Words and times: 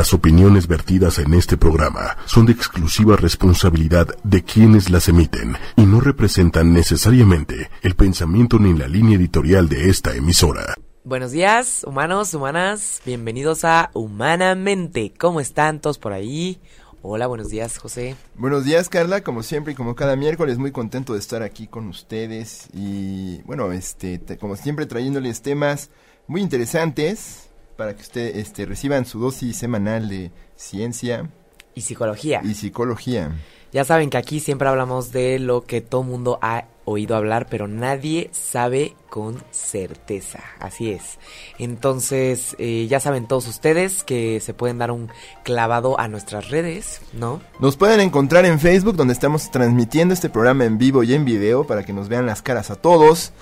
Las 0.00 0.14
opiniones 0.14 0.66
vertidas 0.66 1.18
en 1.18 1.34
este 1.34 1.58
programa 1.58 2.16
son 2.24 2.46
de 2.46 2.52
exclusiva 2.52 3.16
responsabilidad 3.16 4.08
de 4.24 4.42
quienes 4.42 4.88
las 4.88 5.10
emiten 5.10 5.58
y 5.76 5.82
no 5.82 6.00
representan 6.00 6.72
necesariamente 6.72 7.68
el 7.82 7.94
pensamiento 7.96 8.58
ni 8.58 8.72
la 8.72 8.88
línea 8.88 9.18
editorial 9.18 9.68
de 9.68 9.90
esta 9.90 10.16
emisora. 10.16 10.74
Buenos 11.04 11.32
días, 11.32 11.84
humanos, 11.84 12.32
humanas, 12.32 13.02
bienvenidos 13.04 13.66
a 13.66 13.90
Humanamente. 13.92 15.12
¿Cómo 15.18 15.38
están 15.38 15.82
todos 15.82 15.98
por 15.98 16.14
ahí? 16.14 16.62
Hola, 17.02 17.26
buenos 17.26 17.50
días, 17.50 17.76
José. 17.76 18.16
Buenos 18.36 18.64
días, 18.64 18.88
Carla. 18.88 19.22
Como 19.22 19.42
siempre 19.42 19.74
y 19.74 19.76
como 19.76 19.94
cada 19.94 20.16
miércoles, 20.16 20.56
muy 20.56 20.72
contento 20.72 21.12
de 21.12 21.18
estar 21.18 21.42
aquí 21.42 21.66
con 21.66 21.88
ustedes 21.88 22.68
y, 22.72 23.42
bueno, 23.42 23.70
este, 23.70 24.18
como 24.38 24.56
siempre, 24.56 24.86
trayéndoles 24.86 25.42
temas 25.42 25.90
muy 26.26 26.40
interesantes 26.40 27.49
para 27.80 27.96
que 27.96 28.02
ustedes 28.02 28.36
este, 28.36 28.66
reciban 28.66 29.06
su 29.06 29.18
dosis 29.18 29.56
semanal 29.56 30.10
de 30.10 30.32
ciencia. 30.54 31.30
Y 31.74 31.80
psicología. 31.80 32.42
Y 32.44 32.52
psicología. 32.52 33.32
Ya 33.72 33.86
saben 33.86 34.10
que 34.10 34.18
aquí 34.18 34.38
siempre 34.38 34.68
hablamos 34.68 35.12
de 35.12 35.38
lo 35.38 35.64
que 35.64 35.80
todo 35.80 36.02
mundo 36.02 36.38
ha 36.42 36.66
oído 36.84 37.16
hablar, 37.16 37.46
pero 37.48 37.68
nadie 37.68 38.28
sabe 38.34 38.94
con 39.08 39.42
certeza. 39.50 40.40
Así 40.58 40.90
es. 40.90 41.18
Entonces, 41.58 42.54
eh, 42.58 42.86
ya 42.86 43.00
saben 43.00 43.26
todos 43.26 43.48
ustedes 43.48 44.04
que 44.04 44.40
se 44.40 44.52
pueden 44.52 44.76
dar 44.76 44.90
un 44.90 45.08
clavado 45.42 45.98
a 45.98 46.06
nuestras 46.06 46.50
redes, 46.50 47.00
¿no? 47.14 47.40
Nos 47.60 47.78
pueden 47.78 48.00
encontrar 48.00 48.44
en 48.44 48.60
Facebook, 48.60 48.96
donde 48.96 49.14
estamos 49.14 49.50
transmitiendo 49.50 50.12
este 50.12 50.28
programa 50.28 50.66
en 50.66 50.76
vivo 50.76 51.02
y 51.02 51.14
en 51.14 51.24
video 51.24 51.66
para 51.66 51.82
que 51.82 51.94
nos 51.94 52.10
vean 52.10 52.26
las 52.26 52.42
caras 52.42 52.70
a 52.70 52.74
todos. 52.74 53.32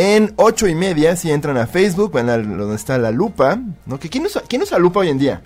En 0.00 0.32
ocho 0.36 0.68
y 0.68 0.76
media, 0.76 1.16
si 1.16 1.32
entran 1.32 1.56
a 1.56 1.66
Facebook, 1.66 2.12
van 2.12 2.30
a 2.30 2.38
donde 2.38 2.76
está 2.76 2.98
la 2.98 3.10
lupa, 3.10 3.58
¿no? 3.84 3.98
¿Quién 3.98 4.26
usa, 4.26 4.44
¿Quién 4.48 4.62
usa 4.62 4.78
lupa 4.78 5.00
hoy 5.00 5.08
en 5.08 5.18
día? 5.18 5.42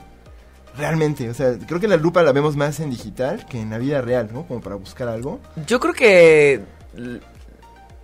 Realmente, 0.77 1.31
o 1.31 1.33
sea, 1.33 1.57
creo 1.67 1.81
que 1.81 1.89
la 1.89 1.97
lupa 1.97 2.23
la 2.23 2.33
vemos 2.33 2.55
más 2.55 2.79
en 2.81 2.91
digital 2.91 3.47
que 3.47 3.59
en 3.59 3.71
la 3.71 3.79
vida 3.79 4.03
real, 4.03 4.29
¿no? 4.31 4.47
Como 4.47 4.61
para 4.61 4.75
buscar 4.75 5.09
algo. 5.09 5.41
Yo 5.67 5.81
creo 5.81 5.95
que 5.95 6.61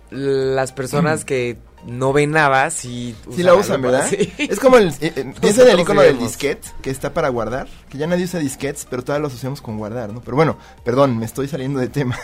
las 0.09 0.71
personas 0.71 1.23
que 1.23 1.59
no 1.85 2.13
ven 2.13 2.31
nada 2.31 2.71
sí, 2.71 3.15
sí 3.29 3.43
la 3.43 3.53
usan, 3.53 3.83
¿verdad? 3.83 4.07
Sí. 4.09 4.33
Es 4.39 4.59
como 4.59 4.77
el, 4.77 4.87
eh, 5.01 5.13
eh 5.17 5.33
el 5.71 5.79
icono 5.79 6.01
del 6.01 6.17
disquete 6.17 6.67
que 6.81 6.89
está 6.89 7.13
para 7.13 7.29
guardar, 7.29 7.67
que 7.89 7.99
ya 7.99 8.07
nadie 8.07 8.23
usa 8.23 8.39
disquetes, 8.39 8.87
pero 8.89 9.03
todavía 9.03 9.21
lo 9.21 9.27
asociamos 9.27 9.61
con 9.61 9.77
guardar, 9.77 10.11
¿no? 10.11 10.21
Pero 10.21 10.35
bueno, 10.35 10.57
perdón, 10.83 11.15
me 11.19 11.27
estoy 11.27 11.47
saliendo 11.47 11.79
de 11.79 11.89
tema. 11.89 12.17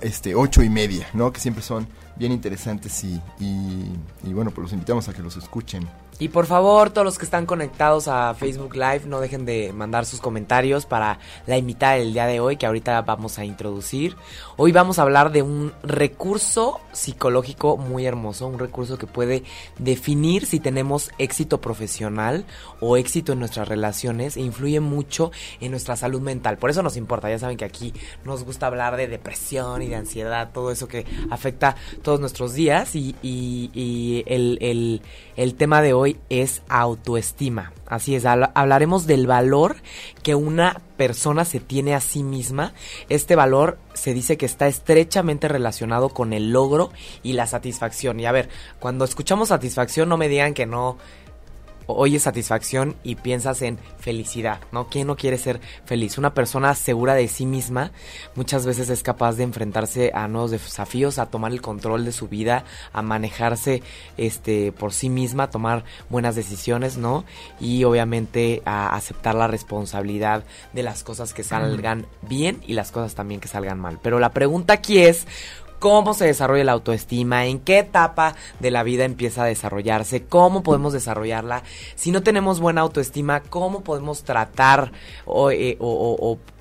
este, 0.00 0.34
ocho 0.34 0.62
y 0.62 0.70
media, 0.70 1.06
¿no? 1.12 1.32
Que 1.32 1.40
siempre 1.40 1.62
son 1.62 1.86
bien 2.20 2.32
interesantes 2.32 3.02
y, 3.02 3.18
y 3.38 4.32
bueno, 4.34 4.50
pues 4.50 4.64
los 4.64 4.72
invitamos 4.74 5.08
a 5.08 5.14
que 5.14 5.22
los 5.22 5.38
escuchen. 5.38 5.88
Y 6.20 6.28
por 6.28 6.44
favor, 6.44 6.90
todos 6.90 7.06
los 7.06 7.16
que 7.16 7.24
están 7.24 7.46
conectados 7.46 8.06
a 8.06 8.34
Facebook 8.34 8.74
Live, 8.74 9.04
no 9.06 9.20
dejen 9.20 9.46
de 9.46 9.72
mandar 9.72 10.04
sus 10.04 10.20
comentarios 10.20 10.84
para 10.84 11.18
la 11.46 11.56
invitada 11.56 11.94
del 11.94 12.12
día 12.12 12.26
de 12.26 12.40
hoy, 12.40 12.58
que 12.58 12.66
ahorita 12.66 13.00
vamos 13.00 13.38
a 13.38 13.46
introducir. 13.46 14.16
Hoy 14.58 14.70
vamos 14.70 14.98
a 14.98 15.02
hablar 15.02 15.32
de 15.32 15.40
un 15.40 15.72
recurso 15.82 16.78
psicológico 16.92 17.78
muy 17.78 18.04
hermoso, 18.04 18.48
un 18.48 18.58
recurso 18.58 18.98
que 18.98 19.06
puede 19.06 19.44
definir 19.78 20.44
si 20.44 20.60
tenemos 20.60 21.10
éxito 21.16 21.62
profesional 21.62 22.44
o 22.80 22.98
éxito 22.98 23.32
en 23.32 23.38
nuestras 23.38 23.66
relaciones 23.66 24.36
e 24.36 24.40
influye 24.42 24.80
mucho 24.80 25.32
en 25.62 25.70
nuestra 25.70 25.96
salud 25.96 26.20
mental. 26.20 26.58
Por 26.58 26.68
eso 26.68 26.82
nos 26.82 26.98
importa, 26.98 27.30
ya 27.30 27.38
saben 27.38 27.56
que 27.56 27.64
aquí 27.64 27.94
nos 28.26 28.44
gusta 28.44 28.66
hablar 28.66 28.98
de 28.98 29.08
depresión 29.08 29.80
y 29.80 29.88
de 29.88 29.96
ansiedad, 29.96 30.50
todo 30.52 30.70
eso 30.70 30.86
que 30.86 31.06
afecta 31.30 31.76
todos 32.10 32.18
nuestros 32.18 32.54
días 32.54 32.96
y, 32.96 34.24
el, 34.26 35.00
el 35.36 35.54
tema 35.54 35.80
de 35.80 35.92
hoy 35.92 36.16
es 36.28 36.60
autoestima. 36.68 37.72
Así 37.86 38.16
es, 38.16 38.24
hablaremos 38.26 39.06
del 39.06 39.28
valor 39.28 39.76
que 40.24 40.34
una 40.34 40.80
persona 40.96 41.44
se 41.44 41.60
tiene 41.60 41.94
a 41.94 42.00
sí 42.00 42.24
misma. 42.24 42.74
Este 43.08 43.36
valor 43.36 43.78
se 43.94 44.12
dice 44.12 44.36
que 44.36 44.46
está 44.46 44.66
estrechamente 44.66 45.46
relacionado 45.46 46.08
con 46.08 46.32
el 46.32 46.50
logro 46.50 46.90
y 47.22 47.34
la 47.34 47.46
satisfacción. 47.46 48.18
Y 48.18 48.26
a 48.26 48.32
ver, 48.32 48.48
cuando 48.80 49.04
escuchamos 49.04 49.50
satisfacción 49.50 50.08
no 50.08 50.16
me 50.16 50.28
digan 50.28 50.52
que 50.52 50.66
no 50.66 50.98
oyes 51.94 52.22
satisfacción 52.22 52.96
y 53.02 53.16
piensas 53.16 53.62
en 53.62 53.78
felicidad, 53.98 54.60
¿no? 54.72 54.88
¿Quién 54.88 55.06
no 55.06 55.16
quiere 55.16 55.38
ser 55.38 55.60
feliz? 55.84 56.18
Una 56.18 56.34
persona 56.34 56.74
segura 56.74 57.14
de 57.14 57.28
sí 57.28 57.46
misma 57.46 57.92
muchas 58.34 58.66
veces 58.66 58.90
es 58.90 59.02
capaz 59.02 59.36
de 59.36 59.44
enfrentarse 59.44 60.10
a 60.14 60.28
nuevos 60.28 60.50
desafíos, 60.50 61.18
a 61.18 61.26
tomar 61.26 61.52
el 61.52 61.60
control 61.60 62.04
de 62.04 62.12
su 62.12 62.28
vida, 62.28 62.64
a 62.92 63.02
manejarse 63.02 63.82
este 64.16 64.72
por 64.72 64.92
sí 64.92 65.08
misma, 65.08 65.44
a 65.44 65.50
tomar 65.50 65.84
buenas 66.08 66.34
decisiones, 66.34 66.96
¿no? 66.96 67.24
Y 67.60 67.84
obviamente 67.84 68.62
a 68.64 68.94
aceptar 68.94 69.34
la 69.34 69.46
responsabilidad 69.46 70.44
de 70.72 70.82
las 70.82 71.02
cosas 71.02 71.34
que 71.34 71.44
salgan 71.44 72.06
bien 72.22 72.60
y 72.66 72.74
las 72.74 72.92
cosas 72.92 73.14
también 73.14 73.40
que 73.40 73.48
salgan 73.48 73.78
mal. 73.78 73.98
Pero 74.02 74.18
la 74.18 74.30
pregunta 74.30 74.74
aquí 74.74 74.98
es 74.98 75.26
cómo 75.80 76.14
se 76.14 76.26
desarrolla 76.26 76.62
la 76.62 76.72
autoestima, 76.72 77.46
en 77.46 77.58
qué 77.58 77.80
etapa 77.80 78.36
de 78.60 78.70
la 78.70 78.84
vida 78.84 79.04
empieza 79.04 79.42
a 79.42 79.46
desarrollarse, 79.46 80.24
cómo 80.24 80.62
podemos 80.62 80.92
desarrollarla. 80.92 81.64
Si 81.96 82.12
no 82.12 82.22
tenemos 82.22 82.60
buena 82.60 82.82
autoestima, 82.82 83.40
cómo 83.40 83.80
podemos 83.80 84.22
tratar 84.22 84.92
o, 85.24 85.50
eh, 85.50 85.76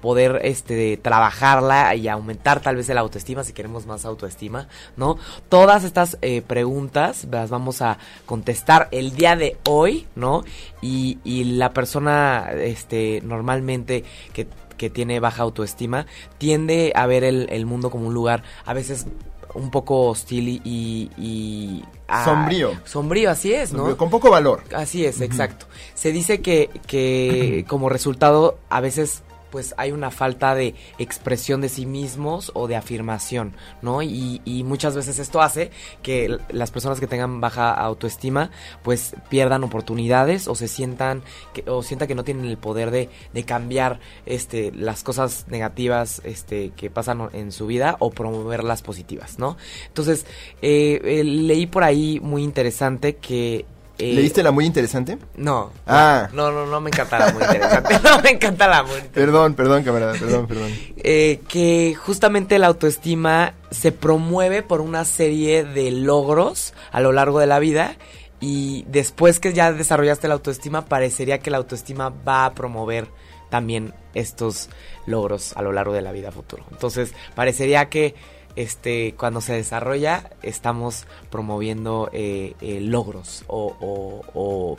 poder 0.02 0.40
este, 0.44 0.96
trabajarla 0.96 1.94
y 1.96 2.08
aumentar 2.08 2.62
tal 2.62 2.78
vez 2.78 2.88
la 2.88 3.02
autoestima 3.02 3.44
si 3.44 3.52
queremos 3.52 3.86
más 3.86 4.06
autoestima, 4.06 4.70
¿no? 4.96 5.18
Todas 5.50 5.84
estas 5.84 6.18
eh, 6.22 6.42
preguntas 6.42 7.28
las 7.30 7.50
vamos 7.50 7.82
a 7.82 7.98
contestar 8.26 8.88
el 8.92 9.14
día 9.14 9.36
de 9.36 9.58
hoy, 9.68 10.08
¿no? 10.16 10.46
Y, 10.82 11.20
y 11.26 11.44
la 11.44 11.72
persona 11.72 12.52
este, 12.54 13.22
normalmente 13.26 14.06
que 14.32 14.48
que 14.80 14.90
tiene 14.90 15.20
baja 15.20 15.44
autoestima 15.44 16.08
tiende 16.40 16.92
a 16.96 17.06
ver 17.06 17.24
el, 17.24 17.66
mundo 17.68 17.92
como 17.92 18.08
un 18.08 18.16
lugar 18.16 18.42
a 18.66 18.74
veces 18.74 19.06
un 19.54 19.70
poco 19.70 20.08
hostil 20.08 20.62
y... 20.64 21.84
sombrío. 22.24 22.72
Sombrío, 22.86 23.30
así 23.30 23.54
es, 23.54 23.74
¿no? 23.74 23.96
con 23.98 24.10
poco 24.10 24.32
valor. 24.32 24.64
Así 24.74 25.06
es, 25.06 25.22
exacto. 25.22 25.68
Se 25.94 26.12
dice 26.12 26.42
que, 26.42 26.70
que 26.88 27.66
como 27.68 27.90
resultado 27.90 28.58
a 28.70 28.80
veces 28.80 29.24
pues 29.52 29.74
hay 29.78 29.92
una 29.92 30.12
falta 30.12 30.56
de 30.56 30.76
expresión 30.98 31.62
de 31.62 31.70
sí 31.70 31.86
mismos 31.86 32.52
o 32.54 32.68
de 32.68 32.76
afirmación, 32.76 33.54
¿no? 33.82 34.02
Y, 34.02 34.40
muchas 34.70 34.96
veces 34.96 35.20
esto 35.20 35.42
hace 35.42 35.72
que 36.04 36.38
las 36.50 36.70
personas 36.70 37.00
que 37.00 37.08
tengan 37.08 37.42
baja 37.42 37.74
autoestima 37.74 38.52
pues 38.84 39.16
pierdan 39.30 39.64
oportunidades 39.64 40.48
o 40.48 40.54
se 40.54 40.68
sientan 40.68 41.24
que, 41.54 41.64
o 41.68 41.82
sientan 41.82 42.08
que 42.08 42.14
no 42.14 42.24
tienen 42.24 42.46
el 42.46 42.58
poder 42.58 42.92
de, 42.92 43.10
de 43.34 43.44
cambiar 43.46 44.00
este 44.26 44.72
las 44.72 45.04
cosas 45.04 45.46
negativas 45.48 46.22
este 46.24 46.72
que 46.72 46.90
pasan 46.90 47.30
en 47.34 47.52
su 47.52 47.68
vida 47.68 47.96
o 48.00 48.12
promover 48.12 48.64
las 48.64 48.82
positivas, 48.82 49.40
¿no? 49.40 49.58
Entonces 49.88 50.26
eh, 50.62 51.02
eh, 51.04 51.24
leí 51.24 51.66
por 51.66 51.84
ahí 51.84 52.20
muy 52.20 52.44
interesante 52.44 53.16
que 53.16 53.66
eh, 54.00 54.14
¿Leíste 54.14 54.44
la 54.44 54.52
muy 54.52 54.66
interesante? 54.66 55.18
No. 55.36 55.74
Ah. 55.86 56.30
No, 56.32 56.52
no, 56.52 56.66
no 56.66 56.80
me 56.80 56.90
encanta 56.90 57.20
la 57.20 57.34
muy 57.34 57.44
interesante. 57.44 58.00
no 58.04 58.22
me 58.22 58.30
encanta 58.30 58.68
la 58.70 58.84
muy 58.84 58.92
interesante. 58.92 59.20
Perdón, 59.20 59.54
perdón, 59.56 59.84
camarada, 59.84 60.14
perdón, 60.14 60.48
perdón. 60.48 60.72
Eh, 61.04 61.42
que 61.48 61.96
justamente 61.96 62.60
la 62.60 62.68
autoestima 62.68 63.54
se 63.72 63.92
promueve 63.92 64.64
por 64.64 64.80
una 64.80 65.06
serie 65.06 65.66
de 65.66 65.92
logros 65.92 66.74
a 66.92 67.02
lo 67.02 67.12
largo 67.12 67.40
de 67.40 67.48
la 67.48 67.60
vida 67.60 67.98
y 68.40 68.86
después 68.88 69.40
que 69.40 69.54
ya 69.54 69.74
desarrollaste 69.74 70.28
la 70.28 70.36
autoestima, 70.36 70.86
parecería 70.86 71.40
que 71.40 71.52
la 71.52 71.58
autoestima 71.58 72.10
va 72.10 72.46
a 72.46 72.54
promover 72.54 73.08
también 73.50 73.94
estos 74.14 74.70
logros 75.06 75.54
a 75.58 75.62
lo 75.62 75.72
largo 75.74 75.94
de 75.94 76.02
la 76.02 76.12
vida 76.12 76.32
futuro. 76.32 76.64
Entonces, 76.72 77.14
parecería 77.36 77.90
que 77.90 78.16
este, 78.60 79.16
cuando 79.18 79.40
se 79.40 79.54
desarrolla 79.54 80.30
estamos 80.44 81.06
promoviendo 81.30 82.10
eh, 82.12 82.56
eh, 82.60 82.82
logros 82.82 83.46
o, 83.48 84.78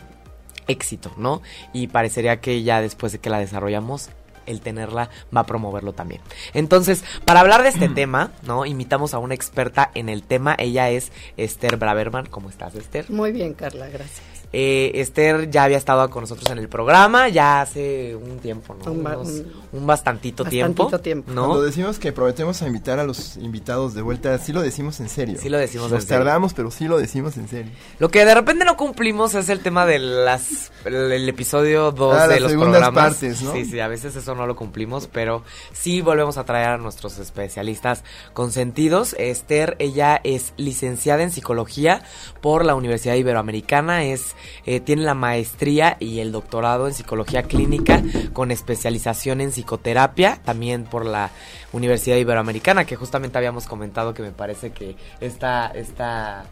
éxito, 0.68 1.10
¿no? 1.16 1.40
Y 1.72 1.88
parecería 1.88 2.40
que 2.40 2.62
ya 2.62 2.82
después 2.82 3.10
de 3.10 3.18
que 3.18 3.30
la 3.30 3.38
desarrollamos 3.38 4.10
el 4.46 4.60
tenerla 4.60 5.08
va 5.34 5.40
a 5.40 5.46
promoverlo 5.46 5.94
también. 5.94 6.20
Entonces, 6.52 7.04
para 7.24 7.40
hablar 7.40 7.62
de 7.62 7.70
este 7.70 7.88
tema, 7.88 8.32
¿no? 8.42 8.66
Invitamos 8.66 9.14
a 9.14 9.18
una 9.18 9.34
experta 9.34 9.90
en 9.94 10.08
el 10.10 10.22
tema. 10.24 10.54
Ella 10.58 10.90
es 10.90 11.10
Esther 11.38 11.78
Braverman. 11.78 12.26
¿Cómo 12.26 12.50
estás, 12.50 12.74
Esther? 12.74 13.10
Muy 13.10 13.32
bien, 13.32 13.54
Carla, 13.54 13.88
gracias. 13.88 14.29
Eh, 14.52 14.90
Esther 14.94 15.48
ya 15.48 15.64
había 15.64 15.76
estado 15.76 16.10
con 16.10 16.22
nosotros 16.24 16.50
en 16.50 16.58
el 16.58 16.68
programa, 16.68 17.28
ya 17.28 17.60
hace 17.60 18.16
un 18.16 18.38
tiempo, 18.38 18.74
¿no? 18.84 18.90
Un, 18.90 19.04
bastantito, 19.04 19.52
bastantito 19.86 20.44
tiempo. 20.44 20.98
tiempo. 20.98 21.32
¿no? 21.32 21.46
Cuando 21.46 21.62
decimos 21.62 22.00
que 22.00 22.12
prometemos 22.12 22.60
a 22.62 22.66
invitar 22.66 22.98
a 22.98 23.04
los 23.04 23.36
invitados 23.36 23.94
de 23.94 24.02
vuelta, 24.02 24.36
sí 24.38 24.52
lo 24.52 24.60
decimos 24.60 24.98
en 24.98 25.08
serio. 25.08 25.38
Sí 25.40 25.48
lo 25.48 25.58
decimos 25.58 25.92
Nos 25.92 26.06
tardamos, 26.06 26.52
pero 26.54 26.72
sí 26.72 26.88
lo 26.88 26.98
decimos 26.98 27.36
en 27.36 27.48
serio. 27.48 27.70
Lo 28.00 28.08
que 28.08 28.24
de 28.24 28.34
repente 28.34 28.64
no 28.64 28.76
cumplimos 28.76 29.34
es 29.36 29.48
el 29.48 29.60
tema 29.60 29.86
de 29.86 30.00
las 30.00 30.72
el, 30.84 31.28
episodio 31.28 31.92
2 31.92 32.16
ah, 32.16 32.26
de 32.26 32.40
los 32.40 32.52
programas. 32.52 32.90
Partes, 32.90 33.42
¿no? 33.42 33.52
Sí, 33.52 33.64
sí, 33.64 33.78
a 33.78 33.86
veces 33.86 34.16
eso 34.16 34.34
no 34.34 34.46
lo 34.46 34.56
cumplimos, 34.56 35.06
pero 35.06 35.44
sí 35.72 36.00
volvemos 36.00 36.38
a 36.38 36.44
traer 36.44 36.70
a 36.70 36.78
nuestros 36.78 37.18
especialistas 37.18 38.02
consentidos. 38.32 39.14
Esther, 39.18 39.76
ella 39.78 40.20
es 40.24 40.54
licenciada 40.56 41.22
en 41.22 41.30
psicología 41.30 42.02
por 42.40 42.64
la 42.64 42.74
Universidad 42.74 43.14
Iberoamericana, 43.14 44.04
es 44.04 44.34
eh, 44.66 44.80
tiene 44.80 45.02
la 45.02 45.14
maestría 45.14 45.96
y 46.00 46.20
el 46.20 46.32
doctorado 46.32 46.86
en 46.86 46.94
psicología 46.94 47.42
clínica 47.44 48.02
con 48.32 48.50
especialización 48.50 49.40
en 49.40 49.50
psicoterapia, 49.50 50.40
también 50.44 50.84
por 50.84 51.06
la 51.06 51.30
Universidad 51.72 52.16
Iberoamericana, 52.16 52.84
que 52.84 52.96
justamente 52.96 53.38
habíamos 53.38 53.66
comentado 53.66 54.14
que 54.14 54.22
me 54.22 54.32
parece 54.32 54.70
que 54.70 54.96
esta, 55.20 55.68
esta, 55.68 56.44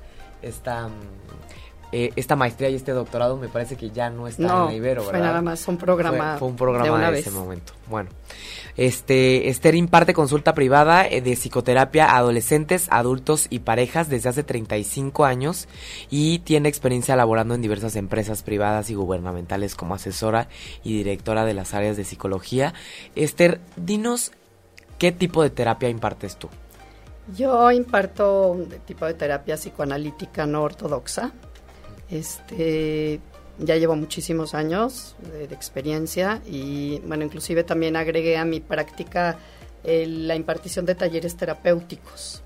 esta, 0.42 0.88
mm, 0.88 0.92
eh, 1.92 2.12
esta 2.16 2.36
maestría 2.36 2.68
y 2.68 2.74
este 2.74 2.92
doctorado 2.92 3.36
me 3.36 3.48
parece 3.48 3.76
que 3.76 3.90
ya 3.90 4.10
no 4.10 4.28
está 4.28 4.42
en 4.42 4.48
la 4.48 4.74
Ibero, 4.74 5.02
¿verdad? 5.02 5.18
Fue 5.18 5.26
nada 5.26 5.42
más 5.42 5.66
un 5.68 5.78
programa. 5.78 6.36
Fue, 6.38 6.48
un 6.48 6.56
programa 6.56 7.10
de, 7.10 7.18
ese 7.18 7.30
momento. 7.30 7.72
Bueno. 7.88 8.10
Este, 8.76 9.48
Esther 9.48 9.74
imparte 9.74 10.14
consulta 10.14 10.54
privada 10.54 11.04
eh, 11.04 11.20
de 11.20 11.34
psicoterapia 11.34 12.06
a 12.06 12.18
adolescentes, 12.18 12.86
adultos 12.90 13.48
y 13.50 13.60
parejas 13.60 14.08
desde 14.08 14.28
hace 14.28 14.44
35 14.44 15.24
años 15.24 15.66
y 16.10 16.38
tiene 16.40 16.68
experiencia 16.68 17.16
laborando 17.16 17.54
en 17.54 17.62
diversas 17.62 17.96
empresas 17.96 18.44
privadas 18.44 18.88
y 18.90 18.94
gubernamentales 18.94 19.74
como 19.74 19.94
asesora 19.94 20.48
y 20.84 20.96
directora 20.96 21.44
de 21.44 21.54
las 21.54 21.74
áreas 21.74 21.96
de 21.96 22.04
psicología. 22.04 22.72
Esther, 23.16 23.60
dinos 23.76 24.30
qué 24.98 25.10
tipo 25.10 25.42
de 25.42 25.50
terapia 25.50 25.88
impartes 25.88 26.36
tú. 26.36 26.48
Yo 27.36 27.70
imparto 27.72 28.52
un 28.52 28.68
tipo 28.86 29.06
de 29.06 29.14
terapia 29.14 29.56
psicoanalítica 29.56 30.46
no 30.46 30.62
ortodoxa. 30.62 31.32
Este, 32.10 33.20
ya 33.58 33.76
llevo 33.76 33.96
muchísimos 33.96 34.54
años 34.54 35.16
de, 35.32 35.44
experiencia 35.54 36.40
y 36.46 37.00
bueno, 37.00 37.24
inclusive 37.24 37.64
también 37.64 37.96
agregué 37.96 38.36
a 38.36 38.44
mi 38.44 38.60
práctica 38.60 39.38
la 39.84 40.34
impartición 40.34 40.84
de 40.84 40.94
talleres 40.94 41.36
terapéuticos 41.36 42.42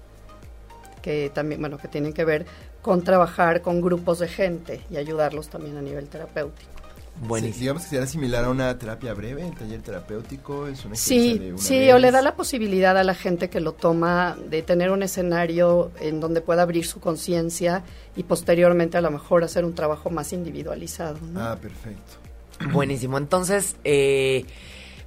que 1.03 1.31
también, 1.35 1.61
bueno, 1.61 1.79
que 1.79 1.89
tienen 1.89 2.13
que 2.13 2.25
ver 2.25 2.47
con 2.81 3.03
trabajar 3.03 3.61
con 3.61 3.81
grupos 3.81 4.21
de 4.21 4.29
gente 4.29 4.85
y 4.91 4.97
ayudarlos 4.97 5.49
también 5.49 5.77
a 5.77 5.83
nivel 5.83 6.09
terapéutico. 6.09 6.82
Buenísimo. 7.21 7.61
digamos 7.61 7.83
que 7.85 7.91
será 7.91 8.07
similar 8.07 8.45
a 8.45 8.51
una 8.51 8.77
terapia 8.79 9.15
breve, 9.15 9.47
el 9.47 9.55
taller 9.55 9.81
terapéutico 9.81 10.67
es 10.67 10.85
una 10.85 10.97
Sí, 10.97 11.53
sí, 11.57 11.91
o 11.91 11.99
le 11.99 12.11
da 12.11 12.23
la 12.23 12.35
posibilidad 12.35 12.97
a 12.97 13.05
la 13.05 13.15
gente 13.15 13.49
que 13.49 13.61
lo 13.61 13.73
toma 13.73 14.37
de 14.49 14.63
tener 14.63 14.91
un 14.91 15.03
escenario 15.03 15.93
en 16.01 16.21
donde 16.21 16.41
pueda 16.41 16.63
abrir 16.63 16.85
su 16.85 17.01
conciencia 17.01 17.85
y 18.17 18.25
posteriormente 18.25 18.97
a 18.97 19.01
lo 19.01 19.11
mejor 19.11 19.45
hacer 19.45 19.65
un 19.65 19.75
trabajo 19.75 20.11
más 20.11 20.33
individualizado. 20.33 21.19
Ah, 21.37 21.57
perfecto. 21.61 22.13
Buenísimo. 22.73 23.19
Entonces, 23.19 23.77
eh, 23.85 24.45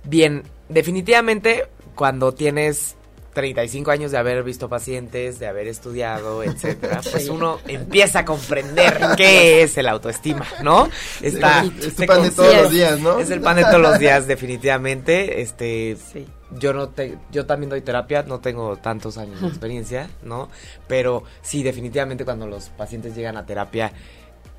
bien, 0.03 0.43
definitivamente 0.69 1.67
cuando 1.95 2.33
tienes 2.33 2.95
35 3.35 3.91
años 3.91 4.11
de 4.11 4.17
haber 4.17 4.41
visto 4.43 4.69
pacientes, 4.69 5.37
de 5.37 5.45
haber 5.45 5.67
estudiado, 5.67 6.41
etcétera, 6.43 7.01
pues 7.11 7.29
uno 7.29 7.59
empieza 7.67 8.19
a 8.19 8.25
comprender 8.25 8.97
qué 9.15 9.61
es 9.61 9.77
el 9.77 9.87
autoestima, 9.87 10.47
¿no? 10.63 10.89
Está, 11.21 11.63
es 11.79 11.99
el 11.99 12.07
pan 12.07 12.23
de 12.23 12.31
todos 12.31 12.55
los 12.55 12.71
días, 12.71 12.99
¿no? 12.99 13.19
Es 13.19 13.29
el 13.29 13.41
pan 13.41 13.57
de 13.57 13.63
todos 13.65 13.81
los 13.81 13.99
días, 13.99 14.25
definitivamente. 14.35 15.41
Este, 15.41 15.97
sí. 16.13 16.25
yo 16.57 16.73
no 16.73 16.89
te, 16.89 17.17
yo 17.31 17.45
también 17.45 17.69
doy 17.69 17.81
terapia, 17.81 18.23
no 18.23 18.39
tengo 18.39 18.77
tantos 18.77 19.17
años 19.17 19.41
de 19.41 19.47
experiencia, 19.49 20.09
¿no? 20.23 20.49
Pero 20.87 21.23
sí, 21.41 21.61
definitivamente 21.61 22.23
cuando 22.23 22.47
los 22.47 22.69
pacientes 22.69 23.15
llegan 23.15 23.37
a 23.37 23.45
terapia 23.45 23.91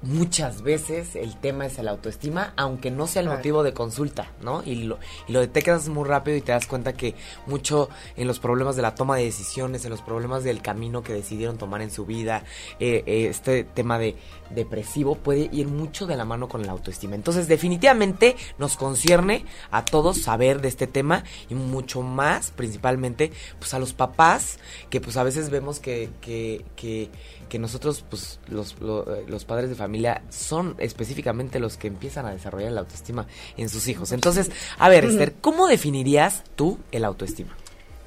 muchas 0.03 0.63
veces 0.63 1.17
el 1.17 1.37
tema 1.37 1.67
es 1.67 1.79
el 1.79 1.89
autoestima, 1.89 2.53
aunque 2.57 2.91
no 2.91 3.07
sea 3.07 3.23
el 3.23 3.29
motivo 3.29 3.63
de 3.63 3.73
consulta, 3.73 4.31
¿no? 4.43 4.63
Y 4.65 4.85
lo, 4.85 4.99
y 5.27 5.33
lo 5.33 5.41
detectas 5.41 5.89
muy 5.89 6.05
rápido 6.05 6.37
y 6.37 6.41
te 6.41 6.53
das 6.53 6.67
cuenta 6.67 6.93
que 6.93 7.15
mucho 7.47 7.89
en 8.17 8.27
los 8.27 8.39
problemas 8.39 8.77
de 8.77 8.83
la 8.83 8.95
toma 8.95 9.17
de 9.17 9.25
decisiones, 9.25 9.85
en 9.85 9.91
los 9.91 10.03
problemas 10.03 10.45
del 10.45 10.63
camino 10.63 11.03
que 11.03 11.13
decidieron 11.13 11.59
tomar 11.59 11.83
en 11.83 11.91
su 11.91 12.07
vida, 12.07 12.45
eh, 12.79 13.03
eh, 13.07 13.29
este 13.29 13.65
tema 13.65 13.99
de 13.99 14.17
depresivo 14.51 15.17
puede 15.17 15.49
ir 15.53 15.69
mucho 15.69 16.07
de 16.07 16.17
la 16.17 16.25
mano 16.25 16.49
con 16.49 16.65
la 16.65 16.73
autoestima. 16.73 17.15
Entonces, 17.15 17.49
definitivamente 17.49 18.37
nos 18.59 18.77
concierne 18.77 19.45
a 19.71 19.85
todos 19.85 20.23
saber 20.23 20.61
de 20.61 20.69
este 20.69 20.87
tema 20.87 21.25
y 21.49 21.55
mucho 21.55 22.03
más, 22.03 22.51
principalmente, 22.51 23.33
pues 23.59 23.75
a 23.75 23.79
los 23.79 23.93
papás, 23.93 24.59
que 24.91 25.01
pues 25.01 25.17
a 25.17 25.23
veces 25.23 25.51
vemos 25.51 25.81
que, 25.81 26.11
que, 26.21 26.65
que, 26.77 27.11
que 27.49 27.59
nosotros, 27.59 28.05
pues 28.09 28.41
los, 28.49 28.77
los 28.81 29.45
padres 29.45 29.71
de 29.71 29.77
familia 29.77 30.23
son 30.31 30.77
específicamente 30.79 31.59
los 31.59 31.77
que 31.77 31.89
empiezan 31.89 32.27
a 32.27 32.33
desarrollar 32.33 32.73
la 32.73 32.81
autoestima 32.81 33.27
en 33.57 33.69
sus 33.69 33.89
hijos. 33.89 34.13
Entonces, 34.13 34.51
a 34.79 34.89
ver, 34.89 35.05
Esther, 35.05 35.35
¿cómo 35.41 35.67
definirías 35.67 36.45
tú 36.55 36.79
el 36.93 37.05
autoestima? 37.05 37.57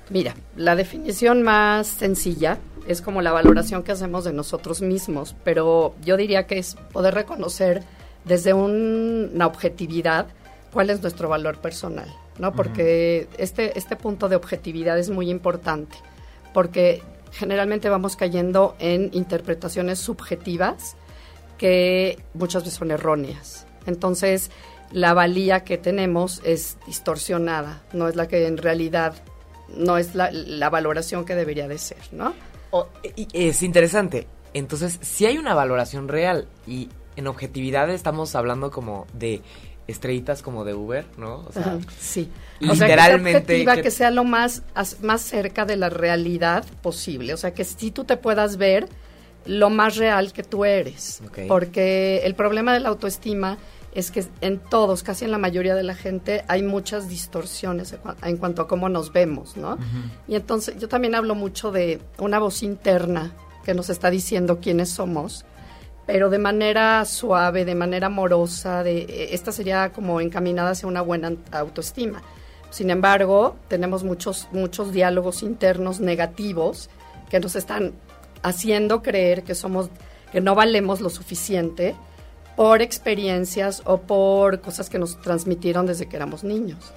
Una, 0.10 0.36
la 0.56 0.76
definición 0.76 1.44
más 1.44 1.88
sencilla 1.88 2.58
es 2.88 3.02
como 3.02 3.22
la 3.22 3.32
valoración 3.32 3.84
que 3.84 3.92
hacemos 3.92 4.24
de 4.24 4.34
nosotros 4.34 4.82
mismos, 4.82 5.36
pero 5.44 5.94
yo 6.04 6.18
diría 6.18 6.48
que 6.48 6.58
es 6.58 6.76
poder 6.92 7.14
reconocer 7.14 7.84
desde 8.26 8.54
una 8.54 9.46
objetividad 9.46 10.28
cuál 10.74 10.90
es 10.90 11.02
nuestro 11.02 11.30
valor 11.30 11.60
personal, 11.60 12.12
¿no? 12.40 12.54
Porque 12.54 13.28
este, 13.38 13.78
este 13.78 13.96
punto 13.96 14.30
de 14.30 14.36
objetividad 14.36 14.98
es 14.98 15.10
muy 15.10 15.30
importante, 15.30 15.98
porque 16.54 17.04
generalmente 17.32 17.90
vamos 17.90 18.16
cayendo 18.16 18.76
en 18.80 19.10
interpretaciones 19.14 20.00
subjetivas 20.00 20.96
que 21.58 22.18
muchas 22.34 22.64
veces 22.64 22.80
son 22.80 22.92
erróneas. 22.92 23.68
Entonces, 23.86 24.50
la 24.92 25.14
valía 25.14 25.64
que 25.64 25.78
tenemos 25.78 26.42
es 26.44 26.78
distorsionada, 26.88 27.84
no 27.94 28.08
es 28.08 28.16
la 28.16 28.28
que 28.28 28.48
en 28.48 28.58
realidad 28.58 29.14
no 29.76 29.98
es 29.98 30.16
la, 30.16 30.32
la 30.32 30.70
valoración 30.70 31.26
que 31.26 31.36
debería 31.36 31.68
de 31.68 31.78
ser, 31.78 32.00
¿no? 32.12 32.34
es 33.34 33.64
interesante. 33.64 34.28
Entonces, 34.54 35.00
si 35.02 35.26
hay 35.26 35.38
una 35.38 35.54
valoración 35.54 36.08
real 36.08 36.48
y 36.68 36.90
en 37.16 37.28
objetividad 37.28 37.90
estamos 37.90 38.36
hablando 38.36 38.72
como 38.72 39.08
de 39.14 39.42
estrellitas 39.88 40.42
como 40.44 40.66
de 40.66 40.76
Uber, 40.76 41.06
¿no? 41.18 41.46
O 41.48 41.52
sea, 41.52 41.80
sí. 42.00 42.30
Literalmente. 42.60 43.62
O 43.62 43.64
sea, 43.64 43.76
que, 43.76 43.82
que, 43.82 43.92
sea 43.92 44.12
lo 44.12 44.24
más, 44.24 44.64
más 45.02 45.22
cerca 45.22 45.66
de 45.66 45.78
la 45.78 45.90
realidad 45.90 46.64
posible. 46.82 47.34
O 47.34 47.38
sea, 47.38 47.54
que 47.54 47.64
si 47.64 47.90
tú 47.92 48.04
te 48.04 48.16
puedas 48.18 48.58
ver 48.58 48.88
lo 49.46 49.70
más 49.70 49.98
real 49.98 50.32
que 50.32 50.44
tú 50.44 50.66
eres. 50.66 51.22
Porque 51.48 52.22
el 52.24 52.36
problema 52.36 52.74
de 52.74 52.82
la 52.82 52.90
autoestima 52.90 53.58
es 53.94 54.12
que 54.12 54.26
en 54.42 54.60
todos, 54.60 55.04
casi 55.04 55.26
en 55.26 55.32
la 55.32 55.38
mayoría 55.38 55.76
de 55.76 55.84
la 55.84 55.96
gente, 55.96 56.44
hay 56.48 56.62
muchas 56.64 57.10
distorsiones 57.10 57.96
en 58.24 58.38
cuanto 58.38 58.62
a 58.62 58.68
cómo 58.68 58.88
nos 58.90 59.12
vemos, 59.12 59.58
¿no? 59.58 59.78
Y 60.28 60.36
entonces 60.36 60.78
yo 60.78 60.88
también 60.88 61.16
hablo 61.16 61.36
mucho 61.36 61.72
de 61.72 62.00
una 62.18 62.40
voz 62.40 62.62
interna 62.62 63.34
que 63.64 63.74
nos 63.74 63.90
está 63.90 64.10
diciendo 64.10 64.60
quiénes 64.60 64.90
somos, 64.90 65.46
pero 66.06 66.30
de 66.30 66.40
manera 66.40 67.04
suave, 67.06 67.66
de 67.66 67.76
manera 67.76 68.08
amorosa, 68.08 68.84
de, 68.84 69.02
e, 69.02 69.34
esta 69.34 69.52
sería 69.52 69.92
como 69.92 70.22
encaminada 70.22 70.72
hacia 70.72 70.88
una 70.88 71.02
buena 71.02 71.34
autoestima. 71.52 72.22
Sin 72.70 72.92
embargo, 72.92 73.56
tenemos 73.68 74.04
muchos, 74.04 74.48
muchos 74.52 74.92
diálogos 74.92 75.42
internos 75.42 76.00
negativos 76.00 76.90
que 77.30 77.40
nos 77.40 77.56
están 77.56 77.94
haciendo 78.44 79.02
creer 79.02 79.44
que 79.44 79.56
somos, 79.56 79.90
que 80.32 80.42
no 80.42 80.54
valemos 80.54 81.02
lo 81.02 81.10
suficiente 81.10 81.96
por 82.60 82.82
experiencias 82.82 83.82
o 83.86 84.02
por 84.02 84.60
cosas 84.60 84.90
que 84.90 85.00
nos 85.00 85.22
transmitieron 85.22 85.86
desde 85.86 86.10
que 86.10 86.18
éramos 86.18 86.44
niños. 86.44 86.92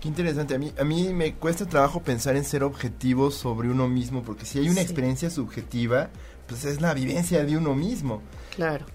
Qué 0.00 0.06
interesante. 0.06 0.54
A 0.54 0.58
mí, 0.58 0.72
a 0.78 0.84
mí 0.84 1.12
me 1.12 1.34
cuesta 1.34 1.66
trabajo 1.66 2.00
pensar 2.00 2.36
en 2.36 2.44
ser 2.44 2.62
objetivo 2.62 3.32
sobre 3.32 3.68
uno 3.68 3.88
mismo, 3.88 4.22
porque 4.22 4.46
si 4.46 4.60
hay 4.60 4.68
una 4.68 4.82
experiencia 4.82 5.28
subjetiva, 5.28 6.10
pues 6.46 6.64
es 6.64 6.80
la 6.80 6.94
vivencia 6.94 7.44
de 7.44 7.56
uno 7.56 7.74
mismo. 7.74 8.22
Claro. 8.54 8.86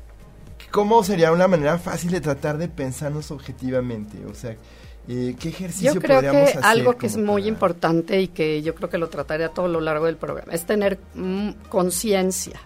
¿Cómo 0.72 1.04
sería 1.04 1.34
una 1.34 1.50
manera 1.50 1.78
fácil 1.80 2.12
de 2.12 2.22
tratar 2.22 2.58
de 2.60 2.70
pensarnos 2.70 3.30
objetivamente? 3.30 4.26
O 4.26 4.36
sea, 4.36 4.56
eh, 5.08 5.36
¿qué 5.40 5.50
ejercicio 5.50 5.94
Yo 5.94 6.02
creo 6.02 6.22
que 6.22 6.58
algo 6.62 6.98
que 6.98 7.08
es 7.08 7.18
muy 7.18 7.48
importante 7.48 8.22
y 8.22 8.28
que 8.28 8.62
yo 8.62 8.76
creo 8.76 8.90
que 8.90 8.98
lo 8.98 9.10
trataré 9.10 9.44
a 9.44 9.50
todo 9.50 9.68
lo 9.68 9.82
largo 9.82 10.06
del 10.06 10.18
programa 10.18 10.54
es 10.54 10.66
tener 10.66 11.00
mm, 11.14 11.50
conciencia, 11.70 12.60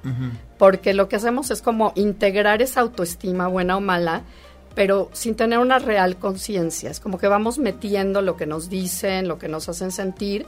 porque 0.58 0.94
lo 0.94 1.10
que 1.10 1.16
hacemos 1.16 1.52
es 1.52 1.62
como 1.62 1.92
integrar 1.96 2.62
esa 2.62 2.82
autoestima 2.82 3.48
buena 3.48 3.78
o 3.78 3.82
mala 3.82 4.24
pero 4.76 5.10
sin 5.12 5.36
tener 5.36 5.60
una 5.60 5.80
real 5.80 6.18
conciencia. 6.18 6.90
Es 6.90 7.02
como 7.02 7.18
que 7.18 7.28
vamos 7.28 7.58
metiendo 7.58 8.22
lo 8.22 8.38
que 8.38 8.46
nos 8.46 8.70
dicen, 8.70 9.28
lo 9.28 9.38
que 9.38 9.50
nos 9.50 9.68
hacen 9.68 9.92
sentir 9.92 10.46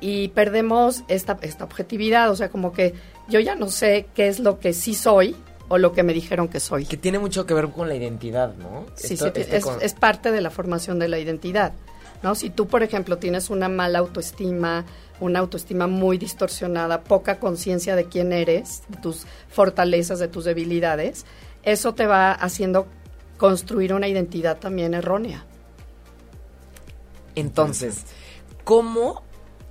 y 0.00 0.28
perdemos 0.28 1.02
esta, 1.08 1.38
esta 1.42 1.64
objetividad. 1.64 2.30
O 2.30 2.36
sea, 2.36 2.48
como 2.48 2.72
que 2.72 2.94
yo 3.28 3.40
ya 3.40 3.56
no 3.56 3.68
sé 3.68 4.06
qué 4.14 4.28
es 4.28 4.40
lo 4.40 4.58
que 4.58 4.72
sí 4.72 4.94
soy 4.94 5.36
o 5.68 5.78
lo 5.78 5.92
que 5.92 6.02
me 6.02 6.12
dijeron 6.12 6.48
que 6.48 6.60
soy. 6.60 6.84
Que 6.84 6.96
tiene 6.96 7.18
mucho 7.18 7.46
que 7.46 7.54
ver 7.54 7.68
con 7.68 7.88
la 7.88 7.94
identidad, 7.94 8.54
¿no? 8.54 8.86
Sí, 8.94 9.16
sí, 9.16 9.24
es, 9.34 9.66
es, 9.80 9.94
parte 9.94 10.32
de 10.32 10.40
la 10.40 10.50
formación 10.50 10.98
de 10.98 11.08
la 11.08 11.18
identidad. 11.18 11.72
¿no? 12.22 12.34
Si 12.34 12.50
tú, 12.50 12.66
por 12.66 12.82
ejemplo, 12.82 13.18
tienes 13.18 13.50
una 13.50 13.68
mala 13.68 14.00
autoestima, 14.00 14.84
una 15.20 15.38
autoestima 15.40 15.86
muy 15.86 16.18
distorsionada, 16.18 17.02
poca 17.02 17.38
conciencia 17.38 17.96
de 17.96 18.04
quién 18.04 18.32
eres, 18.32 18.82
de 18.88 18.98
tus 18.98 19.26
fortalezas, 19.48 20.18
de 20.18 20.28
tus 20.28 20.44
debilidades, 20.44 21.26
eso 21.62 21.94
te 21.94 22.06
va 22.06 22.32
haciendo 22.32 22.86
construir 23.36 23.94
una 23.94 24.08
identidad 24.08 24.58
también 24.58 24.94
errónea. 24.94 25.44
Entonces, 27.34 28.04
¿cómo, 28.64 29.22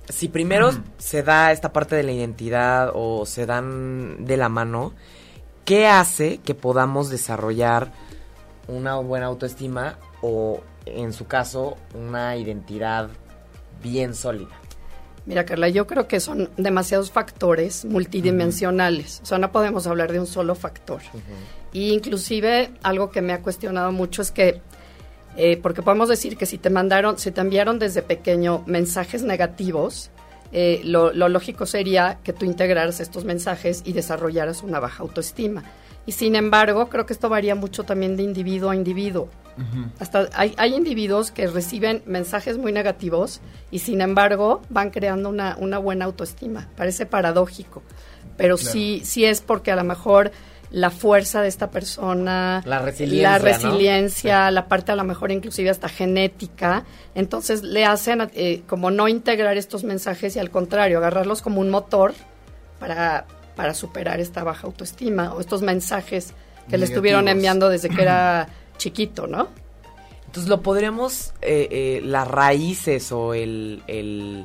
si 0.08 0.28
primero 0.28 0.70
se 0.96 1.22
da 1.22 1.52
esta 1.52 1.72
parte 1.72 1.96
de 1.96 2.02
la 2.02 2.12
identidad 2.12 2.92
o 2.94 3.26
se 3.26 3.44
dan 3.44 4.24
de 4.24 4.36
la 4.38 4.48
mano, 4.48 4.94
qué 5.68 5.86
hace 5.86 6.38
que 6.38 6.54
podamos 6.54 7.10
desarrollar 7.10 7.92
una 8.68 8.96
buena 8.96 9.26
autoestima 9.26 9.98
o, 10.22 10.62
en 10.86 11.12
su 11.12 11.26
caso, 11.26 11.76
una 11.92 12.38
identidad 12.38 13.10
bien 13.82 14.14
sólida? 14.14 14.48
Mira, 15.26 15.44
Carla, 15.44 15.68
yo 15.68 15.86
creo 15.86 16.08
que 16.08 16.20
son 16.20 16.48
demasiados 16.56 17.10
factores 17.10 17.84
multidimensionales. 17.84 19.20
O 19.22 19.26
sea, 19.26 19.36
no 19.36 19.52
podemos 19.52 19.86
hablar 19.86 20.10
de 20.10 20.20
un 20.20 20.26
solo 20.26 20.54
factor. 20.54 21.02
Y 21.74 21.92
inclusive 21.92 22.70
algo 22.82 23.10
que 23.10 23.20
me 23.20 23.34
ha 23.34 23.42
cuestionado 23.42 23.92
mucho 23.92 24.22
es 24.22 24.30
que, 24.30 24.62
eh, 25.36 25.58
porque 25.58 25.82
podemos 25.82 26.08
decir 26.08 26.38
que 26.38 26.46
si 26.46 26.56
te 26.56 26.70
mandaron, 26.70 27.18
si 27.18 27.30
te 27.30 27.42
enviaron 27.42 27.78
desde 27.78 28.00
pequeño 28.00 28.62
mensajes 28.64 29.22
negativos, 29.22 30.10
eh, 30.52 30.80
lo, 30.84 31.12
lo, 31.12 31.28
lógico 31.28 31.66
sería 31.66 32.18
que 32.24 32.32
tú 32.32 32.44
integraras 32.44 33.00
estos 33.00 33.24
mensajes 33.24 33.82
y 33.84 33.92
desarrollaras 33.92 34.62
una 34.62 34.80
baja 34.80 35.02
autoestima. 35.02 35.64
Y 36.06 36.12
sin 36.12 36.36
embargo, 36.36 36.88
creo 36.88 37.04
que 37.04 37.12
esto 37.12 37.28
varía 37.28 37.54
mucho 37.54 37.84
también 37.84 38.16
de 38.16 38.22
individuo 38.22 38.70
a 38.70 38.76
individuo. 38.76 39.28
Hasta 39.98 40.28
hay, 40.34 40.54
hay, 40.56 40.74
individuos 40.74 41.32
que 41.32 41.48
reciben 41.48 42.00
mensajes 42.06 42.56
muy 42.56 42.70
negativos 42.70 43.40
y 43.72 43.80
sin 43.80 44.00
embargo 44.00 44.62
van 44.70 44.90
creando 44.90 45.28
una, 45.28 45.56
una 45.58 45.78
buena 45.78 46.04
autoestima. 46.04 46.68
Parece 46.76 47.06
paradójico, 47.06 47.82
pero 48.36 48.56
sí, 48.56 49.02
sí 49.04 49.24
es 49.24 49.40
porque 49.40 49.72
a 49.72 49.76
lo 49.76 49.82
mejor 49.82 50.30
la 50.70 50.90
fuerza 50.90 51.40
de 51.40 51.48
esta 51.48 51.70
persona, 51.70 52.62
la 52.66 52.80
resiliencia, 52.80 53.30
la, 53.30 53.38
resiliencia, 53.38 54.50
la 54.50 54.68
parte 54.68 54.92
a 54.92 54.96
lo 54.96 55.04
mejor 55.04 55.32
inclusive 55.32 55.70
hasta 55.70 55.88
genética, 55.88 56.84
entonces 57.14 57.62
le 57.62 57.84
hacen 57.84 58.28
eh, 58.34 58.62
como 58.66 58.90
no 58.90 59.08
integrar 59.08 59.56
estos 59.56 59.84
mensajes 59.84 60.36
y 60.36 60.38
al 60.38 60.50
contrario, 60.50 60.98
agarrarlos 60.98 61.40
como 61.40 61.60
un 61.60 61.70
motor 61.70 62.12
para, 62.78 63.26
para 63.56 63.72
superar 63.72 64.20
esta 64.20 64.44
baja 64.44 64.66
autoestima 64.66 65.32
o 65.34 65.40
estos 65.40 65.62
mensajes 65.62 66.34
que 66.68 66.76
le 66.76 66.84
estuvieron 66.84 67.28
enviando 67.28 67.70
desde 67.70 67.88
que 67.88 68.02
era 68.02 68.48
chiquito, 68.76 69.26
¿no? 69.26 69.48
Entonces 70.26 70.50
lo 70.50 70.60
podríamos, 70.60 71.32
eh, 71.40 71.68
eh, 71.70 72.00
las 72.04 72.28
raíces 72.28 73.10
o 73.12 73.32
el, 73.32 73.82
el, 73.86 74.44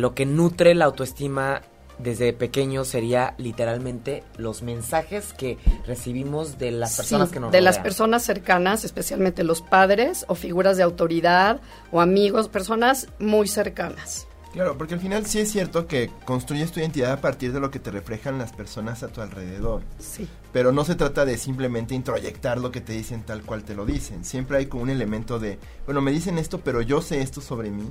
lo 0.00 0.14
que 0.14 0.26
nutre 0.26 0.76
la 0.76 0.84
autoestima 0.84 1.62
desde 2.02 2.32
pequeño 2.32 2.84
sería 2.84 3.34
literalmente 3.38 4.22
los 4.36 4.62
mensajes 4.62 5.32
que 5.32 5.58
recibimos 5.86 6.58
de 6.58 6.70
las 6.70 6.96
personas 6.96 7.30
que 7.30 7.40
nos 7.40 7.52
de 7.52 7.60
las 7.60 7.78
personas 7.78 8.22
cercanas, 8.22 8.84
especialmente 8.84 9.44
los 9.44 9.62
padres 9.62 10.24
o 10.28 10.34
figuras 10.34 10.76
de 10.76 10.82
autoridad 10.82 11.60
o 11.92 12.00
amigos, 12.00 12.48
personas 12.48 13.08
muy 13.18 13.48
cercanas. 13.48 14.26
Claro, 14.52 14.76
porque 14.76 14.94
al 14.94 15.00
final 15.00 15.26
sí 15.26 15.38
es 15.38 15.52
cierto 15.52 15.86
que 15.86 16.10
construyes 16.24 16.72
tu 16.72 16.80
identidad 16.80 17.12
a 17.12 17.20
partir 17.20 17.52
de 17.52 17.60
lo 17.60 17.70
que 17.70 17.78
te 17.78 17.92
reflejan 17.92 18.38
las 18.38 18.52
personas 18.52 19.04
a 19.04 19.08
tu 19.08 19.20
alrededor. 19.20 19.82
Sí. 20.00 20.28
Pero 20.52 20.72
no 20.72 20.84
se 20.84 20.96
trata 20.96 21.24
de 21.24 21.38
simplemente 21.38 21.94
introyectar 21.94 22.58
lo 22.58 22.72
que 22.72 22.80
te 22.80 22.92
dicen 22.92 23.22
tal 23.22 23.42
cual 23.42 23.62
te 23.62 23.76
lo 23.76 23.86
dicen. 23.86 24.24
Siempre 24.24 24.58
hay 24.58 24.66
como 24.66 24.82
un 24.82 24.90
elemento 24.90 25.38
de, 25.38 25.58
bueno, 25.84 26.00
me 26.00 26.10
dicen 26.10 26.36
esto, 26.36 26.60
pero 26.62 26.82
yo 26.82 27.00
sé 27.00 27.22
esto 27.22 27.40
sobre 27.40 27.70
mí. 27.70 27.88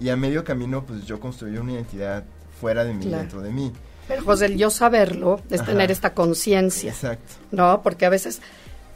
Y 0.00 0.08
a 0.08 0.16
medio 0.16 0.44
camino, 0.44 0.86
pues 0.86 1.04
yo 1.04 1.20
construyo 1.20 1.60
una 1.60 1.72
identidad 1.72 2.24
fuera 2.60 2.84
de 2.84 2.94
mí, 2.94 3.06
dentro 3.06 3.40
de 3.40 3.50
mí. 3.50 3.72
Pero 4.08 4.24
José, 4.24 4.46
el 4.46 4.56
yo 4.56 4.70
saberlo 4.70 5.40
es 5.50 5.64
tener 5.64 5.90
esta 5.90 6.14
conciencia. 6.14 6.90
Exacto. 6.90 7.34
¿No? 7.50 7.82
Porque 7.82 8.06
a 8.06 8.08
veces 8.08 8.40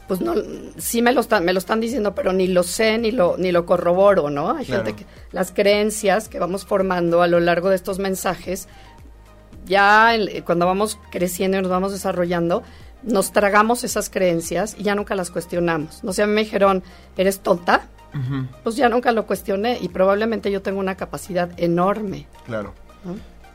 pues 0.07 0.19
no 0.19 0.33
sí 0.77 1.01
me 1.01 1.13
lo 1.13 1.21
están 1.21 1.45
me 1.45 1.53
lo 1.53 1.59
están 1.59 1.79
diciendo 1.79 2.13
pero 2.13 2.33
ni 2.33 2.47
lo 2.47 2.63
sé 2.63 2.97
ni 2.97 3.11
lo 3.11 3.37
ni 3.37 3.53
lo 3.53 3.65
corroboro 3.65 4.29
no 4.29 4.51
hay 4.51 4.65
gente 4.65 4.93
que 4.93 5.05
las 5.31 5.51
creencias 5.51 6.27
que 6.27 6.39
vamos 6.39 6.65
formando 6.65 7.21
a 7.21 7.27
lo 7.27 7.39
largo 7.39 7.69
de 7.69 7.77
estos 7.77 7.99
mensajes 7.99 8.67
ya 9.65 10.11
cuando 10.45 10.65
vamos 10.65 10.99
creciendo 11.09 11.57
y 11.57 11.61
nos 11.61 11.71
vamos 11.71 11.93
desarrollando 11.93 12.63
nos 13.01 13.31
tragamos 13.31 13.85
esas 13.85 14.09
creencias 14.09 14.75
y 14.77 14.83
ya 14.83 14.95
nunca 14.95 15.13
las 15.15 15.29
cuestionamos. 15.29 16.03
No 16.03 16.13
sé 16.13 16.23
a 16.23 16.27
mí 16.27 16.33
me 16.33 16.43
dijeron 16.43 16.83
eres 17.15 17.39
tonta 17.39 17.87
pues 18.63 18.75
ya 18.75 18.89
nunca 18.89 19.13
lo 19.13 19.25
cuestioné 19.25 19.79
y 19.81 19.87
probablemente 19.87 20.51
yo 20.51 20.61
tengo 20.61 20.79
una 20.79 20.95
capacidad 20.95 21.49
enorme. 21.57 22.27
Claro 22.45 22.73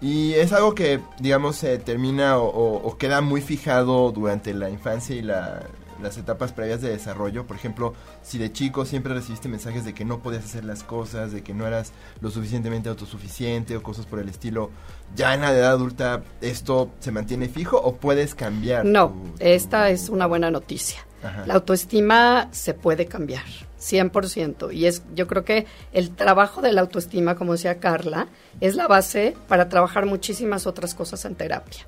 y 0.01 0.35
es 0.35 0.53
algo 0.53 0.75
que, 0.75 1.01
digamos, 1.21 1.57
se 1.57 1.79
termina 1.79 2.39
o, 2.39 2.97
queda 2.99 3.21
muy 3.21 3.41
fijado 3.41 4.13
durante 4.13 4.55
la 4.55 4.71
infancia 4.71 5.17
y 5.17 5.23
la, 5.23 5.63
las 6.01 6.17
etapas 6.19 6.53
previas 6.53 6.81
de 6.81 6.91
desarrollo. 6.91 7.47
Por 7.47 7.57
ejemplo, 7.57 7.95
si 8.23 8.39
de 8.39 8.53
chico 8.53 8.85
siempre 8.85 9.15
recibiste 9.15 9.49
mensajes 9.49 9.85
de 9.85 9.95
que 9.95 10.05
no 10.05 10.21
podías 10.21 10.45
hacer 10.45 10.65
las 10.65 10.85
cosas, 10.85 11.33
de 11.33 11.43
que 11.43 11.55
no 11.55 11.67
eras 11.67 11.93
lo 12.21 12.31
suficientemente 12.31 12.89
autosuficiente 12.89 13.77
o 13.77 13.83
cosas 13.83 14.07
por 14.07 14.21
el 14.21 14.29
estilo, 14.29 14.71
ya 15.17 15.35
en 15.35 15.41
la 15.41 15.53
edad 15.53 15.73
adulta 15.73 16.23
esto 16.41 16.91
se 17.01 17.11
mantiene 17.11 17.49
fijo 17.49 17.77
o 17.77 17.97
puedes 17.97 18.35
cambiar. 18.35 18.85
No, 18.85 19.13
esta 19.41 19.91
es 19.91 20.09
una 20.09 20.27
buena 20.27 20.51
noticia. 20.51 21.08
La 21.47 21.55
autoestima 21.55 22.49
se 22.53 22.75
puede 22.75 23.07
cambiar, 23.07 23.45
100%. 23.81 24.73
Y 24.73 24.87
es, 24.87 25.03
yo 25.15 25.27
creo 25.27 25.45
que 25.45 25.67
el 25.93 26.11
trabajo 26.15 26.63
de 26.63 26.73
la 26.73 26.81
autoestima, 26.83 27.35
como 27.35 27.53
decía 27.53 27.79
Carla, 27.79 28.29
es 28.61 28.77
la 28.77 28.87
base 28.87 29.37
para 29.49 29.69
trabajar 29.69 30.07
muchísimas 30.07 30.67
otras 30.67 30.95
cosas 30.95 31.25
en 31.25 31.35
terapia 31.35 31.85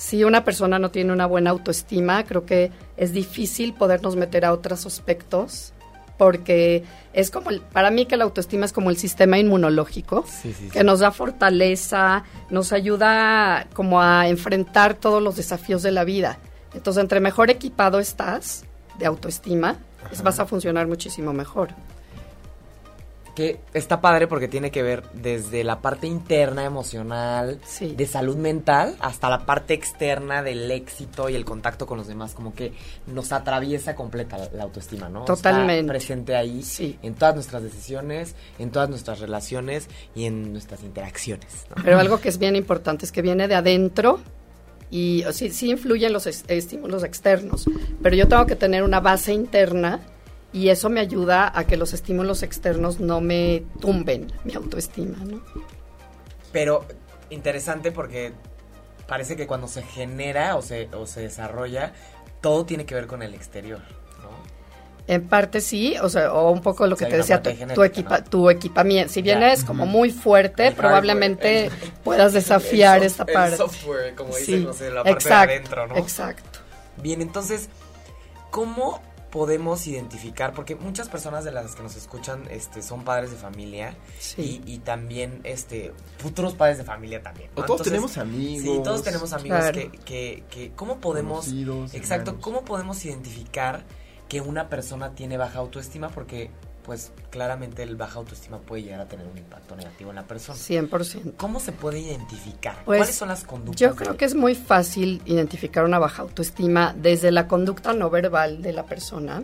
si 0.00 0.24
una 0.24 0.44
persona 0.44 0.78
no 0.78 0.90
tiene 0.90 1.12
una 1.12 1.26
buena 1.26 1.50
autoestima, 1.50 2.24
creo 2.24 2.46
que 2.46 2.72
es 2.96 3.12
difícil 3.12 3.74
podernos 3.74 4.16
meter 4.16 4.46
a 4.46 4.54
otros 4.54 4.86
aspectos 4.86 5.74
porque 6.16 6.84
es 7.12 7.30
como, 7.30 7.50
para 7.72 7.90
mí 7.90 8.06
que 8.06 8.16
la 8.16 8.24
autoestima 8.24 8.64
es 8.64 8.72
como 8.72 8.88
el 8.88 8.96
sistema 8.96 9.38
inmunológico, 9.38 10.24
que 10.72 10.84
nos 10.84 11.00
da 11.00 11.12
fortaleza, 11.12 12.24
nos 12.48 12.72
ayuda 12.72 13.66
como 13.74 14.00
a 14.00 14.28
enfrentar 14.28 14.94
todos 14.94 15.22
los 15.22 15.36
desafíos 15.36 15.82
de 15.82 15.92
la 15.92 16.04
vida. 16.04 16.38
Entonces, 16.74 17.02
entre 17.02 17.20
mejor 17.20 17.50
equipado 17.50 17.98
estás 17.98 18.64
de 18.98 19.06
autoestima, 19.06 19.76
vas 20.22 20.38
a 20.38 20.46
funcionar 20.46 20.86
muchísimo 20.86 21.32
mejor 21.32 21.74
que 23.34 23.60
está 23.74 24.00
padre 24.00 24.26
porque 24.26 24.48
tiene 24.48 24.70
que 24.70 24.82
ver 24.82 25.04
desde 25.12 25.64
la 25.64 25.80
parte 25.80 26.06
interna 26.06 26.64
emocional, 26.64 27.60
de 27.80 28.06
salud 28.06 28.36
mental, 28.36 28.96
hasta 29.00 29.28
la 29.30 29.46
parte 29.46 29.74
externa 29.74 30.42
del 30.42 30.70
éxito 30.70 31.28
y 31.28 31.36
el 31.36 31.44
contacto 31.44 31.86
con 31.86 31.98
los 31.98 32.06
demás, 32.06 32.34
como 32.34 32.54
que 32.54 32.72
nos 33.06 33.32
atraviesa 33.32 33.94
completa 33.94 34.36
la, 34.52 34.64
autoestima, 34.64 35.08
¿no? 35.08 35.24
Totalmente. 35.24 35.80
Está 35.80 35.92
presente 35.92 36.36
ahí 36.36 36.62
en 37.02 37.14
todas 37.14 37.34
nuestras 37.34 37.62
decisiones, 37.62 38.34
en 38.58 38.70
todas 38.70 38.88
nuestras 38.88 39.20
relaciones 39.20 39.88
y 40.14 40.26
en 40.26 40.52
nuestras 40.52 40.82
interacciones. 40.82 41.66
Pero 41.82 41.98
algo 41.98 42.20
que 42.20 42.28
es 42.28 42.38
bien 42.38 42.56
importante 42.56 43.04
es 43.04 43.12
que 43.12 43.22
viene 43.22 43.48
de 43.48 43.54
adentro 43.54 44.20
y 44.90 45.24
sí, 45.32 45.50
sí 45.50 45.70
influyen 45.70 46.12
los 46.12 46.26
estímulos 46.26 47.04
externos, 47.04 47.66
pero 48.02 48.16
yo 48.16 48.26
tengo 48.28 48.46
que 48.46 48.56
tener 48.56 48.82
una 48.82 49.00
base 49.00 49.32
interna 49.32 50.00
y 50.52 50.68
eso 50.68 50.90
me 50.90 51.00
ayuda 51.00 51.52
a 51.56 51.64
que 51.64 51.76
los 51.76 51.92
estímulos 51.92 52.42
externos 52.42 52.98
no 52.98 53.20
me 53.20 53.64
tumben 53.80 54.32
mi 54.44 54.54
autoestima, 54.54 55.18
¿no? 55.24 55.40
Pero 56.52 56.84
interesante 57.30 57.92
porque 57.92 58.32
parece 59.06 59.36
que 59.36 59.46
cuando 59.46 59.68
se 59.68 59.82
genera 59.82 60.56
o 60.56 60.62
se, 60.62 60.88
o 60.92 61.06
se 61.06 61.20
desarrolla, 61.20 61.92
todo 62.40 62.66
tiene 62.66 62.84
que 62.84 62.94
ver 62.94 63.06
con 63.06 63.22
el 63.22 63.34
exterior. 63.34 63.82
En 65.06 65.26
parte 65.28 65.60
sí, 65.60 65.96
o 66.02 66.08
sea, 66.08 66.32
o 66.32 66.50
un 66.50 66.60
poco 66.60 66.86
lo 66.86 66.96
que 66.96 67.06
te 67.06 67.16
decía, 67.16 67.42
tu, 67.42 67.50
tu, 68.30 68.50
equipamiento. 68.50 69.12
Si 69.12 69.22
bien 69.22 69.42
es 69.42 69.64
como 69.64 69.86
muy 69.86 70.10
fuerte, 70.10 70.72
probablemente 70.72 71.70
puedas 72.04 72.32
desafiar 72.32 73.02
esta 73.02 73.24
parte. 73.26 73.52
El 73.52 73.58
software, 73.58 74.14
como 74.14 74.36
dicen, 74.36 74.64
no 74.64 74.72
sé, 74.72 74.90
la 74.90 75.02
parte 75.02 75.28
de 75.28 75.34
adentro, 75.34 75.86
¿no? 75.86 75.96
Exacto. 75.96 76.60
Bien, 77.02 77.22
entonces, 77.22 77.68
¿cómo 78.50 79.00
podemos 79.30 79.86
identificar, 79.86 80.52
porque 80.52 80.74
muchas 80.74 81.08
personas 81.08 81.44
de 81.44 81.52
las 81.52 81.74
que 81.74 81.82
nos 81.82 81.96
escuchan 81.96 82.42
este, 82.50 82.82
son 82.82 83.04
padres 83.04 83.30
de 83.30 83.36
familia 83.36 83.94
y, 84.36 84.78
también 84.78 85.40
este, 85.44 85.92
futuros 86.18 86.54
padres 86.54 86.78
de 86.78 86.84
familia 86.84 87.22
también. 87.22 87.50
O 87.54 87.62
todos 87.62 87.82
tenemos 87.82 88.18
amigos. 88.18 88.62
Sí, 88.62 88.80
todos 88.82 89.02
tenemos 89.02 89.32
amigos 89.32 89.70
que, 89.72 89.90
que, 90.04 90.44
que, 90.50 90.72
¿cómo 90.74 90.98
podemos, 90.98 91.48
exacto, 91.92 92.38
cómo 92.40 92.64
podemos 92.64 93.04
identificar 93.04 93.84
que 94.30 94.40
una 94.40 94.68
persona 94.68 95.10
tiene 95.10 95.36
baja 95.36 95.58
autoestima 95.58 96.08
porque 96.08 96.50
pues 96.84 97.12
claramente 97.30 97.82
el 97.82 97.96
baja 97.96 98.20
autoestima 98.20 98.58
puede 98.58 98.84
llegar 98.84 99.00
a 99.00 99.08
tener 99.08 99.26
un 99.26 99.36
impacto 99.36 99.76
negativo 99.76 100.10
en 100.10 100.16
la 100.16 100.22
persona. 100.22 100.56
100%. 100.56 101.34
¿Cómo 101.36 101.58
se 101.60 101.72
puede 101.72 101.98
identificar? 101.98 102.76
Pues, 102.84 102.98
¿Cuáles 102.98 103.16
son 103.16 103.28
las 103.28 103.44
conductas? 103.44 103.80
Yo 103.80 103.94
creo 103.96 104.16
que 104.16 104.24
es 104.24 104.34
muy 104.34 104.54
fácil 104.54 105.20
identificar 105.26 105.84
una 105.84 105.98
baja 105.98 106.22
autoestima 106.22 106.94
desde 106.96 107.32
la 107.32 107.48
conducta 107.48 107.92
no 107.92 108.08
verbal 108.08 108.62
de 108.62 108.72
la 108.72 108.86
persona, 108.86 109.42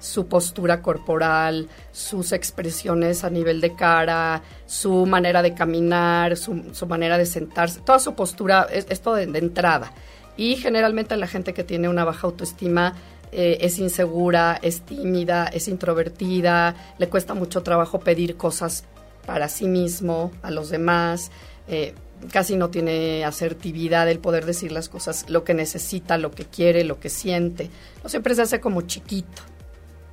su 0.00 0.26
postura 0.26 0.82
corporal, 0.82 1.68
sus 1.92 2.32
expresiones 2.32 3.22
a 3.22 3.30
nivel 3.30 3.60
de 3.60 3.74
cara, 3.76 4.42
su 4.66 5.06
manera 5.06 5.42
de 5.42 5.54
caminar, 5.54 6.36
su, 6.36 6.54
manera 6.88 7.18
de 7.18 7.26
sentarse, 7.26 7.80
toda 7.80 8.00
su 8.00 8.14
postura, 8.14 8.66
esto 8.72 9.14
de, 9.14 9.26
de 9.26 9.38
entrada. 9.38 9.92
Y 10.36 10.56
generalmente 10.56 11.16
la 11.16 11.28
gente 11.28 11.54
que 11.54 11.62
tiene 11.62 11.88
una 11.88 12.04
baja 12.04 12.26
autoestima 12.26 12.94
eh, 13.36 13.58
es 13.66 13.80
insegura, 13.80 14.60
es 14.62 14.82
tímida, 14.82 15.46
es 15.46 15.66
introvertida, 15.66 16.76
le 16.98 17.08
cuesta 17.08 17.34
mucho 17.34 17.64
trabajo 17.64 17.98
pedir 17.98 18.36
cosas 18.36 18.84
para 19.26 19.48
sí 19.48 19.66
mismo, 19.66 20.30
a 20.42 20.52
los 20.52 20.70
demás, 20.70 21.32
eh, 21.66 21.94
casi 22.30 22.54
no 22.54 22.70
tiene 22.70 23.24
asertividad 23.24 24.08
el 24.08 24.20
poder 24.20 24.46
decir 24.46 24.70
las 24.70 24.88
cosas, 24.88 25.28
lo 25.28 25.42
que 25.42 25.52
necesita, 25.52 26.16
lo 26.16 26.30
que 26.30 26.44
quiere, 26.44 26.84
lo 26.84 27.00
que 27.00 27.08
siente. 27.08 27.70
No 28.04 28.08
siempre 28.08 28.36
se 28.36 28.42
hace 28.42 28.60
como 28.60 28.82
chiquito. 28.82 29.42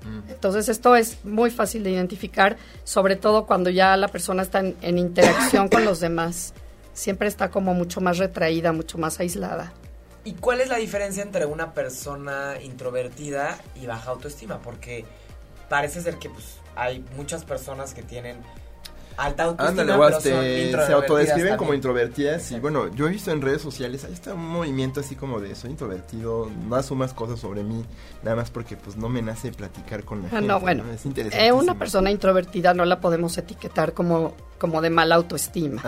Mm. 0.03 0.31
Entonces 0.31 0.67
esto 0.67 0.95
es 0.95 1.23
muy 1.23 1.51
fácil 1.51 1.83
de 1.83 1.91
identificar, 1.91 2.57
sobre 2.83 3.17
todo 3.17 3.45
cuando 3.45 3.69
ya 3.69 3.95
la 3.97 4.07
persona 4.07 4.41
está 4.41 4.61
en 4.61 4.97
interacción 4.97 5.67
con 5.67 5.85
los 5.85 5.99
demás. 5.99 6.55
Siempre 6.93 7.27
está 7.27 7.51
como 7.51 7.75
mucho 7.75 8.01
más 8.01 8.17
retraída, 8.17 8.73
mucho 8.73 8.97
más 8.97 9.19
aislada. 9.19 9.73
¿Y 10.23 10.33
cuál 10.33 10.61
es 10.61 10.69
la 10.69 10.77
diferencia 10.77 11.23
entre 11.23 11.45
una 11.45 11.73
persona 11.73 12.55
introvertida 12.61 13.59
y 13.75 13.87
baja 13.87 14.11
autoestima? 14.11 14.59
Porque 14.61 15.05
parece 15.67 16.01
ser 16.01 16.17
que 16.17 16.29
pues, 16.29 16.57
hay 16.75 17.03
muchas 17.15 17.43
personas 17.43 17.93
que 17.95 18.03
tienen 18.03 18.37
alta 19.25 19.43
autoestima, 19.43 19.81
Ándale, 19.93 20.85
se 20.85 20.93
autodescriben 20.93 21.57
como 21.57 21.73
introvertidas 21.73 22.51
y 22.51 22.59
bueno, 22.59 22.93
yo 22.93 23.07
he 23.07 23.11
visto 23.11 23.31
en 23.31 23.41
redes 23.41 23.61
sociales, 23.61 24.03
ahí 24.03 24.13
está 24.13 24.33
un 24.33 24.47
movimiento 24.47 24.99
así 24.99 25.15
como 25.15 25.39
de 25.39 25.55
soy 25.55 25.71
introvertido, 25.71 26.49
no 26.67 26.75
asumas 26.75 27.13
cosas 27.13 27.39
sobre 27.39 27.63
mí, 27.63 27.85
nada 28.23 28.35
más 28.35 28.49
porque 28.49 28.77
pues 28.77 28.97
no 28.97 29.09
me 29.09 29.21
nace 29.21 29.51
platicar 29.51 30.03
con 30.03 30.21
la 30.21 30.27
ah, 30.27 30.31
gente. 30.31 30.47
No, 30.47 30.59
bueno, 30.59 30.83
es 30.91 31.05
interesante. 31.05 31.45
Eh, 31.45 31.51
una 31.51 31.77
persona 31.77 32.11
introvertida 32.11 32.73
no 32.73 32.85
la 32.85 32.99
podemos 32.99 33.37
etiquetar 33.37 33.93
como 33.93 34.33
como 34.61 34.79
de 34.79 34.91
mala 34.91 35.15
autoestima. 35.15 35.81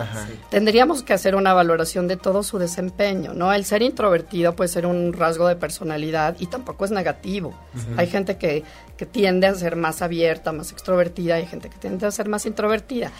Tendríamos 0.50 1.04
que 1.04 1.12
hacer 1.12 1.36
una 1.36 1.54
valoración 1.54 2.08
de 2.08 2.16
todo 2.16 2.42
su 2.42 2.58
desempeño, 2.58 3.32
¿no? 3.32 3.52
El 3.52 3.64
ser 3.64 3.82
introvertido 3.82 4.56
puede 4.56 4.66
ser 4.66 4.84
un 4.84 5.12
rasgo 5.12 5.46
de 5.46 5.54
personalidad 5.54 6.34
y 6.40 6.48
tampoco 6.48 6.84
es 6.84 6.90
negativo. 6.90 7.54
Hay 7.96 8.08
gente 8.08 8.36
que, 8.36 8.64
que 8.96 9.06
tiende 9.06 9.46
a 9.46 9.54
ser 9.54 9.76
más 9.76 10.02
abierta, 10.02 10.50
más 10.50 10.72
extrovertida, 10.72 11.36
hay 11.36 11.46
gente 11.46 11.70
que 11.70 11.78
tiende 11.78 12.04
a 12.04 12.10
ser 12.10 12.28
más 12.28 12.46
introvertida 12.46 13.12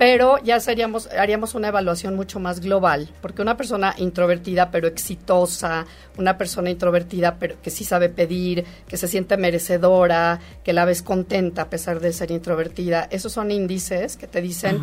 pero 0.00 0.38
ya 0.38 0.58
seríamos, 0.60 1.08
haríamos 1.08 1.54
una 1.54 1.68
evaluación 1.68 2.16
mucho 2.16 2.40
más 2.40 2.60
global, 2.60 3.10
porque 3.20 3.42
una 3.42 3.58
persona 3.58 3.94
introvertida 3.98 4.70
pero 4.70 4.88
exitosa, 4.88 5.84
una 6.16 6.38
persona 6.38 6.70
introvertida 6.70 7.36
pero 7.38 7.60
que 7.60 7.68
sí 7.68 7.84
sabe 7.84 8.08
pedir, 8.08 8.64
que 8.88 8.96
se 8.96 9.08
siente 9.08 9.36
merecedora, 9.36 10.40
que 10.64 10.72
la 10.72 10.86
ves 10.86 11.02
contenta 11.02 11.60
a 11.60 11.68
pesar 11.68 12.00
de 12.00 12.14
ser 12.14 12.30
introvertida, 12.30 13.08
esos 13.10 13.32
son 13.34 13.50
índices 13.50 14.16
que 14.16 14.26
te 14.26 14.40
dicen 14.40 14.80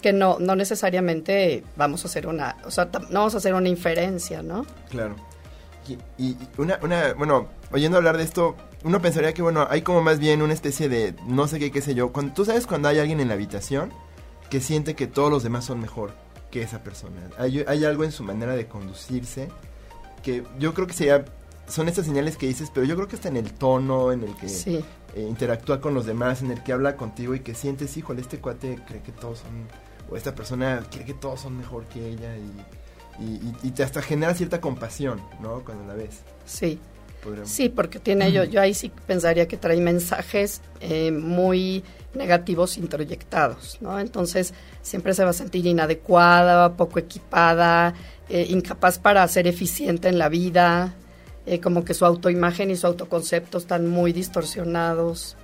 que 0.00 0.12
no, 0.12 0.36
no 0.38 0.54
necesariamente 0.54 1.64
vamos 1.74 2.04
a 2.04 2.06
hacer 2.06 2.28
una, 2.28 2.56
o 2.64 2.70
sea, 2.70 2.88
no 3.10 3.18
vamos 3.18 3.34
a 3.34 3.38
hacer 3.38 3.54
una 3.54 3.68
inferencia, 3.68 4.44
¿no? 4.44 4.64
Claro. 4.90 5.16
Y, 6.18 6.36
una, 6.56 6.78
una, 6.82 7.14
bueno, 7.14 7.48
oyendo 7.72 7.96
hablar 7.96 8.16
de 8.16 8.22
esto, 8.22 8.54
uno 8.84 9.02
pensaría 9.02 9.34
que, 9.34 9.42
bueno, 9.42 9.66
hay 9.68 9.82
como 9.82 10.02
más 10.02 10.20
bien 10.20 10.40
una 10.40 10.54
especie 10.54 10.88
de, 10.88 11.16
no 11.26 11.48
sé 11.48 11.58
qué, 11.58 11.72
qué 11.72 11.80
sé 11.80 11.96
yo, 11.96 12.12
cuando, 12.12 12.32
tú 12.32 12.44
sabes 12.44 12.68
cuando 12.68 12.86
hay 12.86 13.00
alguien 13.00 13.18
en 13.18 13.26
la 13.26 13.34
habitación, 13.34 13.90
que 14.52 14.60
siente 14.60 14.94
que 14.94 15.06
todos 15.06 15.30
los 15.30 15.42
demás 15.42 15.64
son 15.64 15.80
mejor 15.80 16.12
que 16.50 16.60
esa 16.60 16.82
persona. 16.82 17.22
Hay, 17.38 17.84
algo 17.86 18.04
en 18.04 18.12
su 18.12 18.22
manera 18.22 18.54
de 18.54 18.68
conducirse 18.68 19.48
que 20.22 20.44
yo 20.58 20.74
creo 20.74 20.86
que 20.86 20.92
sería 20.92 21.24
son 21.66 21.88
estas 21.88 22.04
señales 22.04 22.36
que 22.36 22.48
dices, 22.48 22.70
pero 22.70 22.84
yo 22.84 22.94
creo 22.94 23.08
que 23.08 23.16
está 23.16 23.30
en 23.30 23.38
el 23.38 23.54
tono 23.54 24.12
en 24.12 24.24
el 24.24 24.36
que 24.36 24.48
eh, 24.48 25.26
interactúa 25.26 25.80
con 25.80 25.94
los 25.94 26.04
demás, 26.04 26.42
en 26.42 26.50
el 26.50 26.62
que 26.62 26.74
habla 26.74 26.98
contigo 26.98 27.34
y 27.34 27.40
que 27.40 27.54
sientes, 27.54 27.96
híjole, 27.96 28.20
este 28.20 28.40
cuate 28.40 28.78
cree 28.86 29.00
que 29.00 29.12
todos 29.12 29.38
son, 29.38 29.68
o 30.10 30.18
esta 30.18 30.34
persona 30.34 30.84
cree 30.90 31.06
que 31.06 31.14
todos 31.14 31.40
son 31.40 31.56
mejor 31.56 31.86
que 31.86 32.06
ella 32.06 32.36
y, 33.18 33.70
te 33.70 33.82
hasta 33.82 34.02
genera 34.02 34.34
cierta 34.34 34.60
compasión, 34.60 35.18
¿no? 35.40 35.64
Cuando 35.64 35.86
la 35.86 35.94
ves. 35.94 36.18
Sí. 36.44 36.78
Sí, 37.44 37.68
porque 37.68 37.98
tiene 37.98 38.32
yo, 38.32 38.44
yo 38.44 38.60
ahí 38.60 38.74
sí 38.74 38.90
pensaría 39.06 39.46
que 39.46 39.56
trae 39.56 39.80
mensajes 39.80 40.60
eh, 40.80 41.12
muy 41.12 41.84
negativos 42.14 42.76
introyectados, 42.78 43.78
¿no? 43.80 43.98
Entonces 43.98 44.54
siempre 44.82 45.14
se 45.14 45.24
va 45.24 45.30
a 45.30 45.34
sentir 45.34 45.66
inadecuada, 45.66 46.76
poco 46.76 46.98
equipada, 46.98 47.94
eh, 48.28 48.46
incapaz 48.50 48.98
para 48.98 49.26
ser 49.28 49.46
eficiente 49.46 50.08
en 50.08 50.18
la 50.18 50.28
vida, 50.28 50.94
eh, 51.46 51.60
como 51.60 51.84
que 51.84 51.94
su 51.94 52.04
autoimagen 52.04 52.70
y 52.70 52.76
su 52.76 52.86
autoconcepto 52.86 53.58
están 53.58 53.88
muy 53.88 54.12
distorsionados. 54.12 55.36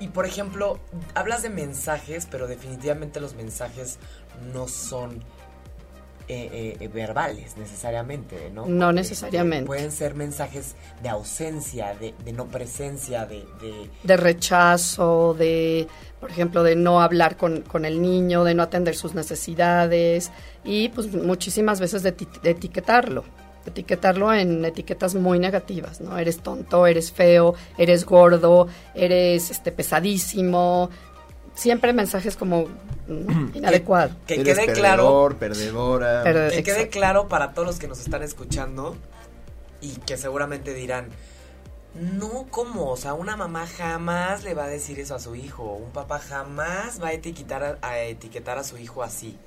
Y 0.00 0.08
por 0.08 0.26
ejemplo, 0.26 0.78
hablas 1.14 1.42
de 1.42 1.50
mensajes, 1.50 2.26
pero 2.30 2.46
definitivamente 2.46 3.20
los 3.20 3.34
mensajes 3.34 3.98
no 4.52 4.68
son 4.68 5.22
eh, 6.26 6.78
eh, 6.80 6.88
verbales 6.88 7.56
necesariamente, 7.58 8.50
¿no? 8.50 8.66
No 8.66 8.92
necesariamente. 8.92 9.66
pueden 9.66 9.92
ser 9.92 10.14
mensajes 10.14 10.74
de 11.02 11.10
ausencia, 11.10 11.94
de, 11.94 12.14
no 12.32 12.46
presencia, 12.46 13.26
de, 13.26 13.44
de, 14.02 14.16
rechazo, 14.16 15.34
de, 15.34 15.86
por 16.20 16.30
ejemplo, 16.30 16.62
de 16.62 16.76
no 16.76 17.02
hablar 17.02 17.36
con, 17.36 17.60
con, 17.60 17.84
el 17.84 18.00
niño, 18.00 18.42
de 18.44 18.54
no 18.54 18.62
atender 18.62 18.96
sus 18.96 19.14
necesidades 19.14 20.30
y 20.64 20.88
pues 20.88 21.12
muchísimas 21.12 21.78
veces 21.78 22.02
de, 22.02 22.12
de 22.12 22.50
etiquetarlo 22.50 23.24
etiquetarlo 23.66 24.32
en 24.32 24.64
etiquetas 24.64 25.14
muy 25.14 25.38
negativas, 25.38 26.00
¿no? 26.00 26.18
Eres 26.18 26.40
tonto, 26.40 26.86
eres 26.86 27.12
feo, 27.12 27.54
eres 27.78 28.04
gordo, 28.04 28.68
eres 28.94 29.50
este 29.50 29.72
pesadísimo, 29.72 30.90
siempre 31.54 31.92
mensajes 31.92 32.36
como 32.36 32.66
mm, 33.08 33.50
inadecuados. 33.54 34.16
Que, 34.26 34.42
quede 34.42 34.72
claro. 34.72 35.34
Perdedora. 35.38 36.22
que 36.50 36.62
quede 36.62 36.88
claro 36.88 37.28
para 37.28 37.52
todos 37.52 37.66
los 37.66 37.78
que 37.78 37.88
nos 37.88 38.00
están 38.00 38.22
escuchando 38.22 38.96
y 39.80 39.90
que 39.96 40.16
seguramente 40.16 40.74
dirán. 40.74 41.08
No, 41.94 42.46
¿cómo? 42.50 42.90
O 42.90 42.96
sea, 42.96 43.14
una 43.14 43.36
mamá 43.36 43.68
jamás 43.68 44.42
le 44.42 44.54
va 44.54 44.64
a 44.64 44.68
decir 44.68 44.98
eso 44.98 45.14
a 45.14 45.20
su 45.20 45.36
hijo. 45.36 45.62
Un 45.62 45.92
papá 45.92 46.18
jamás 46.18 47.00
va 47.00 47.08
a 47.08 47.12
etiquetar 47.12 47.78
a, 47.80 48.00
etiquetar 48.00 48.58
a 48.58 48.64
su 48.64 48.76
hijo 48.78 49.04
así. 49.04 49.38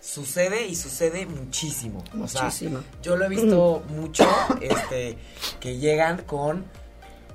Sucede 0.00 0.66
y 0.66 0.74
sucede 0.74 1.26
muchísimo. 1.26 2.02
Muchísimo. 2.14 2.80
yo 3.02 3.16
lo 3.16 3.26
he 3.26 3.28
visto 3.28 3.82
mucho, 3.90 4.26
este, 4.60 5.18
que 5.60 5.76
llegan 5.78 6.22
con, 6.22 6.64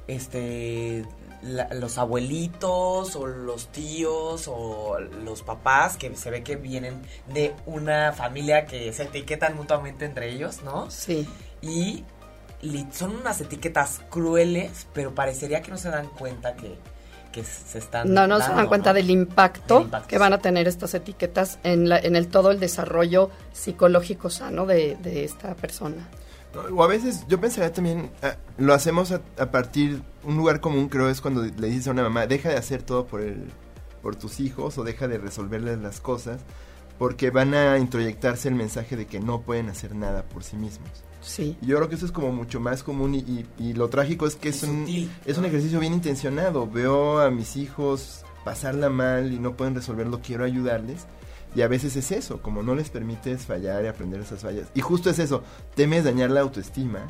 este, 0.07 1.05
los 1.41 1.97
abuelitos 1.97 3.15
o 3.15 3.27
los 3.27 3.67
tíos 3.67 4.47
o 4.47 4.99
los 4.99 5.43
papás 5.43 5.97
que 5.97 6.15
se 6.15 6.31
ve 6.31 6.43
que 6.43 6.55
vienen 6.55 7.01
de 7.33 7.53
una 7.65 8.11
familia 8.13 8.65
que 8.65 8.91
se 8.93 9.03
etiquetan 9.03 9.55
mutuamente 9.55 10.05
entre 10.05 10.31
ellos, 10.31 10.63
¿no? 10.63 10.89
Sí. 10.89 11.27
Y 11.61 12.03
son 12.91 13.15
unas 13.15 13.39
etiquetas 13.39 14.01
crueles, 14.09 14.87
pero 14.93 15.13
parecería 15.13 15.61
que 15.61 15.71
no 15.71 15.77
se 15.77 15.89
dan 15.89 16.07
cuenta 16.07 16.55
que, 16.55 16.77
se 17.43 17.77
están... 17.77 18.11
No, 18.11 18.25
no 18.25 18.41
se 18.41 18.49
dan 18.51 18.67
cuenta 18.67 18.93
del, 18.93 19.11
impacto 19.11 19.87
que 20.07 20.17
van 20.17 20.33
a 20.33 20.39
tener 20.39 20.67
estas 20.67 20.95
etiquetas 20.95 21.59
en, 21.63 21.87
la, 21.87 21.99
en 21.99 22.15
el 22.15 22.29
todo 22.29 22.49
el 22.49 22.59
desarrollo 22.59 23.29
psicológico 23.53 24.31
sano 24.31 24.65
de, 24.65 24.95
de 24.95 25.23
esta 25.23 25.53
persona. 25.53 26.07
O 26.73 26.83
a 26.83 26.87
veces 26.87 27.25
yo 27.27 27.39
pensaría 27.39 27.71
también, 27.71 28.09
ah, 28.23 28.35
lo 28.57 28.73
hacemos 28.73 29.11
a, 29.11 29.51
partir, 29.51 30.01
un 30.27 30.35
lugar 30.35 30.59
común 30.59 30.89
creo 30.89 31.09
es 31.09 31.21
cuando 31.21 31.43
le 31.43 31.67
dices 31.67 31.87
a 31.87 31.91
una 31.91 32.03
mamá, 32.03 32.27
deja 32.27 32.49
de 32.49 32.57
hacer 32.57 32.83
todo 32.83 33.07
por, 33.07 33.21
el, 33.21 33.45
por 34.01 34.17
tus 34.17 34.41
hijos 34.41 34.77
o 34.77 34.83
deja 34.83 35.07
de 35.07 35.17
resolverles 35.17 35.79
las 35.79 36.01
cosas, 36.01 36.41
porque 36.99 37.29
van 37.29 37.53
a 37.53 37.77
introyectarse 37.77 38.49
el 38.49 38.55
mensaje 38.55 38.97
de 38.97 39.05
que 39.05 39.21
no 39.21 39.41
pueden 39.41 39.69
hacer 39.69 39.95
nada 39.95 40.23
por 40.23 40.43
sí 40.43 40.57
mismos. 40.57 40.89
Sí. 41.19 41.57
yo 41.61 41.75
creo 41.77 41.89
que 41.89 41.95
eso 41.95 42.05
es 42.05 42.11
como 42.11 42.31
mucho 42.31 42.59
más 42.59 42.83
común 42.83 43.15
y, 43.15 43.45
y, 43.57 43.73
lo 43.73 43.89
trágico 43.89 44.27
es 44.27 44.35
que 44.35 44.49
es, 44.49 44.63
un, 44.63 44.85
es 45.25 45.37
un 45.37 45.45
ejercicio 45.45 45.79
bien 45.79 45.93
intencionado. 45.93 46.69
Veo 46.69 47.19
a 47.19 47.31
mis 47.31 47.57
hijos 47.57 48.23
pasarla 48.45 48.89
mal 48.89 49.33
y 49.33 49.39
no 49.39 49.57
pueden 49.57 49.75
resolverlo, 49.75 50.21
quiero 50.21 50.45
ayudarles 50.45 51.05
y 51.55 51.61
a 51.61 51.67
veces 51.67 51.95
es 51.95 52.11
eso, 52.11 52.41
como 52.41 52.63
no 52.63 52.75
les 52.75 52.89
permites 52.89 53.45
fallar 53.45 53.83
y 53.83 53.87
aprender 53.87 54.21
esas 54.21 54.41
fallas. 54.41 54.67
Y 54.73 54.81
justo 54.81 55.09
es 55.09 55.19
eso, 55.19 55.43
temes 55.75 56.03
dañar 56.03 56.31
la 56.31 56.41
autoestima 56.41 57.07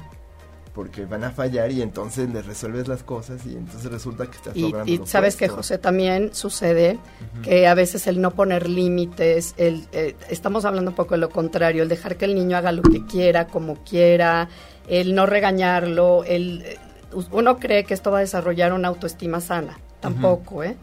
porque 0.78 1.08
van 1.08 1.24
a 1.24 1.32
fallar 1.32 1.72
y 1.72 1.82
entonces 1.82 2.30
les 2.30 2.46
resuelves 2.46 2.88
las 2.88 3.02
cosas 3.02 3.44
y 3.48 3.56
entonces 3.56 3.92
resulta 3.92 4.28
que 4.28 4.38
estás 4.38 4.56
y, 4.56 4.72
Y 4.86 5.02
sabes 5.06 5.36
que 5.36 5.48
José 5.48 5.80
también 5.80 6.36
sucede 6.36 7.00
que 7.42 7.66
a 7.66 7.74
veces 7.74 8.06
el 8.06 8.22
no 8.22 8.30
poner 8.30 8.70
límites, 8.70 9.56
el 9.58 9.88
eh, 9.92 10.16
estamos 10.30 10.66
hablando 10.66 10.92
un 10.92 10.96
poco 10.96 11.16
de 11.16 11.18
lo 11.18 11.32
contrario, 11.32 11.82
el 11.82 11.90
dejar 11.90 12.16
que 12.16 12.26
el 12.26 12.36
niño 12.36 12.58
haga 12.58 12.72
lo 12.72 12.84
que 12.84 13.04
quiera, 13.08 13.48
como 13.48 13.84
quiera, 13.86 14.50
el 14.88 15.16
no 15.16 15.26
regañarlo, 15.26 16.24
el 16.26 16.64
uno 17.32 17.58
cree 17.58 17.84
que 17.84 17.96
esto 17.96 18.12
va 18.12 18.20
a 18.20 18.22
desarrollar 18.22 18.72
una 18.72 18.90
autoestima 18.90 19.42
sana. 19.42 19.80
Tampoco, 20.00 20.64
¿eh? 20.64 20.78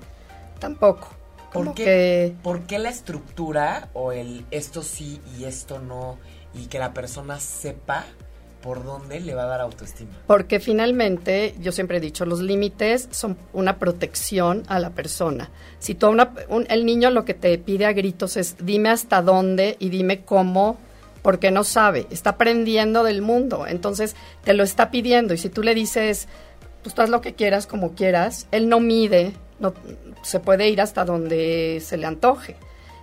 Tampoco. 0.59 1.11
¿Por 1.53 1.73
qué, 1.73 2.35
¿Por 2.43 2.63
qué 2.63 2.81
la 2.81 2.89
estructura 2.89 3.91
o 3.93 4.11
el 4.11 4.45
esto 4.51 4.83
sí 4.83 5.21
y 5.39 5.45
esto 5.45 5.79
no 5.79 6.19
y 6.53 6.67
que 6.67 6.81
la 6.81 6.93
persona 6.93 7.39
sepa 7.39 8.07
por 8.65 8.83
dónde 8.83 9.21
le 9.21 9.35
va 9.35 9.43
a 9.43 9.47
dar 9.47 9.61
autoestima. 9.61 10.11
Porque 10.27 10.59
finalmente, 10.59 11.55
yo 11.61 11.71
siempre 11.71 11.99
he 11.99 12.01
dicho, 12.01 12.25
los 12.25 12.41
límites 12.41 13.09
son 13.11 13.37
una 13.53 13.79
protección 13.79 14.63
a 14.69 14.79
la 14.79 14.89
persona. 14.91 15.51
Si 15.79 15.95
tú 15.95 16.09
una, 16.09 16.33
el 16.71 16.87
niño 16.87 17.11
lo 17.11 17.27
que 17.27 17.35
te 17.35 17.59
pide 17.59 17.85
a 17.85 17.93
gritos 17.93 18.39
es 18.39 18.57
dime 18.65 18.89
hasta 18.89 19.21
dónde 19.21 19.77
y 19.79 19.91
dime 19.91 20.25
cómo, 20.25 20.79
porque 21.21 21.51
no 21.51 21.63
sabe, 21.63 22.07
está 22.11 22.31
aprendiendo 22.31 23.05
del 23.05 23.21
mundo, 23.21 23.67
entonces 23.67 24.17
te 24.45 24.55
lo 24.55 24.65
está 24.65 24.91
pidiendo 24.91 25.35
y 25.35 25.39
si 25.39 25.51
tú 25.51 25.63
le 25.63 25.75
dices, 25.75 26.27
pues 26.83 26.99
haz 26.99 27.11
lo 27.11 27.21
que 27.21 27.35
quieras 27.35 27.67
como 27.67 27.95
quieras, 27.95 28.47
él 28.51 28.71
no 28.71 28.81
mide, 28.81 29.33
no, 29.59 29.75
se 30.23 30.41
puede 30.41 30.71
ir 30.71 30.81
hasta 30.81 31.05
donde 31.05 31.83
se 31.85 31.99
le 31.99 32.07
antoje. 32.07 32.57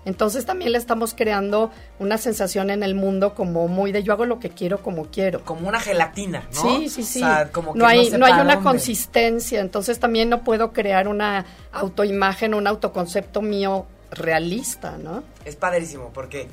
Entonces 0.06 0.46
también 0.46 0.72
le 0.72 0.78
estamos 0.78 1.14
creando 1.14 1.72
una 2.00 2.18
sensación 2.18 2.72
en 2.72 2.82
el 2.82 2.96
mundo 2.96 3.36
como 3.36 3.68
muy 3.68 3.92
de 3.92 4.04
yo 4.04 4.14
hago 4.14 4.26
lo 4.26 4.40
que 4.40 4.50
quiero 4.50 4.82
como 4.82 5.06
quiero. 5.06 5.44
Como 5.44 5.68
una 5.68 5.80
gelatina, 5.80 6.48
¿no? 6.54 6.62
Sí, 6.62 6.90
sí, 6.90 7.04
sí. 7.04 7.22
no, 7.22 7.86
hay, 7.86 8.10
no, 8.12 8.26
hay 8.26 8.42
una 8.42 8.62
consistencia, 8.62 9.60
entonces 9.60 10.00
también 10.00 10.30
no 10.30 10.44
puedo 10.44 10.74
crear 10.74 11.08
una 11.08 11.46
autoimagen, 11.72 12.54
un 12.54 12.68
autoconcepto 12.68 13.42
mío 13.42 13.86
realista, 14.12 14.98
¿no? 14.98 15.24
Es 15.46 15.56
padrísimo 15.56 16.12
porque 16.14 16.50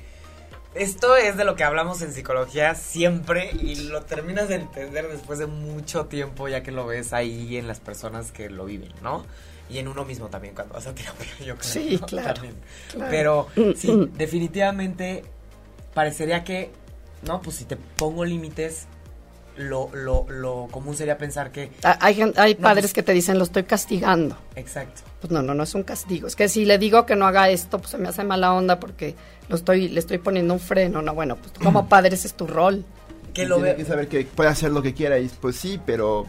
esto 0.74 1.16
es 1.16 1.36
de 1.36 1.44
lo 1.44 1.56
que 1.56 1.64
hablamos 1.64 2.02
en 2.02 2.12
psicología 2.12 2.74
siempre 2.74 3.50
y 3.52 3.76
lo 3.76 4.02
terminas 4.02 4.48
de 4.48 4.56
entender 4.56 5.08
después 5.08 5.38
de 5.38 5.46
mucho 5.46 6.06
tiempo 6.06 6.48
ya 6.48 6.62
que 6.62 6.70
lo 6.70 6.86
ves 6.86 7.12
ahí 7.12 7.56
en 7.56 7.66
las 7.66 7.80
personas 7.80 8.30
que 8.30 8.50
lo 8.50 8.66
viven, 8.66 8.92
¿no? 9.02 9.24
Y 9.70 9.78
en 9.78 9.88
uno 9.88 10.04
mismo 10.04 10.28
también 10.28 10.54
cuando 10.54 10.74
vas 10.74 10.86
a 10.86 10.94
terapia, 10.94 11.26
yo 11.40 11.56
creo. 11.56 11.62
Sí, 11.62 11.98
claro, 12.06 12.42
Pero 13.10 13.48
sí, 13.76 14.10
definitivamente 14.16 15.24
parecería 15.94 16.44
que, 16.44 16.70
no, 17.22 17.42
pues 17.42 17.56
si 17.56 17.64
te 17.64 17.76
pongo 17.76 18.24
límites, 18.24 18.86
lo, 19.56 19.90
lo, 19.92 20.26
lo 20.28 20.68
común 20.70 20.96
sería 20.96 21.18
pensar 21.18 21.50
que... 21.50 21.70
Ah, 21.82 21.98
hay, 22.00 22.32
hay 22.36 22.54
padres 22.54 22.86
pues 22.86 22.94
que 22.94 23.02
te 23.02 23.12
dicen, 23.12 23.38
lo 23.38 23.44
estoy 23.44 23.64
castigando. 23.64 24.38
Exacto. 24.54 25.02
Pues 25.20 25.32
no, 25.32 25.42
no, 25.42 25.54
no 25.54 25.64
es 25.64 25.74
un 25.74 25.82
castigo. 25.82 26.28
Es 26.28 26.36
que 26.36 26.48
si 26.48 26.64
le 26.64 26.78
digo 26.78 27.04
que 27.06 27.16
no 27.16 27.26
haga 27.26 27.50
esto, 27.50 27.78
pues 27.78 27.90
se 27.90 27.98
me 27.98 28.08
hace 28.08 28.22
mala 28.22 28.54
onda 28.54 28.78
porque 28.78 29.16
lo 29.48 29.56
estoy, 29.56 29.88
le 29.88 29.98
estoy 29.98 30.18
poniendo 30.18 30.54
un 30.54 30.60
freno. 30.60 31.02
No, 31.02 31.12
bueno, 31.14 31.36
pues 31.36 31.52
como 31.62 31.88
padre 31.88 32.14
ese 32.14 32.28
es 32.28 32.34
tu 32.34 32.46
rol. 32.46 32.84
Que 33.34 33.46
lo 33.46 33.60
ve... 33.60 33.74
que 33.76 33.84
saber 33.84 34.08
que 34.08 34.24
puede 34.24 34.48
hacer 34.48 34.70
lo 34.70 34.80
que 34.80 34.94
quiera 34.94 35.18
y 35.18 35.28
pues 35.28 35.56
sí, 35.56 35.80
pero 35.84 36.26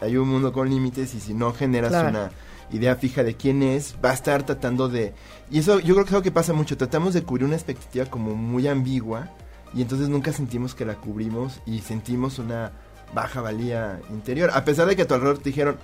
hay 0.00 0.16
un 0.16 0.28
mundo 0.28 0.52
con 0.52 0.68
límites 0.68 1.14
y 1.14 1.20
si 1.20 1.34
no 1.34 1.52
generas 1.52 1.92
una 1.92 2.30
idea 2.70 2.96
fija 2.96 3.22
de 3.22 3.36
quién 3.36 3.62
es, 3.62 3.94
va 4.04 4.10
a 4.10 4.14
estar 4.14 4.44
tratando 4.44 4.88
de... 4.88 5.14
Y 5.50 5.58
eso 5.58 5.80
yo 5.80 5.94
creo 5.94 6.04
que 6.04 6.10
es 6.10 6.14
algo 6.14 6.22
que 6.22 6.32
pasa 6.32 6.52
mucho, 6.52 6.76
tratamos 6.76 7.14
de 7.14 7.22
cubrir 7.22 7.46
una 7.46 7.56
expectativa 7.56 8.06
como 8.06 8.34
muy 8.34 8.66
ambigua 8.68 9.30
y 9.74 9.82
entonces 9.82 10.08
nunca 10.08 10.32
sentimos 10.32 10.74
que 10.74 10.84
la 10.84 10.94
cubrimos 10.94 11.60
y 11.66 11.80
sentimos 11.80 12.38
una 12.38 12.72
baja 13.12 13.40
valía 13.40 14.00
interior. 14.10 14.50
A 14.54 14.64
pesar 14.64 14.86
de 14.86 14.96
que 14.96 15.02
a 15.02 15.06
tu 15.06 15.14
alrededor 15.14 15.38
te 15.38 15.50
dijeron, 15.50 15.76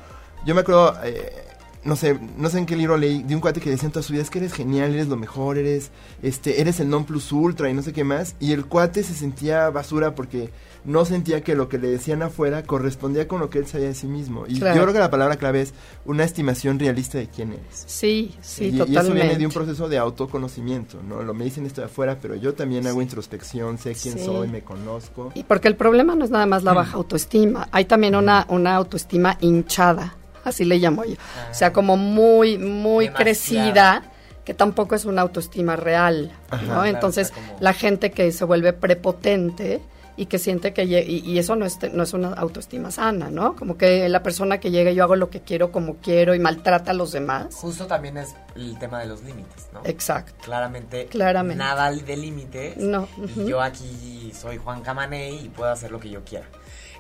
yo 0.47 0.55
me 0.55 0.63
acuerdo, 0.63 0.97
eh, 1.05 1.45
no 1.83 1.97
sé, 1.97 2.19
no 2.37 2.49
sé 2.51 2.59
en 2.59 2.67
qué 2.67 2.77
libro 2.77 2.97
leí, 2.97 3.23
de 3.23 3.35
un 3.35 3.41
cuate 3.41 3.61
que 3.61 3.71
decía 3.71 3.87
en 3.87 3.93
toda 3.93 4.03
su 4.03 4.13
vida, 4.13 4.23
es 4.23 4.31
que 4.31 4.39
eres 4.39 4.53
genial, 4.53 4.93
eres 4.93 5.09
lo 5.09 5.17
mejor, 5.17 5.57
eres, 5.57 5.91
este, 6.23 6.61
eres 6.61 6.79
el 6.81 6.91
non 6.91 7.05
plus 7.05 7.33
ultra 7.33 7.71
y 7.71 7.75
no 7.75 7.83
sé 7.83 7.93
qué 7.93 8.05
más. 8.05 8.37
Y 8.39 8.53
el 8.53 8.67
cuate 8.67 9.03
se 9.03 9.15
sentía 9.15 9.71
basura 9.71 10.15
porque 10.15 10.51
no 10.85 11.05
sentía 11.05 11.43
que 11.43 11.55
lo 11.55 11.69
que 11.69 11.79
le 11.79 11.89
decían 11.89 12.23
afuera 12.23 12.63
correspondía 12.63 13.29
con 13.29 13.41
lo 13.41 13.51
que 13.51 13.59
él 13.59 13.67
sabía 13.67 13.89
de 13.89 13.95
sí 13.95 14.07
mismo. 14.07 14.47
Y 14.47 14.59
yo 14.59 14.71
creo 14.71 14.93
que 14.93 14.99
la 14.99 15.11
palabra 15.11 15.37
clave 15.37 15.63
es 15.63 15.75
una 16.05 16.25
estimación 16.25 16.79
realista 16.79 17.19
de 17.19 17.29
quién 17.29 17.53
eres. 17.53 17.85
Sí, 17.87 18.35
sí, 18.41 18.73
totalmente. 18.73 18.93
Y 18.93 18.97
eso 18.97 19.13
viene 19.15 19.37
de 19.37 19.47
un 19.47 19.53
proceso 19.53 19.89
de 19.89 19.99
autoconocimiento, 19.99 21.03
¿no? 21.03 21.23
Lo 21.23 21.35
me 21.35 21.45
dicen 21.45 21.67
esto 21.67 21.81
de 21.81 21.87
afuera, 21.87 22.19
pero 22.21 22.35
yo 22.35 22.55
también 22.55 22.87
hago 22.87 23.03
introspección, 23.03 23.79
sé 23.79 23.95
quién 23.95 24.19
soy, 24.19 24.49
me 24.49 24.63
conozco. 24.63 25.33
Y 25.35 25.45
porque 25.45 25.69
el 25.69 25.77
problema 25.77 26.15
no 26.15 26.25
es 26.25 26.31
nada 26.31 26.47
más 26.47 26.63
la 26.63 26.73
baja 26.73 26.97
autoestima, 26.97 27.69
hay 27.73 27.87
también 27.87 28.15
una, 28.15 28.47
una 28.49 28.75
autoestima 28.75 29.37
hinchada, 29.41 30.17
así 30.45 30.65
le 30.65 30.79
llamo 30.79 31.05
yo. 31.05 31.15
o 31.51 31.55
sea, 31.55 31.73
como 31.73 31.97
muy, 31.97 32.59
muy 32.59 33.09
crecida 33.09 34.03
que 34.45 34.55
tampoco 34.55 34.95
es 34.95 35.05
una 35.05 35.23
autoestima 35.23 35.77
real, 35.77 36.33
¿no? 36.67 36.85
Entonces, 36.85 37.33
la 37.61 37.73
gente 37.73 38.11
que 38.11 38.33
se 38.33 38.45
vuelve 38.45 38.73
prepotente, 38.73 39.81
y 40.21 40.27
que 40.27 40.39
siente 40.39 40.75
que 40.75 40.85
y, 40.85 41.39
eso 41.39 41.57
no 41.57 41.65
es, 41.65 41.79
no 41.95 42.03
es 42.03 42.13
una 42.13 42.35
autoestima 42.35 42.91
sana, 42.91 43.31
¿no? 43.31 43.57
Como 43.57 43.79
que 43.79 44.07
la 44.11 44.23
persona 44.23 44.61
que 44.61 44.71
llega 44.71 44.91
yo 44.91 45.03
hago 45.03 45.17
lo 45.17 45.31
que 45.31 45.41
quiero 45.41 45.73
como 45.73 45.97
quiero 45.97 46.35
y 46.35 46.39
maltrata 46.39 46.91
a 46.91 46.95
los 46.95 47.13
demás. 47.13 47.55
Justo 47.55 47.87
también 47.87 48.19
es 48.19 48.35
el 48.55 48.79
tema 48.79 49.01
de 49.01 49.07
los 49.07 49.23
límites, 49.23 49.69
¿no? 49.73 49.81
Exacto. 49.85 50.35
Claramente, 50.45 51.07
Claramente. 51.07 51.57
nada 51.57 51.91
de 51.91 52.17
límites. 52.19 52.77
No. 52.77 53.09
Y 53.35 53.47
yo 53.47 53.63
aquí 53.63 54.31
soy 54.39 54.59
Juan 54.59 54.83
Camaney 54.83 55.47
y 55.47 55.49
puedo 55.49 55.71
hacer 55.71 55.91
lo 55.91 55.99
que 55.99 56.11
yo 56.11 56.23
quiera. 56.23 56.45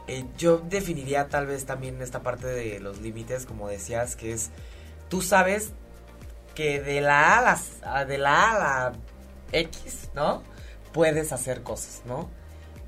Eh, 0.06 0.24
yo 0.36 0.58
definiría 0.58 1.28
tal 1.28 1.46
vez 1.46 1.66
también 1.66 2.00
esta 2.02 2.22
parte 2.22 2.46
de 2.46 2.80
los 2.80 3.00
límites, 3.00 3.46
como 3.46 3.68
decías, 3.68 4.16
que 4.16 4.32
es, 4.32 4.50
tú 5.08 5.22
sabes 5.22 5.72
que 6.54 6.80
de 6.80 7.00
la 7.00 7.38
A 7.82 8.04
de 8.04 8.18
la, 8.18 8.50
a 8.50 8.58
la 8.58 8.92
X, 9.52 10.10
¿no? 10.14 10.42
Puedes 10.92 11.32
hacer 11.32 11.62
cosas, 11.62 12.02
¿no? 12.04 12.28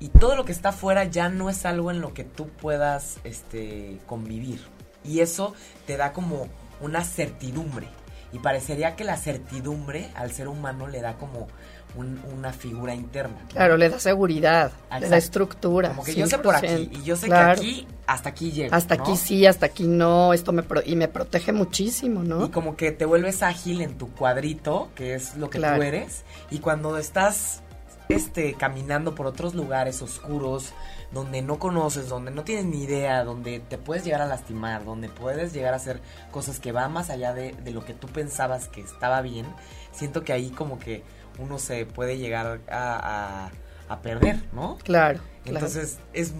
y 0.03 0.09
todo 0.09 0.35
lo 0.35 0.43
que 0.43 0.51
está 0.51 0.69
afuera 0.69 1.05
ya 1.05 1.29
no 1.29 1.49
es 1.49 1.65
algo 1.65 1.89
en 1.89 2.01
lo 2.01 2.13
que 2.13 2.25
tú 2.25 2.49
puedas 2.49 3.19
este, 3.23 3.99
convivir. 4.05 4.59
Y 5.05 5.21
eso 5.21 5.53
te 5.87 5.95
da 5.95 6.11
como 6.11 6.49
una 6.81 7.05
certidumbre. 7.05 7.87
Y 8.33 8.39
parecería 8.39 8.97
que 8.97 9.05
la 9.05 9.15
certidumbre 9.15 10.09
al 10.15 10.33
ser 10.33 10.49
humano 10.49 10.87
le 10.87 10.99
da 10.99 11.15
como 11.15 11.47
una 11.95 12.51
figura 12.53 12.93
interna. 12.95 13.35
Claro, 13.49 13.77
le 13.77 13.89
da 13.89 13.99
seguridad, 13.99 14.71
le 14.99 15.09
da 15.09 15.17
estructura. 15.17 15.89
Como 15.89 16.03
que 16.03 16.15
yo 16.15 16.27
sé 16.27 16.39
por 16.39 16.55
aquí 16.55 16.89
y 16.91 17.03
yo 17.03 17.15
sé 17.15 17.27
que 17.27 17.35
aquí 17.35 17.87
hasta 18.07 18.29
aquí 18.29 18.51
llego. 18.51 18.75
Hasta 18.75 18.95
aquí 18.95 19.15
sí, 19.15 19.45
hasta 19.45 19.67
aquí 19.67 19.85
no, 19.85 20.33
esto 20.33 20.51
me 20.51 20.63
y 20.85 20.95
me 20.95 21.07
protege 21.07 21.51
muchísimo, 21.51 22.23
¿no? 22.23 22.45
Y 22.45 22.49
como 22.49 22.75
que 22.75 22.91
te 22.91 23.05
vuelves 23.05 23.43
ágil 23.43 23.81
en 23.81 23.97
tu 23.97 24.09
cuadrito, 24.11 24.89
que 24.95 25.15
es 25.15 25.35
lo 25.35 25.49
que 25.49 25.59
tú 25.59 25.65
eres, 25.65 26.23
y 26.49 26.59
cuando 26.59 26.97
estás 26.97 27.61
este, 28.09 28.53
caminando 28.55 29.15
por 29.15 29.25
otros 29.27 29.53
lugares 29.53 30.01
oscuros, 30.01 30.73
donde 31.11 31.41
no 31.41 31.59
conoces, 31.59 32.09
donde 32.09 32.31
no 32.31 32.43
tienes 32.43 32.65
ni 32.65 32.83
idea, 32.83 33.23
donde 33.23 33.59
te 33.59 33.77
puedes 33.77 34.03
llegar 34.03 34.21
a 34.21 34.25
lastimar, 34.25 34.83
donde 34.83 35.09
puedes 35.09 35.53
llegar 35.53 35.73
a 35.73 35.77
hacer 35.77 36.01
cosas 36.31 36.59
que 36.59 36.71
van 36.71 36.91
más 36.91 37.09
allá 37.09 37.33
de, 37.33 37.55
lo 37.71 37.85
que 37.85 37.93
tú 37.93 38.07
pensabas 38.07 38.67
que 38.67 38.81
estaba 38.81 39.21
bien, 39.21 39.45
siento 39.91 40.23
que 40.23 40.33
ahí 40.33 40.49
como 40.49 40.79
que 40.79 41.03
uno 41.39 41.59
se 41.59 41.85
puede 41.85 42.17
llegar 42.17 42.61
a, 42.69 43.49
a, 43.87 44.01
perder, 44.01 44.41
¿no? 44.53 44.77
Claro. 44.83 45.19
Entonces 45.45 45.99
es 46.13 46.33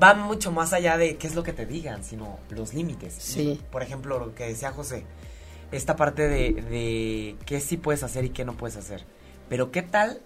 va 0.00 0.14
mucho 0.14 0.50
más 0.52 0.72
allá 0.72 0.96
de 0.96 1.16
qué 1.16 1.26
es 1.26 1.34
lo 1.34 1.42
que 1.42 1.52
te 1.52 1.66
digan, 1.66 2.04
sino 2.04 2.38
los 2.50 2.74
límites. 2.74 3.14
Sí. 3.14 3.60
por 3.70 3.82
ejemplo, 3.82 4.18
lo 4.18 4.34
que 4.34 4.46
decía 4.46 4.72
José, 4.72 5.04
esta 5.72 5.96
parte 5.96 6.28
de, 6.28 6.52
de 6.52 7.36
qué 7.46 7.60
sí 7.60 7.76
puedes 7.76 8.02
hacer 8.02 8.24
y 8.24 8.30
qué 8.30 8.44
no 8.44 8.54
puedes 8.54 8.76
hacer. 8.76 9.04
Pero 9.48 9.70
qué 9.70 9.82
tal 9.82 10.20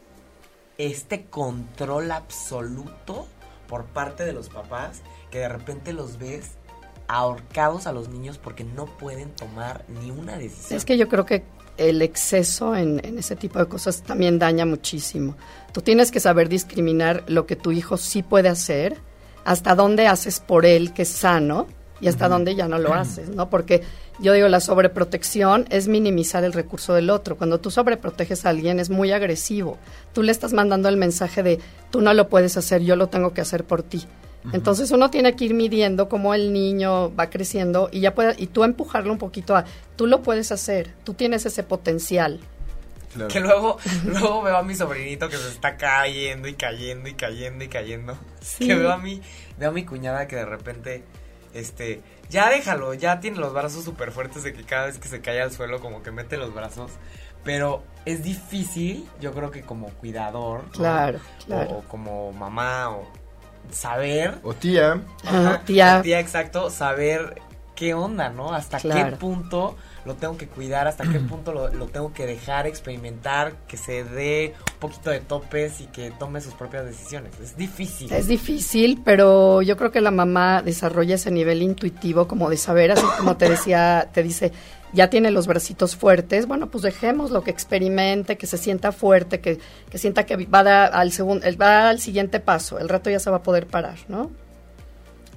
este 0.78 1.24
control 1.26 2.10
absoluto 2.10 3.26
por 3.68 3.84
parte 3.86 4.24
de 4.24 4.32
los 4.32 4.48
papás 4.48 5.02
que 5.30 5.38
de 5.38 5.48
repente 5.48 5.92
los 5.92 6.18
ves 6.18 6.52
ahorcados 7.06 7.86
a 7.86 7.92
los 7.92 8.08
niños 8.08 8.38
porque 8.38 8.64
no 8.64 8.86
pueden 8.86 9.30
tomar 9.30 9.84
ni 9.88 10.10
una 10.10 10.38
decisión. 10.38 10.76
Es 10.76 10.84
que 10.84 10.96
yo 10.96 11.08
creo 11.08 11.26
que 11.26 11.44
el 11.76 12.02
exceso 12.02 12.76
en, 12.76 13.00
ese 13.18 13.36
tipo 13.36 13.58
de 13.58 13.66
cosas 13.66 14.02
también 14.02 14.38
daña 14.38 14.66
muchísimo. 14.66 15.36
Tú 15.72 15.80
tienes 15.80 16.10
que 16.10 16.20
saber 16.20 16.48
discriminar 16.48 17.24
lo 17.26 17.46
que 17.46 17.56
tu 17.56 17.72
hijo 17.72 17.96
sí 17.96 18.22
puede 18.22 18.48
hacer, 18.48 18.96
hasta 19.44 19.74
dónde 19.74 20.06
haces 20.06 20.40
por 20.40 20.66
él 20.66 20.92
que 20.92 21.02
es 21.02 21.08
sano 21.08 21.66
y 22.00 22.08
hasta 22.08 22.28
dónde 22.28 22.54
ya 22.54 22.68
no 22.68 22.78
lo 22.78 22.94
haces, 22.94 23.28
¿no? 23.28 23.50
Porque 23.50 23.82
yo 24.18 24.32
digo, 24.32 24.48
la 24.48 24.60
sobreprotección 24.60 25.66
es 25.70 25.88
minimizar 25.88 26.44
el 26.44 26.52
recurso 26.52 26.94
del 26.94 27.10
otro. 27.10 27.36
Cuando 27.36 27.58
tú 27.58 27.70
sobreproteges 27.70 28.46
a 28.46 28.50
alguien 28.50 28.78
es 28.78 28.90
muy 28.90 29.12
agresivo. 29.12 29.78
Tú 30.12 30.22
le 30.22 30.32
estás 30.32 30.52
mandando 30.52 30.88
el 30.88 30.96
mensaje 30.96 31.42
de, 31.42 31.60
tú 31.90 32.00
no 32.00 32.14
lo 32.14 32.28
puedes 32.28 32.56
hacer, 32.56 32.82
yo 32.82 32.96
lo 32.96 33.08
tengo 33.08 33.32
que 33.32 33.40
hacer 33.40 33.64
por 33.64 33.82
ti. 33.82 34.04
Entonces 34.52 34.90
uno 34.90 35.10
tiene 35.10 35.34
que 35.36 35.46
ir 35.46 35.54
midiendo 35.54 36.08
cómo 36.08 36.34
el 36.34 36.52
niño 36.52 37.14
va 37.14 37.30
creciendo 37.30 37.88
y 37.90 38.00
ya 38.00 38.14
puede, 38.14 38.34
y 38.38 38.48
tú 38.48 38.64
empujarlo 38.64 39.10
un 39.10 39.18
poquito 39.18 39.56
a, 39.56 39.64
tú 39.96 40.06
lo 40.06 40.22
puedes 40.22 40.52
hacer, 40.52 40.92
tú 41.04 41.14
tienes 41.14 41.46
ese 41.46 41.62
potencial. 41.62 42.40
Que 43.28 43.40
luego, 43.40 43.78
luego 44.04 44.42
veo 44.42 44.56
a 44.56 44.62
mi 44.62 44.74
sobrinito 44.74 45.28
que 45.28 45.36
se 45.36 45.48
está 45.48 45.76
cayendo 45.76 46.48
y 46.48 46.54
cayendo 46.54 47.08
y 47.08 47.14
cayendo 47.14 47.64
y 47.64 47.68
cayendo. 47.68 48.18
Que 48.58 48.74
veo 48.74 48.90
a 48.90 48.98
mí, 48.98 49.22
veo 49.58 49.70
a 49.70 49.72
mi 49.72 49.84
cuñada 49.84 50.26
que 50.26 50.36
de 50.36 50.44
repente, 50.44 51.04
este, 51.54 52.02
ya 52.28 52.50
déjalo, 52.50 52.92
ya 52.94 53.20
tiene 53.20 53.38
los 53.38 53.52
brazos 53.52 53.84
súper 53.84 54.10
fuertes 54.10 54.42
de 54.42 54.52
que 54.52 54.64
cada 54.64 54.86
vez 54.86 54.98
que 54.98 55.08
se 55.08 55.20
cae 55.20 55.40
al 55.40 55.52
suelo 55.52 55.80
como 55.80 56.02
que 56.02 56.10
mete 56.10 56.36
los 56.36 56.52
brazos. 56.52 56.90
Pero 57.44 57.82
es 58.04 58.24
difícil, 58.24 59.06
yo 59.20 59.32
creo 59.32 59.50
que 59.50 59.62
como 59.62 59.88
cuidador. 59.90 60.64
Claro, 60.72 61.20
O, 61.48 61.82
como 61.82 62.32
mamá 62.32 62.90
o 62.90 63.06
saber. 63.70 64.34
O 64.42 64.54
tía. 64.54 65.00
tía. 65.64 66.02
tía, 66.02 66.20
exacto. 66.20 66.70
Saber 66.70 67.40
qué 67.74 67.94
onda, 67.94 68.30
¿no? 68.30 68.52
Hasta 68.52 68.78
qué 68.78 69.16
punto 69.18 69.76
lo 70.04 70.14
tengo 70.14 70.36
que 70.36 70.46
cuidar, 70.46 70.86
hasta 70.86 71.04
qué 71.04 71.18
punto 71.18 71.52
lo, 71.52 71.86
tengo 71.86 72.12
que 72.12 72.26
dejar 72.26 72.66
experimentar, 72.66 73.54
que 73.66 73.76
se 73.76 74.04
dé 74.04 74.54
un 74.74 74.78
poquito 74.78 75.10
de 75.10 75.20
topes 75.20 75.80
y 75.80 75.86
que 75.86 76.10
tome 76.12 76.40
sus 76.40 76.54
propias 76.54 76.84
decisiones. 76.84 77.32
Es 77.40 77.56
difícil. 77.56 78.12
Es 78.12 78.26
difícil, 78.26 79.00
pero 79.04 79.62
yo 79.62 79.76
creo 79.76 79.90
que 79.90 80.00
la 80.00 80.10
mamá 80.10 80.62
desarrolla 80.62 81.14
ese 81.14 81.30
nivel 81.30 81.62
intuitivo 81.62 82.28
como 82.28 82.50
de 82.50 82.56
saber, 82.56 82.92
así 82.92 83.04
como 83.18 83.36
te 83.36 83.48
decía, 83.48 84.10
te 84.12 84.22
dice, 84.22 84.52
ya 84.92 85.10
tiene 85.10 85.30
los 85.30 85.46
bracitos 85.46 85.96
fuertes, 85.96 86.46
bueno, 86.46 86.70
pues 86.70 86.82
dejemos 86.82 87.30
lo 87.30 87.42
que 87.42 87.50
experimente, 87.50 88.36
que 88.36 88.46
se 88.46 88.58
sienta 88.58 88.92
fuerte, 88.92 89.40
que, 89.40 89.58
que 89.90 89.98
sienta 89.98 90.24
que 90.24 90.36
va, 90.46 90.84
al 90.84 91.12
segundo, 91.12 91.46
va 91.60 91.88
al 91.88 91.98
siguiente 91.98 92.40
paso, 92.40 92.78
el 92.78 92.88
rato 92.88 93.10
ya 93.10 93.18
se 93.18 93.30
va 93.30 93.38
a 93.38 93.42
poder 93.42 93.66
parar, 93.66 93.98
¿no? 94.08 94.30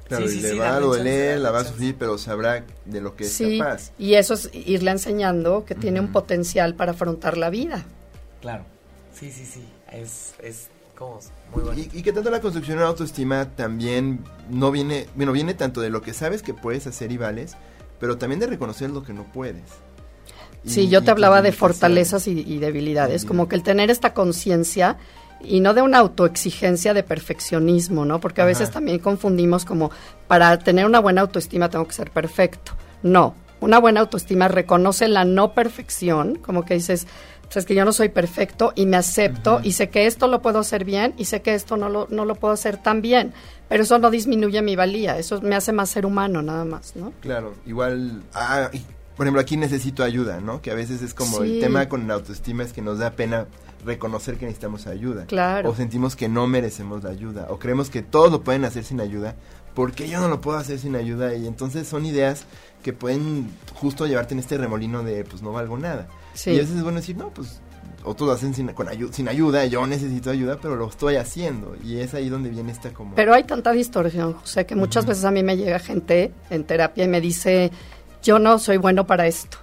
Claro, 0.07 0.29
y 0.31 0.39
le 0.39 0.53
va 0.57 0.75
a 0.75 0.79
doler, 0.79 1.39
la 1.39 1.51
va 1.51 1.59
a 1.59 1.63
sufrir, 1.65 1.95
pero 1.97 2.17
sabrá 2.17 2.63
de 2.85 3.01
lo 3.01 3.15
que 3.15 3.25
es 3.25 3.37
capaz. 3.37 3.91
Y 3.99 4.13
eso 4.13 4.35
es 4.35 4.49
irle 4.53 4.91
enseñando 4.91 5.65
que 5.65 5.75
tiene 5.75 5.99
un 5.99 6.11
potencial 6.11 6.75
para 6.75 6.93
afrontar 6.93 7.37
la 7.37 7.49
vida. 7.49 7.85
Claro, 8.41 8.65
sí, 9.13 9.31
sí, 9.31 9.45
sí, 9.45 9.65
es, 9.91 10.33
es 10.41 10.69
como 10.97 11.19
muy 11.53 11.63
bueno. 11.63 11.81
Y, 11.93 12.01
que 12.01 12.13
tanto 12.13 12.29
la 12.29 12.39
construcción 12.39 12.77
de 12.77 12.83
la 12.83 12.89
autoestima 12.89 13.49
también 13.55 14.23
no 14.49 14.71
viene, 14.71 15.07
bueno, 15.15 15.33
viene 15.33 15.53
tanto 15.53 15.81
de 15.81 15.89
lo 15.89 16.01
que 16.01 16.13
sabes 16.13 16.41
que 16.41 16.53
puedes 16.53 16.87
hacer 16.87 17.11
y 17.11 17.17
vales, 17.17 17.55
pero 17.99 18.17
también 18.17 18.39
de 18.39 18.47
reconocer 18.47 18.89
lo 18.89 19.03
que 19.03 19.13
no 19.13 19.23
puedes. 19.23 19.63
sí, 20.65 20.87
yo 20.87 21.03
te 21.03 21.11
hablaba 21.11 21.41
de 21.41 21.51
fortalezas 21.51 22.27
y, 22.27 22.59
debilidades, 22.59 23.25
como 23.25 23.49
que 23.49 23.55
el 23.55 23.63
tener 23.63 23.89
esta 23.89 24.13
conciencia 24.13 24.97
y 25.41 25.59
no 25.59 25.73
de 25.73 25.81
una 25.81 25.99
autoexigencia 25.99 26.93
de 26.93 27.03
perfeccionismo, 27.03 28.05
¿no? 28.05 28.19
Porque 28.19 28.41
a 28.41 28.45
veces 28.45 28.71
también 28.71 28.99
confundimos 28.99 29.65
como 29.65 29.91
para 30.27 30.57
tener 30.59 30.85
una 30.85 30.99
buena 30.99 31.21
autoestima 31.21 31.69
tengo 31.69 31.87
que 31.87 31.93
ser 31.93 32.11
perfecto. 32.11 32.73
No, 33.03 33.35
una 33.59 33.79
buena 33.79 34.01
autoestima 34.01 34.47
reconoce 34.47 35.07
la 35.07 35.25
no 35.25 35.53
perfección, 35.53 36.35
como 36.35 36.65
que 36.65 36.75
dices, 36.75 37.07
es 37.55 37.65
que 37.65 37.75
yo 37.75 37.85
no 37.85 37.93
soy 37.93 38.09
perfecto 38.09 38.73
y 38.75 38.85
me 38.85 38.97
acepto 38.97 39.61
y 39.63 39.71
sé 39.71 39.89
que 39.89 40.05
esto 40.05 40.27
lo 40.27 40.41
puedo 40.41 40.59
hacer 40.59 40.85
bien 40.85 41.13
y 41.17 41.25
sé 41.25 41.41
que 41.41 41.55
esto 41.55 41.77
no 41.77 41.89
lo, 41.89 42.07
no 42.09 42.25
lo 42.25 42.35
puedo 42.35 42.53
hacer 42.53 42.77
tan 42.77 43.01
bien, 43.01 43.33
pero 43.69 43.83
eso 43.83 43.97
no 43.99 44.11
disminuye 44.11 44.61
mi 44.61 44.75
valía, 44.75 45.17
eso 45.17 45.41
me 45.41 45.55
hace 45.55 45.71
más 45.71 45.89
ser 45.89 46.05
humano 46.05 46.41
nada 46.41 46.65
más, 46.65 46.95
¿no? 46.95 47.13
Claro, 47.21 47.55
igual, 47.65 48.21
ah, 48.33 48.69
por 49.15 49.25
ejemplo, 49.25 49.41
aquí 49.41 49.57
necesito 49.57 50.03
ayuda, 50.03 50.39
¿no? 50.41 50.61
Que 50.61 50.71
a 50.71 50.75
veces 50.75 51.01
es 51.01 51.13
como 51.13 51.41
el 51.41 51.59
tema 51.59 51.89
con 51.89 52.07
la 52.07 52.15
autoestima 52.15 52.63
es 52.63 52.73
que 52.73 52.81
nos 52.81 52.99
da 52.99 53.11
pena 53.11 53.47
reconocer 53.85 54.37
que 54.37 54.45
necesitamos 54.45 54.87
ayuda. 54.87 55.25
Claro. 55.25 55.69
O 55.69 55.75
sentimos 55.75 56.15
que 56.15 56.29
no 56.29 56.47
merecemos 56.47 57.03
la 57.03 57.09
ayuda. 57.09 57.47
O 57.49 57.59
creemos 57.59 57.89
que 57.89 58.01
todos 58.01 58.31
lo 58.31 58.41
pueden 58.41 58.65
hacer 58.65 58.83
sin 58.83 59.01
ayuda. 59.01 59.35
¿Por 59.73 59.91
qué 59.91 60.09
yo 60.09 60.19
no 60.19 60.27
lo 60.27 60.41
puedo 60.41 60.57
hacer 60.57 60.79
sin 60.79 60.95
ayuda? 60.95 61.35
Y 61.35 61.45
entonces 61.45 61.87
son 61.87 62.05
ideas 62.05 62.45
que 62.83 62.93
pueden 62.93 63.49
justo 63.75 64.07
llevarte 64.07 64.33
en 64.33 64.39
este 64.39 64.57
remolino 64.57 65.03
de 65.03 65.23
pues 65.23 65.41
no 65.41 65.51
valgo 65.51 65.77
nada. 65.77 66.07
Y 66.45 66.49
a 66.49 66.53
veces 66.53 66.77
es 66.77 66.83
bueno 66.83 66.99
decir, 66.99 67.15
no, 67.15 67.29
pues 67.29 67.61
otros 68.03 68.27
lo 68.27 68.33
hacen 68.33 68.53
sin, 68.53 68.67
con 68.69 68.87
sin 69.11 69.27
ayuda, 69.27 69.65
yo 69.65 69.85
necesito 69.85 70.29
ayuda, 70.29 70.57
pero 70.61 70.75
lo 70.75 70.87
estoy 70.87 71.15
haciendo. 71.17 71.75
Y 71.83 71.99
es 71.99 72.13
ahí 72.13 72.29
donde 72.29 72.49
viene 72.49 72.71
esta 72.71 72.93
como... 72.93 73.15
Pero 73.15 73.33
hay 73.33 73.43
tanta 73.43 73.71
distorsión, 73.71 74.33
José, 74.33 74.65
que 74.65 74.75
muchas 74.75 75.05
veces 75.05 75.25
a 75.25 75.31
mí 75.31 75.43
me 75.43 75.57
llega 75.57 75.79
gente 75.79 76.31
en 76.49 76.63
terapia 76.63 77.03
y 77.03 77.07
me 77.07 77.21
dice, 77.21 77.71
yo 78.23 78.39
no 78.39 78.59
soy 78.59 78.77
bueno 78.77 79.05
para 79.05 79.27
esto. 79.27 79.57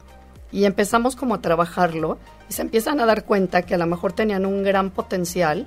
Y 0.52 0.66
empezamos 0.66 1.16
como 1.16 1.34
a 1.34 1.40
trabajarlo 1.40 2.18
y 2.48 2.52
se 2.52 2.62
empiezan 2.62 3.00
a 3.00 3.06
dar 3.06 3.24
cuenta 3.24 3.62
que 3.62 3.74
a 3.74 3.78
lo 3.78 3.86
mejor 3.86 4.12
tenían 4.12 4.46
un 4.46 4.62
gran 4.62 4.90
potencial 4.90 5.66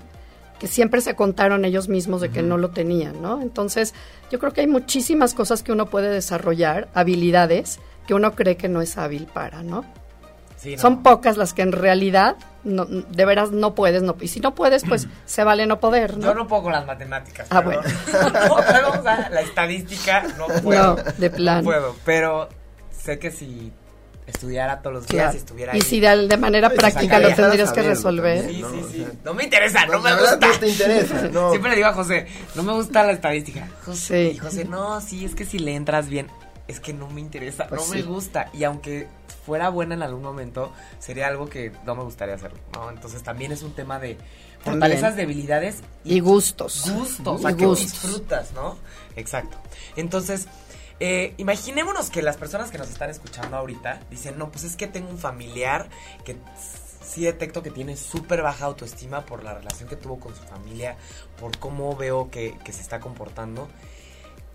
que 0.59 0.67
siempre 0.67 1.01
se 1.01 1.15
contaron 1.15 1.65
ellos 1.65 1.87
mismos 1.87 2.21
de 2.21 2.29
que 2.29 2.41
no 2.41 2.57
lo 2.57 2.69
tenían, 2.69 3.21
¿no? 3.21 3.41
Entonces, 3.41 3.93
yo 4.31 4.39
creo 4.39 4.53
que 4.53 4.61
hay 4.61 4.67
muchísimas 4.67 5.33
cosas 5.33 5.61
que 5.61 5.71
uno 5.71 5.85
puede 5.87 6.09
desarrollar, 6.09 6.87
habilidades 6.93 7.79
que 8.07 8.13
uno 8.13 8.33
cree 8.33 8.57
que 8.57 8.69
no 8.69 8.81
es 8.81 8.97
hábil 8.97 9.27
para, 9.27 9.61
¿no? 9.61 9.85
Son 10.77 11.03
pocas 11.03 11.37
las 11.37 11.53
que 11.53 11.61
en 11.61 11.71
realidad 11.71 12.35
no, 12.63 12.85
de 12.85 13.25
veras 13.25 13.51
no 13.51 13.75
puedes, 13.75 14.01
no, 14.01 14.17
y 14.19 14.27
si 14.27 14.39
no 14.39 14.55
puedes, 14.55 14.83
pues 14.83 15.07
se 15.25 15.43
vale 15.43 15.67
no 15.67 15.79
poder, 15.79 16.17
¿no? 16.17 16.25
Yo 16.25 16.33
no 16.33 16.47
puedo 16.47 16.63
con 16.63 16.71
las 16.71 16.85
matemáticas. 16.85 17.47
Ah, 17.51 17.61
bueno. 17.61 17.81
la 19.31 19.41
estadística 19.41 20.23
no 20.35 20.47
puedo. 20.63 20.95
No, 20.95 21.03
de 21.17 21.29
plan. 21.29 21.59
No 21.59 21.63
puedo, 21.63 21.95
pero 22.03 22.49
sé 22.89 23.19
que 23.19 23.29
si 23.29 23.71
estudiara 24.27 24.81
todos 24.81 24.93
los 24.97 25.07
días 25.07 25.33
y 25.33 25.37
estuviera 25.37 25.73
ahí. 25.73 25.79
Y 25.79 25.81
si 25.81 25.99
de, 25.99 26.37
manera 26.37 26.69
práctica 26.69 27.19
lo 27.19 27.33
tendrías 27.33 27.71
que 27.71 27.81
resolver. 27.81 28.47
Sí, 28.47 28.63
sí, 28.63 28.85
sí. 28.91 29.07
no 29.23 29.33
me 29.33 29.45
interesa, 29.45 29.85
no, 29.85 29.99
me 29.99 30.13
gusta. 30.13 30.47
No 30.47 30.59
te 30.59 30.67
interesa, 30.67 31.27
no. 31.31 31.49
Siempre 31.49 31.71
le 31.71 31.77
digo 31.77 31.87
a 31.87 31.93
José, 31.93 32.27
no 32.55 32.63
me 32.63 32.73
gusta 32.73 33.03
la 33.03 33.13
estadística. 33.13 33.67
José, 33.85 34.33
y 34.35 34.37
José, 34.37 34.65
no, 34.65 35.01
sí, 35.01 35.25
es 35.25 35.33
que 35.33 35.45
si 35.45 35.59
le 35.59 35.75
entras 35.75 36.09
bien, 36.09 36.27
es 36.67 36.79
que 36.79 36.93
no 36.93 37.09
me 37.09 37.21
interesa, 37.21 37.67
pues 37.67 37.81
no 37.81 37.95
me 37.95 38.01
gusta. 38.03 38.49
Y 38.53 38.63
aunque 38.65 39.07
fuera 39.45 39.69
buena 39.69 39.95
en 39.95 40.03
algún 40.03 40.23
momento, 40.23 40.73
sería 40.99 41.27
algo 41.27 41.47
que 41.47 41.71
no 41.85 41.95
me 41.95 42.03
gustaría 42.03 42.35
hacer, 42.35 42.51
¿no? 42.73 42.89
Entonces 42.89 43.23
también 43.23 43.53
es 43.53 43.63
un 43.63 43.71
tema 43.71 43.97
de 43.97 44.17
fortalezas, 44.59 45.15
debilidades 45.15 45.77
y, 46.03 46.19
gustos. 46.19 46.91
Gustos, 46.91 47.39
o 47.39 47.41
sea, 47.41 47.55
que 47.55 47.65
disfrutas, 47.65 48.51
¿no? 48.51 48.77
Exacto. 49.15 49.57
Entonces, 49.95 50.47
eh, 50.99 51.33
imaginémonos 51.37 52.09
que 52.09 52.21
las 52.21 52.37
personas 52.37 52.71
que 52.71 52.77
nos 52.77 52.89
están 52.89 53.09
escuchando 53.09 53.55
ahorita 53.57 54.01
dicen, 54.09 54.37
no, 54.37 54.49
pues 54.49 54.63
es 54.63 54.75
que 54.75 54.87
tengo 54.87 55.09
un 55.09 55.19
familiar 55.19 55.89
que 56.25 56.37
sí 57.07 57.23
detecto 57.23 57.61
que 57.61 57.71
tiene 57.71 57.95
súper 57.95 58.41
baja 58.41 58.65
autoestima 58.65 59.25
por 59.25 59.43
la 59.43 59.53
relación 59.53 59.87
que 59.87 59.95
tuvo 59.95 60.19
con 60.19 60.35
su 60.35 60.43
familia, 60.43 60.97
por 61.39 61.57
cómo 61.57 61.95
veo 61.95 62.29
que, 62.29 62.55
se 62.65 62.81
está 62.81 62.99
comportando. 62.99 63.67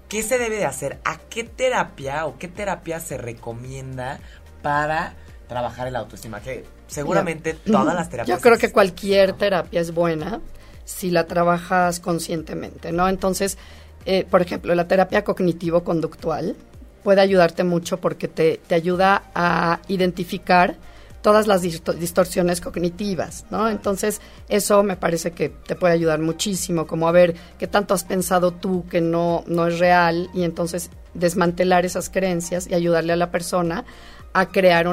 ¿Qué 0.09 0.23
se 0.23 0.37
debe 0.37 0.57
de 0.57 0.67
hacer? 0.67 0.99
¿A 1.05 1.19
qué 1.19 1.45
terapia 1.45 2.27
o 2.27 2.39
qué 2.39 2.49
terapia 2.49 3.01
se 3.01 3.17
recomienda 3.17 4.19
para 4.63 5.15
trabajar 5.49 5.89
el 5.89 5.97
autoestima? 5.97 6.41
Que 6.41 6.65
seguramente 6.87 7.55
todas 7.55 7.95
las 7.95 8.11
terapias... 8.11 8.37
Yo 8.37 8.43
creo 8.43 8.59
que 8.59 8.71
cualquier 8.71 9.33
terapia 9.33 9.81
es 9.81 9.95
buena 9.95 10.41
si 10.85 11.11
la 11.11 11.27
trabajas 11.27 12.01
conscientemente, 12.01 12.93
¿no? 12.93 13.09
Entonces, 13.09 13.57
eh, 14.07 14.27
por 14.29 14.43
ejemplo, 14.43 14.75
la 14.75 14.89
terapia 14.89 15.25
cognitivo-conductual 15.25 16.57
puede 17.03 17.21
ayudarte 17.21 17.65
mucho 17.65 18.01
porque 18.01 18.29
te, 18.29 18.61
ayuda 18.75 19.25
a 19.35 19.81
identificar 19.89 20.77
todas 21.21 21.47
las 21.47 21.63
distorsiones 21.63 22.61
cognitivas, 22.61 23.47
¿no? 23.51 23.69
Entonces, 23.69 24.21
eso 24.49 24.83
me 24.83 24.97
parece 24.97 25.31
que 25.31 25.51
te 25.51 25.77
puede 25.77 25.95
ayudar 25.95 26.19
muchísimo, 26.19 26.87
como 26.87 27.07
a 27.07 27.13
ver 27.13 27.35
qué 27.59 27.69
tanto 27.69 27.95
has 27.95 28.03
pensado 28.03 28.51
tú 28.51 28.87
que 28.89 29.01
no, 29.01 29.45
no 29.47 29.69
es 29.69 29.79
real 29.79 30.31
y 30.35 30.43
entonces 30.43 30.91
desmantelar 31.15 31.85
esas 31.85 32.11
creencias 32.11 32.67
y 32.67 32.75
ayudarle 32.75 33.13
a 33.13 33.17
la 33.17 33.31
persona 33.31 33.85
a 34.33 34.49
crear 34.49 34.87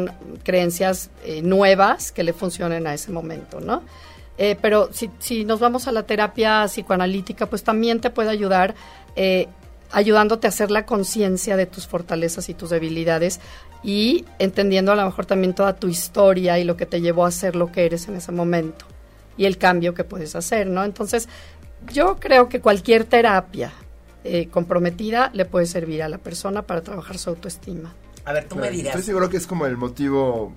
creencias 0.43 1.09
eh, 1.23 1.41
nuevas 1.41 2.11
que 2.11 2.23
le 2.23 2.33
funcionen 2.33 2.85
a 2.87 2.93
ese 2.93 3.11
momento, 3.11 3.59
¿no? 3.59 3.83
Eh, 4.41 4.57
pero 4.61 4.89
si, 4.93 5.11
si 5.19 5.43
nos 5.43 5.59
vamos 5.59 5.89
a 5.89 5.91
la 5.91 6.03
terapia 6.03 6.63
psicoanalítica, 6.65 7.47
pues 7.47 7.61
también 7.61 7.99
te 7.99 8.09
puede 8.09 8.29
ayudar 8.29 8.73
eh, 9.17 9.49
ayudándote 9.91 10.47
a 10.47 10.49
hacer 10.49 10.71
la 10.71 10.85
conciencia 10.85 11.57
de 11.57 11.65
tus 11.65 11.87
fortalezas 11.87 12.47
y 12.47 12.53
tus 12.53 12.69
debilidades 12.69 13.41
y 13.83 14.23
entendiendo 14.39 14.93
a 14.93 14.95
lo 14.95 15.03
mejor 15.03 15.25
también 15.25 15.53
toda 15.53 15.75
tu 15.75 15.89
historia 15.89 16.57
y 16.57 16.63
lo 16.63 16.77
que 16.77 16.85
te 16.85 17.01
llevó 17.01 17.25
a 17.25 17.31
ser 17.31 17.57
lo 17.57 17.69
que 17.69 17.85
eres 17.85 18.07
en 18.07 18.15
ese 18.15 18.31
momento 18.31 18.85
y 19.35 19.43
el 19.43 19.57
cambio 19.57 19.93
que 19.93 20.05
puedes 20.05 20.35
hacer, 20.35 20.67
¿no? 20.67 20.85
Entonces, 20.85 21.27
yo 21.91 22.15
creo 22.17 22.47
que 22.47 22.61
cualquier 22.61 23.03
terapia 23.03 23.73
eh, 24.23 24.47
comprometida 24.47 25.31
le 25.33 25.43
puede 25.43 25.65
servir 25.65 26.01
a 26.01 26.07
la 26.07 26.17
persona 26.17 26.61
para 26.61 26.81
trabajar 26.81 27.17
su 27.17 27.29
autoestima. 27.29 27.93
A 28.23 28.31
ver, 28.31 28.47
tú 28.47 28.55
me 28.55 28.71
dirás. 28.71 28.95
Estoy 28.95 29.05
seguro 29.05 29.29
que 29.29 29.37
es 29.37 29.47
como 29.47 29.65
el 29.65 29.75
motivo 29.75 30.53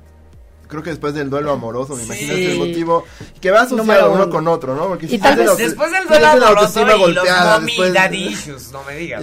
creo 0.73 0.83
que 0.83 0.91
después 0.91 1.13
del 1.13 1.29
duelo 1.29 1.53
amoroso, 1.53 1.95
me 1.95 2.03
imagino 2.03 2.35
que 2.35 2.47
es 2.47 2.53
el 2.53 2.59
motivo 2.59 3.05
que 3.41 3.51
va 3.51 3.61
a 3.61 3.63
asociar 3.65 4.09
uno 4.09 4.31
con 4.31 4.49
otro, 4.49 4.75
¿no? 4.75 4.89
Porque 4.89 5.07
y 5.07 5.19
tal 5.19 5.37
vez 5.37 5.57
después 5.59 5.93
del 5.93 6.09
duelo 6.09 6.27
amoroso 6.27 6.81
y 6.81 6.99
golpeada, 6.99 7.59
los 7.59 7.77
mommy 7.77 7.91
daddy 7.93 8.27
issues, 8.29 8.73
no 8.73 8.83
me 8.85 8.97
digas. 8.97 9.23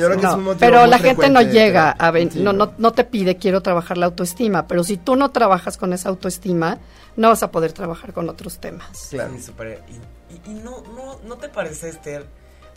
pero 0.60 0.86
la 0.86 1.00
gente 1.00 1.30
no 1.30 1.42
llega 1.42 1.92
a 1.92 2.12
ver, 2.12 2.36
no, 2.36 2.54
no, 2.54 2.74
no 2.78 2.92
te 2.92 3.04
pide 3.04 3.38
quiero 3.38 3.62
trabajar 3.62 3.98
la 3.98 4.06
autoestima, 4.06 4.68
pero 4.68 4.84
si 4.84 4.98
tú 4.98 5.16
no 5.16 5.32
trabajas 5.32 5.78
con 5.78 5.92
esa 5.92 6.10
autoestima, 6.10 6.78
no 7.16 7.30
vas 7.30 7.42
a 7.42 7.52
poder 7.52 7.74
trabajar 7.74 8.14
con 8.14 8.30
otros 8.30 8.60
temas. 8.60 9.08
Claro. 9.10 9.34
Sí, 9.36 9.42
super, 9.42 9.82
y, 10.30 10.52
y, 10.52 10.54
no, 10.54 10.84
no, 10.96 11.20
no 11.26 11.38
te 11.38 11.50
parece, 11.50 11.90
Esther, 11.90 12.28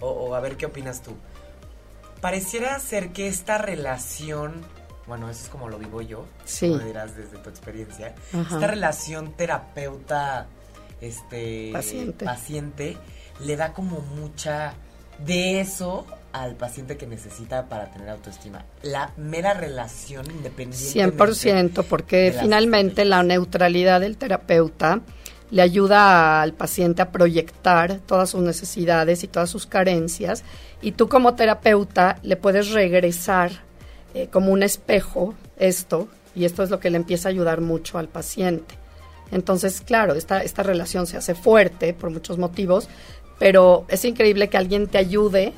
o, 0.00 0.08
o 0.08 0.34
a 0.34 0.40
ver 0.40 0.56
qué 0.56 0.66
opinas 0.66 1.02
tú, 1.02 1.12
pareciera 2.22 2.78
ser 2.80 3.10
que 3.10 3.28
esta 3.28 3.58
relación 3.58 4.54
bueno, 5.06 5.28
eso 5.28 5.44
es 5.44 5.48
como 5.48 5.68
lo 5.68 5.78
vivo 5.78 6.00
yo, 6.00 6.26
sí. 6.44 6.70
como 6.70 6.84
dirás 6.84 7.16
desde 7.16 7.38
tu 7.38 7.50
experiencia, 7.50 8.14
esta 8.32 8.66
relación 8.66 9.32
terapeuta 9.32 10.46
este 11.00 11.70
paciente. 11.72 12.24
paciente 12.24 12.96
le 13.44 13.56
da 13.56 13.72
como 13.72 14.00
mucha 14.00 14.74
de 15.24 15.60
eso 15.60 16.06
al 16.32 16.54
paciente 16.54 16.96
que 16.96 17.06
necesita 17.06 17.66
para 17.66 17.90
tener 17.90 18.08
autoestima. 18.08 18.64
La 18.82 19.12
mera 19.16 19.52
relación 19.52 20.24
independiente. 20.30 21.16
100%, 21.16 21.84
porque 21.84 22.34
finalmente 22.40 23.04
la 23.04 23.22
neutralidad 23.22 24.00
del 24.00 24.16
terapeuta 24.16 25.00
le 25.50 25.60
ayuda 25.60 26.40
al 26.40 26.54
paciente 26.54 27.02
a 27.02 27.12
proyectar 27.12 27.98
todas 28.06 28.30
sus 28.30 28.40
necesidades 28.40 29.22
y 29.22 29.28
todas 29.28 29.50
sus 29.50 29.66
carencias 29.66 30.44
y 30.80 30.92
tú 30.92 31.08
como 31.08 31.34
terapeuta 31.34 32.18
le 32.22 32.36
puedes 32.36 32.70
regresar 32.70 33.52
eh, 34.14 34.28
como 34.28 34.52
un 34.52 34.62
espejo 34.62 35.34
esto 35.58 36.08
y 36.34 36.44
esto 36.44 36.62
es 36.62 36.70
lo 36.70 36.80
que 36.80 36.90
le 36.90 36.96
empieza 36.96 37.28
a 37.28 37.30
ayudar 37.30 37.60
mucho 37.60 37.98
al 37.98 38.08
paciente. 38.08 38.74
Entonces, 39.30 39.80
claro, 39.80 40.14
esta, 40.14 40.42
esta 40.42 40.62
relación 40.62 41.06
se 41.06 41.16
hace 41.16 41.34
fuerte 41.34 41.94
por 41.94 42.10
muchos 42.10 42.38
motivos, 42.38 42.88
pero 43.38 43.86
es 43.88 44.04
increíble 44.04 44.48
que 44.48 44.58
alguien 44.58 44.86
te 44.86 44.98
ayude 44.98 45.52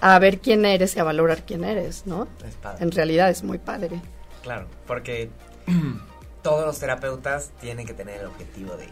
a 0.00 0.18
ver 0.18 0.38
quién 0.38 0.64
eres 0.64 0.96
y 0.96 1.00
a 1.00 1.04
valorar 1.04 1.44
quién 1.44 1.64
eres, 1.64 2.06
¿no? 2.06 2.28
En 2.78 2.92
realidad 2.92 3.30
es 3.30 3.42
muy 3.42 3.58
padre. 3.58 4.00
Claro, 4.42 4.66
porque 4.86 5.30
todos 6.42 6.64
los 6.64 6.78
terapeutas 6.78 7.50
tienen 7.60 7.86
que 7.86 7.94
tener 7.94 8.20
el 8.20 8.26
objetivo 8.26 8.76
de, 8.76 8.88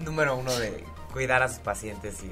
número 0.00 0.36
uno, 0.36 0.52
de 0.56 0.84
cuidar 1.12 1.42
a 1.42 1.48
sus 1.48 1.58
pacientes 1.58 2.22
y 2.22 2.28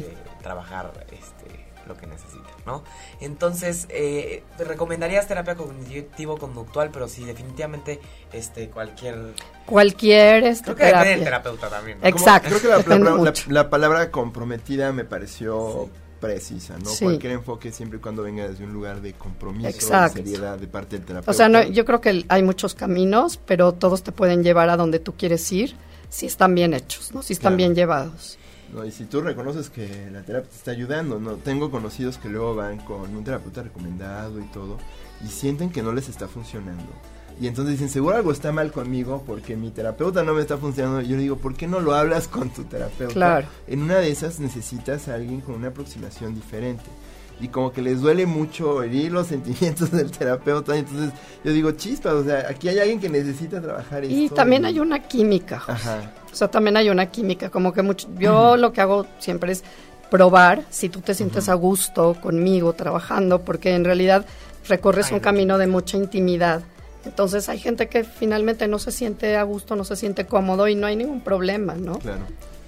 de, 0.00 0.16
trabajar 0.42 0.92
este, 1.12 1.61
lo 1.86 1.96
que 1.96 2.06
necesitan, 2.06 2.54
¿no? 2.66 2.82
Entonces, 3.20 3.86
eh, 3.90 4.42
recomendarías 4.58 5.26
terapia 5.26 5.54
cognitivo-conductual, 5.54 6.90
pero 6.92 7.08
sí, 7.08 7.24
definitivamente 7.24 8.00
este, 8.32 8.68
cualquier... 8.68 9.34
Cualquier 9.66 10.44
este, 10.44 10.74
creo 10.74 10.76
que 10.76 11.24
terapeuta 11.24 11.68
también. 11.68 11.98
Exacto. 12.02 12.48
creo 12.48 12.60
que 12.60 13.42
la, 13.52 13.70
palabra 13.70 14.10
comprometida 14.10 14.92
me 14.92 15.04
pareció 15.04 15.88
precisa, 16.20 16.78
¿no? 16.78 16.90
Cualquier 17.00 17.32
enfoque 17.32 17.72
siempre 17.72 17.98
y 17.98 18.00
cuando 18.00 18.22
venga 18.22 18.46
desde 18.46 18.64
un 18.64 18.72
lugar 18.72 19.00
de 19.00 19.12
compromiso, 19.14 19.90
de 19.90 20.08
seriedad 20.08 20.58
de 20.58 20.68
parte 20.68 20.96
del 20.96 21.04
terapeuta. 21.04 21.30
O 21.30 21.34
sea, 21.34 21.48
no, 21.48 21.62
yo 21.64 21.84
creo 21.84 22.00
que 22.00 22.24
hay 22.28 22.42
muchos 22.42 22.74
caminos, 22.74 23.40
pero 23.44 23.72
todos 23.72 24.02
te 24.02 24.12
pueden 24.12 24.44
llevar 24.44 24.70
a 24.70 24.76
donde 24.76 25.00
tú 25.00 25.14
quieres 25.16 25.50
ir 25.50 25.74
si 26.08 26.26
están 26.26 26.54
bien 26.54 26.74
hechos, 26.74 27.12
¿no? 27.12 27.22
Si 27.22 27.32
están 27.32 27.56
bien 27.56 27.74
llevados. 27.74 28.38
No, 28.72 28.84
y 28.84 28.90
si 28.90 29.04
tú 29.04 29.20
reconoces 29.20 29.68
que 29.68 30.10
la 30.10 30.22
terapia 30.22 30.48
te 30.48 30.56
está 30.56 30.70
ayudando, 30.70 31.18
no 31.18 31.34
tengo 31.34 31.70
conocidos 31.70 32.18
que 32.18 32.28
luego 32.28 32.54
van 32.54 32.78
con 32.78 33.14
un 33.14 33.22
terapeuta 33.22 33.62
recomendado 33.62 34.40
y 34.40 34.44
todo 34.44 34.78
y 35.22 35.28
sienten 35.28 35.70
que 35.70 35.82
no 35.82 35.92
les 35.92 36.08
está 36.08 36.26
funcionando 36.26 36.90
y 37.40 37.46
entonces 37.46 37.72
dicen, 37.72 37.88
seguro 37.88 38.16
algo 38.16 38.32
está 38.32 38.52
mal 38.52 38.70
conmigo 38.72 39.24
porque 39.26 39.56
mi 39.56 39.70
terapeuta 39.70 40.22
no 40.22 40.34
me 40.34 40.42
está 40.42 40.58
funcionando. 40.58 41.00
Y 41.00 41.08
yo 41.08 41.16
le 41.16 41.22
digo, 41.22 41.36
¿por 41.36 41.54
qué 41.54 41.66
no 41.66 41.80
lo 41.80 41.94
hablas 41.94 42.28
con 42.28 42.50
tu 42.50 42.64
terapeuta? 42.64 43.14
Claro. 43.14 43.48
En 43.66 43.82
una 43.82 43.96
de 43.96 44.10
esas 44.10 44.40
necesitas 44.40 45.08
a 45.08 45.14
alguien 45.14 45.40
con 45.40 45.56
una 45.56 45.68
aproximación 45.68 46.34
diferente. 46.34 46.84
Y 47.40 47.48
como 47.48 47.72
que 47.72 47.82
les 47.82 48.00
duele 48.00 48.26
mucho 48.26 48.82
herir 48.82 49.12
los 49.12 49.26
sentimientos 49.28 49.90
del 49.90 50.10
terapeuta. 50.10 50.76
entonces 50.76 51.12
yo 51.44 51.52
digo, 51.52 51.72
chispas, 51.72 52.14
o 52.14 52.24
sea, 52.24 52.46
aquí 52.48 52.68
hay 52.68 52.78
alguien 52.78 53.00
que 53.00 53.08
necesita 53.08 53.60
trabajar 53.60 54.04
Y 54.04 54.28
también 54.28 54.64
hay 54.64 54.78
una 54.78 55.00
química. 55.02 55.62
Ajá. 55.66 56.12
O 56.32 56.34
sea, 56.34 56.48
también 56.48 56.76
hay 56.76 56.88
una 56.88 57.06
química. 57.06 57.50
Como 57.50 57.72
que 57.72 57.82
mucho, 57.82 58.08
yo 58.18 58.56
lo 58.56 58.72
que 58.72 58.80
hago 58.80 59.06
siempre 59.18 59.52
es 59.52 59.64
probar 60.10 60.62
si 60.70 60.88
tú 60.88 61.00
te 61.00 61.14
sientes 61.14 61.48
a 61.48 61.54
gusto 61.54 62.16
conmigo 62.20 62.74
trabajando, 62.74 63.40
porque 63.40 63.74
en 63.74 63.84
realidad 63.84 64.26
recorres 64.68 65.10
un 65.10 65.20
camino 65.20 65.58
de 65.58 65.66
mucha 65.66 65.96
intimidad 65.96 66.62
entonces 67.04 67.48
hay 67.48 67.58
gente 67.58 67.88
que 67.88 68.04
finalmente 68.04 68.68
no 68.68 68.78
se 68.78 68.92
siente 68.92 69.36
a 69.36 69.42
gusto, 69.42 69.76
no 69.76 69.84
se 69.84 69.96
siente 69.96 70.26
cómodo 70.26 70.68
y 70.68 70.74
no 70.74 70.86
hay 70.86 70.96
ningún 70.96 71.20
problema, 71.20 71.74
¿no? 71.74 71.98
Claro. 71.98 72.22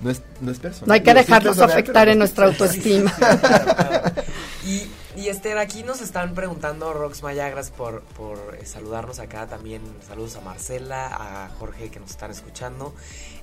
No 0.05 0.11
es, 0.11 0.21
no 0.43 0.53
es 0.53 0.59
personal. 0.59 0.88
No 0.88 0.93
hay 0.93 1.03
que 1.03 1.14
dejarlos 1.14 1.59
afectar 1.61 2.11
en 2.11 2.19
nuestra 2.19 2.45
autoestima. 2.45 3.11
y, 4.67 4.83
y 5.17 5.29
Esther, 5.29 5.57
aquí 5.57 5.83
nos 5.83 6.03
están 6.03 6.35
preguntando, 6.35 6.93
Rox 6.93 7.23
Mayagras, 7.23 7.71
por, 7.71 8.03
por 8.03 8.59
eh, 8.61 8.67
saludarnos 8.67 9.19
acá 9.19 9.47
también. 9.47 9.81
Saludos 10.07 10.37
a 10.37 10.43
Marcela, 10.43 11.07
a 11.07 11.49
Jorge 11.59 11.88
que 11.88 12.01
nos 12.01 12.11
están 12.11 12.31
escuchando. 12.31 12.95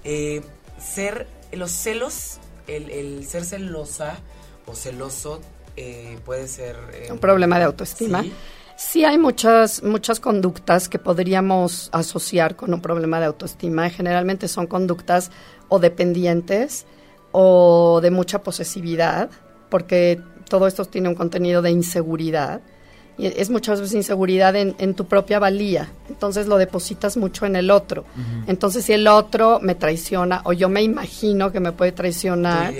Eh, 0.03 0.43
ser, 0.79 1.25
los 1.51 1.71
celos, 1.71 2.37
el, 2.67 2.91
el, 2.91 3.25
ser 3.25 3.43
celosa 3.43 4.19
o 4.67 4.75
celoso 4.75 5.41
eh, 5.77 6.19
puede 6.23 6.47
ser... 6.47 6.77
Un 7.09 7.17
problema 7.17 7.57
de 7.57 7.65
autoestima. 7.65 8.21
¿sí? 8.21 8.31
Sí 8.83 9.05
hay 9.05 9.19
muchas, 9.19 9.83
muchas 9.83 10.19
conductas 10.19 10.89
que 10.89 10.97
podríamos 10.97 11.89
asociar 11.93 12.55
con 12.55 12.73
un 12.73 12.81
problema 12.81 13.19
de 13.19 13.27
autoestima. 13.27 13.91
Generalmente 13.91 14.47
son 14.47 14.65
conductas 14.65 15.29
o 15.69 15.77
dependientes 15.77 16.87
o 17.31 17.99
de 18.01 18.09
mucha 18.09 18.41
posesividad, 18.41 19.29
porque 19.69 20.19
todo 20.49 20.65
esto 20.65 20.83
tiene 20.85 21.09
un 21.09 21.15
contenido 21.15 21.61
de 21.61 21.69
inseguridad 21.69 22.61
es 23.27 23.49
muchas 23.49 23.79
veces 23.79 23.95
inseguridad 23.95 24.55
en, 24.55 24.75
en, 24.79 24.93
tu 24.93 25.05
propia 25.05 25.39
valía. 25.39 25.89
Entonces 26.09 26.47
lo 26.47 26.57
depositas 26.57 27.17
mucho 27.17 27.45
en 27.45 27.55
el 27.55 27.71
otro. 27.71 28.05
Entonces 28.47 28.85
si 28.85 28.93
el 28.93 29.07
otro 29.07 29.59
me 29.61 29.75
traiciona 29.75 30.41
o 30.45 30.53
yo 30.53 30.69
me 30.69 30.81
imagino 30.81 31.51
que 31.51 31.59
me 31.59 31.71
puede 31.71 31.91
traicionar, 31.91 32.73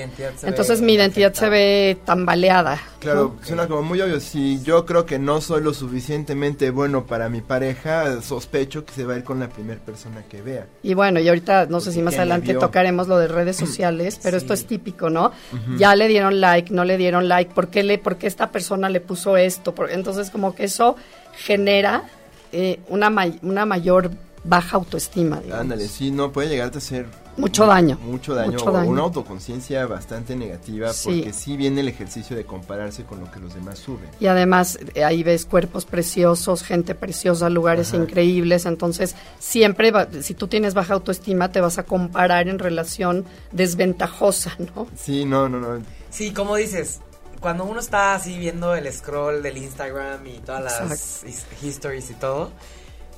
entonces 0.44 0.82
mi 0.82 0.94
identidad 0.94 1.34
se 1.34 1.50
ve 1.50 1.98
tambaleada. 2.06 2.80
Claro, 3.00 3.36
suena 3.42 3.68
como 3.68 3.82
muy 3.82 4.02
obvio. 4.02 4.20
Si 4.20 4.62
yo 4.62 4.86
creo 4.86 5.06
que 5.06 5.18
no 5.18 5.42
soy 5.42 5.64
lo 5.64 5.74
suficientemente 5.74 6.70
bueno 6.70 7.06
para 7.06 7.30
mi 7.30 7.42
pareja, 7.42 8.22
sospecho 8.22 8.86
que 8.86 8.94
se 8.94 9.06
va 9.06 9.16
a 9.16 9.18
ir 9.18 9.24
con 9.24 9.40
la 9.40 9.50
primera 9.50 9.80
persona 9.80 10.24
que 10.30 10.42
vea. 10.42 10.68
Y 10.84 10.94
bueno, 10.94 11.20
y 11.20 11.28
ahorita 11.28 11.66
no 11.68 11.80
sé 11.80 11.92
si 11.92 12.02
más 12.02 12.16
adelante 12.16 12.54
tocaremos 12.54 13.08
lo 13.08 13.18
de 13.18 13.28
redes 13.28 13.56
sociales, 13.58 14.20
pero 14.22 14.38
esto 14.38 14.54
es 14.54 14.66
típico, 14.66 15.10
¿no? 15.10 15.32
Ya 15.78 15.96
le 15.96 16.08
dieron 16.08 16.42
like, 16.42 16.74
no 16.74 16.86
le 16.86 16.98
dieron 16.98 17.28
like, 17.28 17.54
¿por 17.54 17.70
qué, 17.70 17.84
le, 17.84 17.98
por 17.98 18.18
qué 18.18 18.28
esta 18.28 18.52
persona 18.52 18.90
le 18.90 19.02
puso 19.02 19.38
esto? 19.38 19.74
entonces 19.90 20.31
como 20.32 20.56
que 20.56 20.66
eso 20.66 20.96
genera 21.34 22.04
eh, 22.52 22.80
una, 22.90 23.12
una 23.42 23.66
mayor 23.66 24.12
baja 24.44 24.78
autoestima. 24.78 25.42
Ándale, 25.54 25.88
sí, 25.88 26.12
no 26.12 26.32
puede 26.32 26.50
llegarte 26.50 26.80
a 26.80 26.82
ser 26.82 27.06
mucho 27.38 27.66
daño. 27.66 27.98
Mucho 28.04 28.34
daño, 28.34 28.58
una 28.86 29.02
autoconciencia 29.02 29.86
bastante 29.86 30.36
negativa 30.36 30.92
porque 31.04 31.32
sí 31.32 31.56
viene 31.56 31.82
el 31.82 31.88
ejercicio 31.88 32.36
de 32.36 32.46
compararse 32.46 33.04
con 33.04 33.20
lo 33.22 33.32
que 33.32 33.40
los 33.40 33.54
demás 33.54 33.80
suben. 33.80 34.10
Y 34.20 34.28
además 34.28 34.78
eh, 34.96 35.04
ahí 35.04 35.24
ves 35.24 35.46
cuerpos 35.46 35.86
preciosos, 35.86 36.64
gente 36.64 36.94
preciosa, 36.94 37.50
lugares 37.50 37.94
increíbles, 37.94 38.66
entonces 38.66 39.16
siempre 39.40 39.94
si 40.22 40.34
tú 40.34 40.48
tienes 40.48 40.74
baja 40.74 40.96
autoestima 40.96 41.52
te 41.52 41.62
vas 41.62 41.78
a 41.78 41.84
comparar 41.84 42.48
en 42.48 42.60
relación 42.60 43.26
desventajosa, 43.52 44.56
¿no? 44.76 44.88
Sí, 44.96 45.26
no, 45.26 45.48
no, 45.48 45.60
no. 45.60 45.82
Sí, 46.10 46.32
como 46.32 46.58
dices, 46.58 47.00
cuando 47.42 47.66
uno 47.66 47.80
está 47.80 48.14
así 48.14 48.38
viendo 48.38 48.76
el 48.76 48.92
scroll 48.94 49.42
del 49.42 49.58
Instagram 49.58 50.26
y 50.28 50.38
todas 50.40 50.64
las 50.64 51.24
histories 51.64 52.10
y 52.12 52.14
todo, 52.14 52.52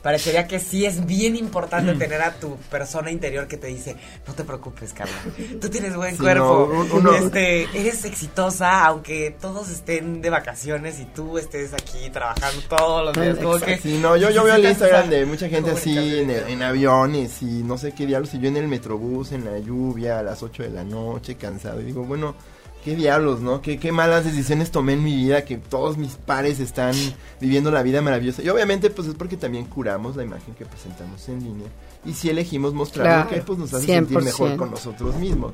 parecería 0.02 0.48
que 0.48 0.60
sí 0.60 0.86
es 0.86 1.06
bien 1.06 1.36
importante 1.36 1.94
tener 1.96 2.22
a 2.22 2.34
tu 2.34 2.56
persona 2.70 3.12
interior 3.12 3.48
que 3.48 3.58
te 3.58 3.68
dice, 3.68 3.98
no 4.26 4.34
te 4.34 4.46
preocupes, 4.46 4.94
Carla, 4.94 5.14
tú 5.62 5.70
tienes 5.70 5.96
buen 5.96 6.16
cuerpo, 6.16 6.86
este, 7.20 7.64
eres 7.74 8.06
exitosa, 8.06 8.86
aunque 8.86 9.36
todos 9.40 9.70
estén 9.70 10.22
de 10.22 10.30
vacaciones 10.30 11.02
y 11.02 11.06
tú 11.06 11.38
estés 11.38 11.74
aquí 11.74 12.10
trabajando 12.10 12.62
todos 12.70 13.06
los 13.06 13.14
días. 13.14 13.38
Como 13.38 13.60
que 13.60 13.78
sí, 13.78 13.98
no, 13.98 14.16
yo, 14.16 14.30
yo 14.30 14.46
veo 14.46 14.56
el 14.56 14.66
Instagram 14.66 15.10
de 15.10 15.26
mucha 15.26 15.50
gente 15.50 15.72
así 15.72 16.20
en, 16.20 16.30
en, 16.30 16.64
aviones 16.64 17.42
y 17.42 17.64
no 17.64 17.78
sé 17.78 17.94
qué 17.94 18.06
diablos, 18.06 18.34
y 18.34 18.40
yo 18.40 18.48
en 18.48 18.58
el 18.58 18.70
metrobús, 18.70 19.34
en 19.34 19.44
la 19.44 19.60
lluvia, 19.60 20.20
a 20.20 20.24
las 20.24 20.44
8 20.44 20.64
de 20.64 20.70
la 20.70 20.84
noche, 20.86 21.36
cansado, 21.36 21.82
y 21.82 21.86
digo, 21.86 22.04
bueno 22.04 22.36
qué 22.84 22.96
diablos, 22.96 23.40
¿no? 23.42 23.62
Qué, 23.62 23.80
qué 23.80 23.92
malas 23.92 24.26
decisiones 24.26 24.72
tomé 24.72 24.94
en 24.94 25.04
mi 25.04 25.16
vida, 25.16 25.46
que 25.46 25.58
todos 25.58 25.98
mis 25.98 26.16
pares 26.16 26.60
están 26.60 26.94
viviendo 27.40 27.72
la 27.72 27.84
vida 27.84 28.02
maravillosa. 28.02 28.44
Y 28.44 28.50
obviamente, 28.50 28.90
pues 28.90 29.08
es 29.08 29.16
porque 29.16 29.38
también 29.38 29.66
curamos 29.66 30.16
la 30.16 30.24
imagen 30.24 30.54
que 30.56 30.66
presentamos 30.66 31.28
en 31.30 31.44
línea. 31.44 31.68
Y 32.06 32.14
si 32.14 32.30
elegimos 32.30 32.74
mostrar 32.74 33.26
lo 33.26 33.32
que 33.32 33.42
pues 33.42 33.58
nos 33.58 33.74
hace 33.74 33.88
sentir 33.88 34.22
mejor 34.22 34.58
con 34.58 34.72
nosotros 34.72 35.16
mismos. 35.16 35.54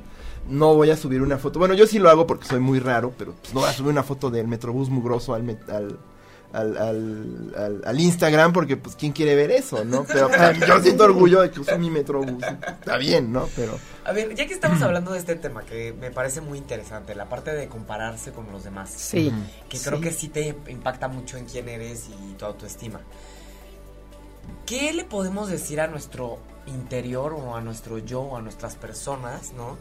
No 0.49 0.73
voy 0.73 0.89
a 0.89 0.97
subir 0.97 1.21
una 1.21 1.37
foto. 1.37 1.59
Bueno, 1.59 1.75
yo 1.75 1.85
sí 1.85 1.99
lo 1.99 2.09
hago 2.09 2.25
porque 2.25 2.47
soy 2.47 2.59
muy 2.59 2.79
raro, 2.79 3.13
pero 3.17 3.33
pues 3.33 3.53
no 3.53 3.59
voy 3.59 3.69
a 3.69 3.73
subir 3.73 3.91
una 3.91 4.03
foto 4.03 4.31
del 4.31 4.47
Metrobús 4.47 4.89
mugroso 4.89 5.35
al, 5.35 5.47
al 5.67 5.99
al, 6.51 6.77
al, 6.77 7.81
al, 7.85 7.99
Instagram 7.99 8.53
porque 8.53 8.75
pues 8.75 8.95
quién 8.95 9.11
quiere 9.11 9.35
ver 9.35 9.51
eso, 9.51 9.85
¿no? 9.85 10.03
Pero 10.07 10.29
yo 10.53 10.81
siento 10.81 11.03
orgullo 11.03 11.41
de 11.41 11.51
que 11.51 11.59
uso 11.59 11.77
mi 11.77 11.89
Metrobús. 11.89 12.43
Está 12.43 12.97
bien, 12.97 13.31
¿no? 13.31 13.47
Pero 13.55 13.77
A 14.03 14.11
ver, 14.11 14.33
ya 14.35 14.47
que 14.47 14.53
estamos 14.53 14.81
hablando 14.81 15.11
de 15.11 15.19
este 15.19 15.35
tema 15.35 15.63
que 15.63 15.93
me 15.93 16.11
parece 16.11 16.41
muy 16.41 16.57
interesante, 16.57 17.13
la 17.15 17.29
parte 17.29 17.53
de 17.53 17.67
compararse 17.67 18.31
con 18.31 18.51
los 18.51 18.63
demás. 18.63 18.89
Sí. 18.89 19.31
Que 19.69 19.79
creo 19.79 20.01
que 20.01 20.11
sí 20.11 20.29
te 20.29 20.55
impacta 20.67 21.07
mucho 21.07 21.37
en 21.37 21.45
quién 21.45 21.69
eres 21.69 22.07
y 22.09 22.33
tu 22.33 22.45
autoestima. 22.45 23.01
¿Qué 24.65 24.93
le 24.93 25.03
podemos 25.03 25.49
decir 25.49 25.81
a 25.81 25.87
nuestro 25.87 26.39
interior 26.67 27.33
o 27.33 27.55
a 27.55 27.61
nuestro 27.61 27.99
yo 27.99 28.21
o 28.21 28.37
a 28.37 28.41
nuestras 28.41 28.75
personas, 28.75 29.53
¿no? 29.53 29.77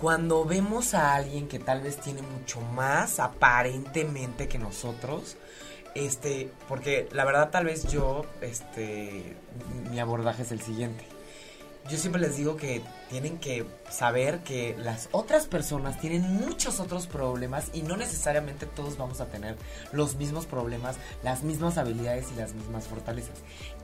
Cuando 0.00 0.44
vemos 0.44 0.94
a 0.94 1.14
alguien 1.14 1.48
que 1.48 1.58
tal 1.58 1.80
vez 1.80 1.96
tiene 1.96 2.22
mucho 2.22 2.60
más 2.60 3.18
aparentemente 3.18 4.46
que 4.46 4.58
nosotros, 4.58 5.36
este, 5.98 6.50
porque 6.68 7.08
la 7.12 7.24
verdad 7.24 7.50
tal 7.50 7.64
vez 7.64 7.84
yo, 7.90 8.24
este, 8.40 9.36
mi 9.90 9.98
abordaje 9.98 10.42
es 10.42 10.52
el 10.52 10.60
siguiente. 10.60 11.04
yo 11.90 11.96
siempre 11.96 12.20
les 12.20 12.36
digo 12.36 12.56
que 12.56 12.82
tienen 13.08 13.38
que 13.38 13.64
saber 13.90 14.40
que 14.40 14.76
las 14.78 15.08
otras 15.10 15.46
personas 15.46 15.98
tienen 15.98 16.22
muchos 16.22 16.80
otros 16.80 17.06
problemas 17.06 17.70
y 17.72 17.82
no 17.82 17.96
necesariamente 17.96 18.66
todos 18.66 18.98
vamos 18.98 19.20
a 19.20 19.26
tener 19.26 19.56
los 19.92 20.16
mismos 20.16 20.44
problemas, 20.46 20.96
las 21.24 21.42
mismas 21.42 21.78
habilidades 21.78 22.26
y 22.34 22.38
las 22.38 22.52
mismas 22.52 22.86
fortalezas. 22.86 23.38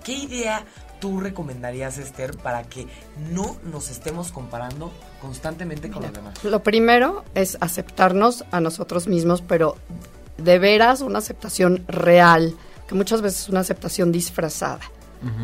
¿Qué 0.04 0.12
idea 0.12 0.66
tú 1.00 1.18
recomendarías, 1.18 1.96
Esther, 1.98 2.36
para 2.36 2.64
que 2.64 2.86
no 3.32 3.56
nos 3.64 3.90
estemos 3.90 4.30
comparando 4.32 4.92
constantemente 5.20 5.90
con 5.90 6.02
los 6.02 6.12
demás? 6.12 6.44
Lo 6.44 6.62
primero 6.62 7.24
es 7.34 7.56
aceptarnos 7.60 8.44
a 8.50 8.60
nosotros 8.60 9.08
mismos, 9.08 9.40
pero 9.40 9.76
de 10.39 10.59
veras 10.59 11.01
una 11.01 11.18
aceptación 11.18 11.85
real, 11.89 12.55
que 12.89 12.95
muchas 12.95 13.22
veces 13.22 13.43
es 13.43 13.49
una 13.49 13.61
aceptación 13.61 14.12
disfrazada. 14.12 14.80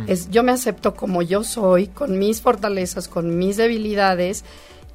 Es 0.07 0.29
yo 0.29 0.43
me 0.43 0.53
acepto 0.53 0.95
como 0.95 1.23
yo 1.23 1.43
soy, 1.43 1.87
con 1.87 2.19
mis 2.19 2.43
fortalezas, 2.43 3.09
con 3.09 3.39
mis 3.39 3.57
debilidades 3.57 4.45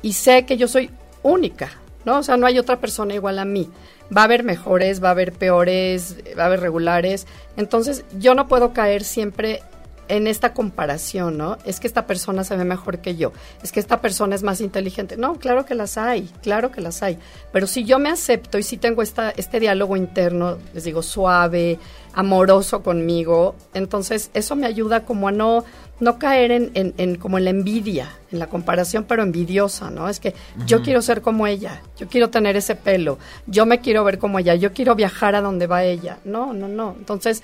y 0.04 0.14
sé 0.14 0.46
que 0.46 0.58
yo 0.58 0.68
soy 0.68 0.91
única, 1.24 1.72
¿no? 2.06 2.20
O 2.20 2.24
sea, 2.24 2.38
no 2.38 2.46
hay 2.46 2.60
otra 2.60 2.80
persona 2.80 3.16
igual 3.16 3.39
a 3.39 3.46
mí. 3.46 3.68
Va 4.16 4.22
a 4.22 4.26
haber 4.26 4.43
mejores, 4.43 5.04
va 5.04 5.08
a 5.08 5.12
haber 5.12 5.34
peores, 5.34 6.18
va 6.38 6.43
a 6.43 6.46
haber 6.46 6.60
regulares. 6.60 7.26
Entonces, 7.58 8.06
yo 8.20 8.36
no 8.36 8.48
puedo 8.48 8.74
caer 8.74 9.04
siempre 9.04 9.64
en 10.08 10.28
esta 10.28 10.53
comparación, 10.53 11.38
¿no? 11.38 11.58
Es 11.66 11.80
que 11.80 11.88
esta 11.88 12.08
persona 12.08 12.43
se 12.43 12.56
ve 12.56 12.66
mejor 12.66 12.99
que 12.99 13.16
yo, 13.16 13.32
es 13.64 13.72
que 13.72 13.80
esta 13.80 14.01
persona 14.01 14.36
es 14.36 14.43
más 14.43 14.62
inteligente. 14.62 15.18
No, 15.18 15.36
claro 15.36 15.66
que 15.66 15.76
las 15.76 15.97
hay, 15.97 16.30
claro 16.41 16.72
que 16.72 16.82
las 16.82 17.01
hay. 17.03 17.18
Pero 17.51 17.68
si 17.68 17.84
yo 17.84 17.99
me 17.99 18.10
acepto 18.10 18.58
y 18.58 18.64
si 18.64 18.78
tengo 18.78 19.01
esta, 19.01 19.32
este 19.32 19.60
diálogo 19.60 19.97
interno, 19.97 20.58
les 20.74 20.84
digo, 20.84 21.01
suave, 21.01 21.80
amoroso 22.14 22.82
conmigo, 22.82 23.56
entonces 23.74 24.32
eso 24.34 24.56
me 24.56 24.66
ayuda 24.66 25.01
como 25.01 25.28
a 25.28 25.32
no, 25.32 25.66
no 25.99 26.20
caer 26.20 26.51
en, 26.51 26.72
en, 26.74 27.16
como 27.16 27.38
en 27.38 27.45
la 27.45 27.49
envidia, 27.49 28.10
en 28.32 28.39
la 28.39 28.47
comparación, 28.47 29.06
pero 29.06 29.24
envidiosa, 29.24 29.89
¿no? 29.89 30.10
Es 30.10 30.20
que 30.20 30.34
yo 30.66 30.82
quiero 30.82 31.01
ser 31.01 31.22
como 31.22 31.47
ella, 31.47 31.82
yo 31.97 32.08
quiero 32.08 32.30
tener 32.30 32.56
ese 32.56 32.76
pelo, 32.76 33.18
yo 33.47 33.66
me 33.66 33.80
quiero 33.80 34.03
ver 34.03 34.20
como 34.20 34.39
ella, 34.39 34.56
yo 34.56 34.74
quiero 34.74 34.95
viajar 34.95 35.36
a 35.36 35.41
donde 35.41 35.68
va 35.68 35.84
ella. 35.84 36.20
No, 36.26 36.53
no, 36.53 36.68
no. 36.68 36.95
Entonces, 36.97 37.43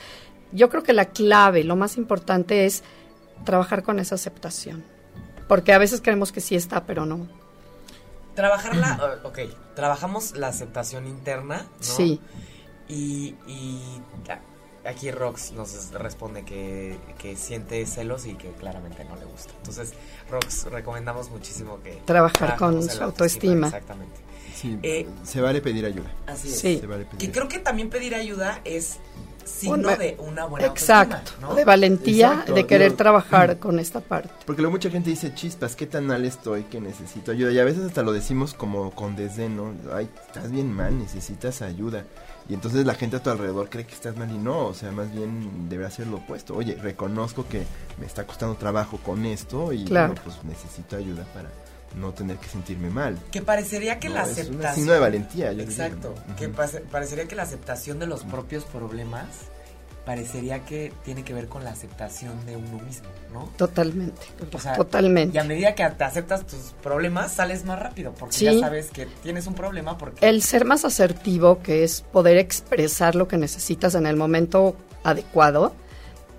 yo 0.51 0.69
creo 0.69 0.83
que 0.83 0.93
la 0.93 1.05
clave, 1.05 1.63
lo 1.63 1.75
más 1.75 1.97
importante 1.97 2.65
es 2.65 2.83
trabajar 3.45 3.83
con 3.83 3.99
esa 3.99 4.15
aceptación. 4.15 4.83
Porque 5.47 5.73
a 5.73 5.77
veces 5.77 6.01
creemos 6.01 6.31
que 6.31 6.41
sí 6.41 6.55
está, 6.55 6.85
pero 6.85 7.05
no. 7.05 7.27
Trabajarla, 8.35 9.19
ok, 9.23 9.39
trabajamos 9.75 10.37
la 10.37 10.47
aceptación 10.47 11.07
interna, 11.07 11.63
¿no? 11.63 11.83
Sí. 11.83 12.21
Y, 12.87 13.35
y 13.47 13.81
aquí 14.85 15.11
Rox 15.11 15.51
nos 15.51 15.91
responde 15.91 16.43
que, 16.43 16.97
siente 17.35 17.85
celos 17.85 18.25
y 18.25 18.35
que 18.35 18.49
claramente 18.51 19.03
no 19.05 19.15
le 19.15 19.25
gusta. 19.25 19.53
Entonces, 19.57 19.93
Rox, 20.29 20.65
recomendamos 20.65 21.29
muchísimo 21.29 21.81
que... 21.83 22.01
Trabajar 22.05 22.55
con 22.57 22.81
su 22.83 23.03
autoestima. 23.03 23.67
Exactamente. 23.67 24.15
Sí, 24.55 24.77
eh, 24.83 25.07
se 25.23 25.41
vale 25.41 25.61
pedir 25.61 25.85
ayuda. 25.85 26.11
Así 26.27 26.49
es. 26.49 26.59
Sí. 26.59 26.81
Y 27.19 27.27
creo 27.29 27.47
que 27.47 27.59
también 27.59 27.89
pedir 27.89 28.15
ayuda 28.15 28.61
es 28.63 28.99
signo 29.45 29.95
de 29.95 30.15
una 30.19 30.45
buena 30.45 30.67
Exacto, 30.67 31.53
de 31.55 31.65
valentía, 31.65 32.45
de 32.53 32.65
querer 32.65 32.93
trabajar 32.93 33.57
con 33.59 33.79
esta 33.79 33.99
parte. 33.99 34.29
Porque 34.45 34.61
luego 34.61 34.73
mucha 34.73 34.89
gente 34.89 35.09
dice, 35.09 35.33
chispas, 35.33 35.75
¿qué 35.75 35.87
tan 35.87 36.07
mal 36.07 36.25
estoy 36.25 36.63
que 36.63 36.79
necesito 36.79 37.31
ayuda? 37.31 37.51
Y 37.51 37.59
a 37.59 37.63
veces 37.63 37.85
hasta 37.85 38.03
lo 38.03 38.11
decimos 38.11 38.53
como 38.53 38.91
con 38.91 39.15
desdén, 39.15 39.57
¿no? 39.57 39.73
Ay, 39.93 40.09
estás 40.27 40.51
bien 40.51 40.71
mal, 40.71 40.97
necesitas 40.97 41.61
ayuda. 41.61 42.05
Y 42.49 42.53
entonces 42.53 42.85
la 42.85 42.95
gente 42.95 43.17
a 43.17 43.23
tu 43.23 43.29
alrededor 43.29 43.69
cree 43.69 43.85
que 43.85 43.93
estás 43.93 44.17
mal 44.17 44.29
y 44.29 44.37
no, 44.37 44.65
o 44.67 44.73
sea, 44.73 44.91
más 44.91 45.13
bien 45.13 45.69
debería 45.69 45.91
ser 45.91 46.07
lo 46.07 46.17
opuesto. 46.17 46.55
Oye, 46.55 46.75
reconozco 46.75 47.47
que 47.47 47.63
me 47.99 48.05
está 48.05 48.25
costando 48.25 48.55
trabajo 48.55 48.97
con 48.97 49.25
esto 49.25 49.71
y 49.71 49.85
pues 49.85 50.43
necesito 50.43 50.97
ayuda 50.97 51.25
para 51.33 51.49
no 51.95 52.13
tener 52.13 52.37
que 52.37 52.47
sentirme 52.47 52.89
mal. 52.89 53.17
Que 53.31 53.41
parecería 53.41 53.99
que 53.99 54.09
la 54.09 54.21
aceptación... 54.21 54.65
Es 54.65 54.75
signo 54.75 54.93
de 54.93 54.99
valentía. 54.99 55.51
Exacto, 55.51 56.15
que 56.37 56.49
parecería 56.49 57.27
que 57.27 57.35
la 57.35 57.43
aceptación 57.43 57.99
de 57.99 58.07
los 58.07 58.23
propios 58.23 58.63
problemas 58.65 59.25
parecería 60.05 60.65
que 60.65 60.91
tiene 61.03 61.23
que 61.23 61.33
ver 61.33 61.47
con 61.47 61.63
la 61.63 61.71
aceptación 61.71 62.45
de 62.45 62.55
uno 62.55 62.79
mismo, 62.79 63.07
¿no? 63.31 63.51
Totalmente, 63.55 64.21
totalmente. 64.75 65.37
Y 65.37 65.39
a 65.39 65.43
medida 65.43 65.75
que 65.75 65.87
te 65.89 66.03
aceptas 66.03 66.45
tus 66.45 66.73
problemas, 66.81 67.31
sales 67.33 67.65
más 67.65 67.79
rápido, 67.79 68.13
porque 68.17 68.37
ya 68.37 68.59
sabes 68.59 68.89
que 68.89 69.05
tienes 69.21 69.45
un 69.47 69.53
problema. 69.53 69.97
Porque... 69.97 70.27
El 70.27 70.41
ser 70.41 70.65
más 70.65 70.85
asertivo, 70.85 71.61
que 71.61 71.83
es 71.83 72.01
poder 72.01 72.37
expresar 72.37 73.15
lo 73.15 73.27
que 73.27 73.37
necesitas 73.37 73.95
en 73.95 74.07
el 74.07 74.15
momento 74.15 74.75
adecuado, 75.03 75.75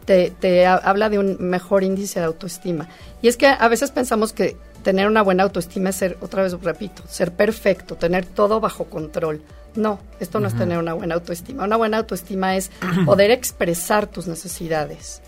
te, 0.05 0.31
te 0.33 0.67
habla 0.67 1.09
de 1.09 1.21
un 1.21 1.37
mejor 1.39 1.85
índice 1.85 2.19
de 2.19 2.27
autoestima. 2.27 2.89
Y 3.21 3.29
es 3.29 3.37
que 3.37 3.47
a 3.47 3.69
veces 3.69 3.93
pensamos 3.93 4.33
que 4.33 4.57
tener 4.83 5.07
una 5.07 5.23
buena 5.23 5.45
autoestima 5.45 5.91
es 5.91 5.97
ser, 5.97 6.19
otra 6.21 6.43
vez 6.43 6.53
repito, 6.61 7.03
ser 7.09 7.33
perfecto, 7.33 7.97
tener 7.97 8.27
todo 8.27 8.61
bajo 8.61 8.85
control. 8.85 9.43
No, 9.75 10.01
esto 10.21 10.39
no 10.39 10.49
es 10.49 10.57
tener 10.57 10.79
una 10.79 10.93
buena 10.93 11.15
autoestima. 11.15 11.65
Una 11.65 11.77
buena 11.77 11.99
autoestima 11.99 12.57
es 12.57 12.71
poder 13.07 13.31
expresar 13.31 14.07
tus 14.07 14.27
necesidades, 14.27 15.23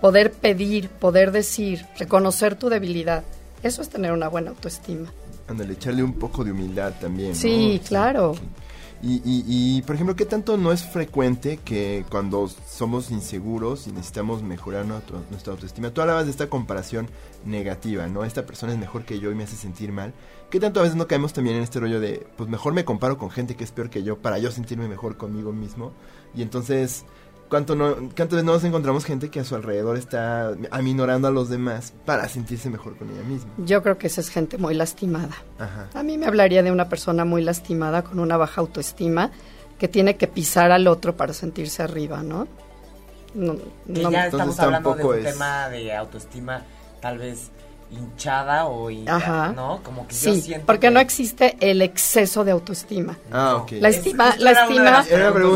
poder 0.00 0.32
pedir, 0.32 0.88
poder 0.88 1.32
decir, 1.32 1.86
reconocer 1.98 2.56
tu 2.56 2.68
debilidad. 2.68 3.24
Eso 3.62 3.82
es 3.82 3.88
tener 3.88 4.12
una 4.12 4.28
buena 4.28 4.50
autoestima. 4.50 5.12
Ándale, 5.48 5.72
echarle 5.72 6.02
un 6.02 6.14
poco 6.14 6.44
de 6.44 6.52
humildad 6.52 6.92
también. 7.00 7.34
Sí, 7.34 7.80
claro. 7.86 8.34
Y, 9.02 9.22
y, 9.24 9.80
por 9.82 9.94
ejemplo, 9.94 10.14
¿qué 10.14 10.26
tanto 10.26 10.58
no 10.58 10.72
es 10.72 10.84
frecuente 10.84 11.58
que 11.64 12.04
cuando 12.10 12.48
somos 12.48 13.10
inseguros 13.10 13.86
y 13.86 13.92
necesitamos 13.92 14.42
mejorar 14.42 14.84
nuestra 14.84 15.52
autoestima? 15.54 15.90
Tú 15.90 16.02
hablabas 16.02 16.26
de 16.26 16.32
esta 16.32 16.50
comparación 16.50 17.08
negativa, 17.46 18.06
¿no? 18.08 18.24
Esta 18.24 18.44
persona 18.44 18.74
es 18.74 18.78
mejor 18.78 19.06
que 19.06 19.18
yo 19.18 19.30
y 19.30 19.34
me 19.34 19.44
hace 19.44 19.56
sentir 19.56 19.90
mal. 19.90 20.12
¿Qué 20.50 20.60
tanto 20.60 20.80
a 20.80 20.82
veces 20.82 20.96
no 20.96 21.06
caemos 21.06 21.32
también 21.32 21.56
en 21.56 21.62
este 21.62 21.80
rollo 21.80 21.98
de, 21.98 22.26
pues 22.36 22.50
mejor 22.50 22.74
me 22.74 22.84
comparo 22.84 23.16
con 23.16 23.30
gente 23.30 23.56
que 23.56 23.64
es 23.64 23.72
peor 23.72 23.88
que 23.88 24.02
yo 24.02 24.18
para 24.18 24.38
yo 24.38 24.50
sentirme 24.50 24.86
mejor 24.86 25.16
conmigo 25.16 25.50
mismo? 25.50 25.92
Y 26.34 26.42
entonces 26.42 27.06
¿Cuánto 27.50 27.74
no, 27.74 27.96
¿Cuántas 27.96 28.30
veces 28.30 28.44
nos 28.44 28.62
encontramos 28.62 29.04
gente 29.04 29.28
que 29.28 29.40
a 29.40 29.44
su 29.44 29.56
alrededor 29.56 29.98
está 29.98 30.54
aminorando 30.70 31.26
a 31.26 31.32
los 31.32 31.48
demás 31.48 31.92
para 32.06 32.28
sentirse 32.28 32.70
mejor 32.70 32.96
con 32.96 33.10
ella 33.10 33.24
misma? 33.24 33.50
Yo 33.58 33.82
creo 33.82 33.98
que 33.98 34.06
esa 34.06 34.20
es 34.20 34.30
gente 34.30 34.56
muy 34.56 34.72
lastimada. 34.72 35.34
A 35.92 36.02
mí 36.04 36.16
me 36.16 36.26
hablaría 36.26 36.62
de 36.62 36.70
una 36.70 36.88
persona 36.88 37.24
muy 37.24 37.42
lastimada 37.42 38.04
con 38.04 38.20
una 38.20 38.36
baja 38.36 38.60
autoestima 38.60 39.32
que 39.80 39.88
tiene 39.88 40.16
que 40.16 40.28
pisar 40.28 40.70
al 40.70 40.86
otro 40.86 41.16
para 41.16 41.32
sentirse 41.32 41.82
arriba, 41.82 42.22
¿no? 42.22 42.46
no, 43.34 43.56
ya 43.86 44.26
estamos 44.26 44.58
hablando 44.58 44.94
de 44.94 45.04
un 45.04 45.22
tema 45.22 45.68
de 45.68 45.94
autoestima 45.94 46.62
tal 47.00 47.18
vez 47.18 47.50
hinchada 47.90 48.66
o 48.66 48.90
¿no? 48.90 49.80
Como 49.82 50.06
que 50.06 50.14
sí, 50.14 50.36
yo 50.36 50.40
siento 50.40 50.66
porque 50.66 50.90
no 50.90 51.00
existe 51.00 51.56
el 51.60 51.82
exceso 51.82 52.44
de 52.44 52.52
autoestima. 52.52 53.18
Ah, 53.32 53.56
ok. 53.56 53.72
La 53.80 53.88
estima, 53.88 54.34
la 54.38 54.52
estima, 54.52 55.04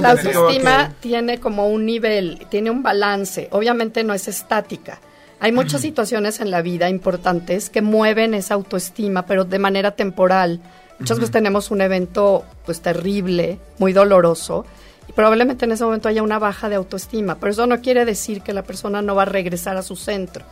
la 0.01 0.11
autoestima 0.11 0.93
tiene 1.01 1.39
como 1.39 1.69
un 1.69 1.87
nivel, 1.87 2.47
tiene 2.51 2.71
un 2.71 2.83
balance. 2.83 3.49
Obviamente 3.53 4.03
no 4.05 4.15
es 4.15 4.29
estática. 4.29 5.01
Hay 5.41 5.53
muchas 5.53 5.81
situaciones 5.83 6.41
en 6.41 6.51
la 6.51 6.63
vida 6.63 6.89
importantes 6.89 7.71
que 7.71 7.83
mueven 7.83 8.35
esa 8.35 8.55
autoestima, 8.55 9.27
pero 9.27 9.45
de 9.45 9.59
manera 9.59 9.93
temporal. 9.93 10.61
Muchas 10.99 11.19
veces 11.19 11.33
tenemos 11.33 11.71
un 11.71 11.81
evento 11.81 12.45
pues 12.65 12.81
terrible, 12.81 13.59
muy 13.79 13.93
doloroso, 13.93 14.65
y 15.09 15.13
probablemente 15.13 15.65
en 15.65 15.73
ese 15.73 15.85
momento 15.85 16.09
haya 16.09 16.23
una 16.23 16.39
baja 16.39 16.69
de 16.69 16.77
autoestima, 16.77 17.37
pero 17.37 17.53
eso 17.53 17.67
no 17.67 17.81
quiere 17.81 18.05
decir 18.05 18.43
que 18.43 18.53
la 18.53 18.63
persona 18.63 19.03
no 19.03 19.15
va 19.15 19.23
a 19.23 19.27
regresar 19.27 19.77
a 19.77 19.83
su 19.83 19.97
centro 19.97 20.45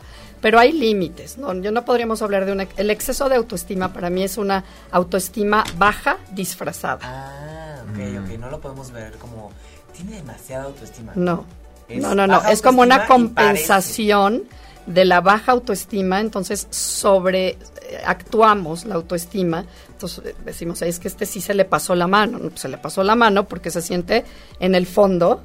pero 0.43 0.59
hay 0.59 0.73
límites, 0.73 1.37
¿no? 1.37 1.53
Yo 1.53 1.71
no 1.71 1.85
podríamos 1.85 2.21
hablar 2.21 2.45
de 2.45 2.51
un... 2.51 2.67
El 2.75 2.89
exceso 2.89 3.29
de 3.29 3.37
autoestima 3.37 3.93
para 3.93 4.09
mí 4.09 4.23
es 4.23 4.37
una 4.37 4.65
autoestima 4.91 5.63
baja 5.77 6.17
disfrazada. 6.31 6.99
Ah, 7.01 7.81
ok, 7.89 8.25
ok, 8.25 8.37
no 8.37 8.51
lo 8.51 8.59
podemos 8.59 8.91
ver 8.91 9.13
como... 9.13 9.51
Tiene 9.93 10.17
demasiada 10.17 10.65
autoestima. 10.65 11.13
No, 11.15 11.45
no, 11.87 12.13
no, 12.13 12.27
no, 12.27 12.43
es 12.43 12.61
como 12.61 12.81
una 12.81 13.05
compensación 13.05 14.43
de 14.85 15.05
la 15.05 15.21
baja 15.21 15.51
autoestima, 15.51 16.19
entonces 16.19 16.67
sobre 16.69 17.49
eh, 17.49 17.57
actuamos 18.05 18.85
la 18.85 18.95
autoestima, 18.95 19.65
entonces 19.89 20.25
eh, 20.25 20.35
decimos, 20.45 20.81
es 20.81 20.99
que 20.99 21.07
este 21.07 21.25
sí 21.25 21.41
se 21.41 21.53
le 21.53 21.65
pasó 21.65 21.95
la 21.95 22.07
mano, 22.07 22.39
no, 22.39 22.49
pues 22.49 22.61
se 22.61 22.69
le 22.69 22.77
pasó 22.77 23.03
la 23.03 23.15
mano 23.15 23.47
porque 23.47 23.71
se 23.71 23.81
siente 23.81 24.25
en 24.59 24.75
el 24.75 24.85
fondo 24.85 25.41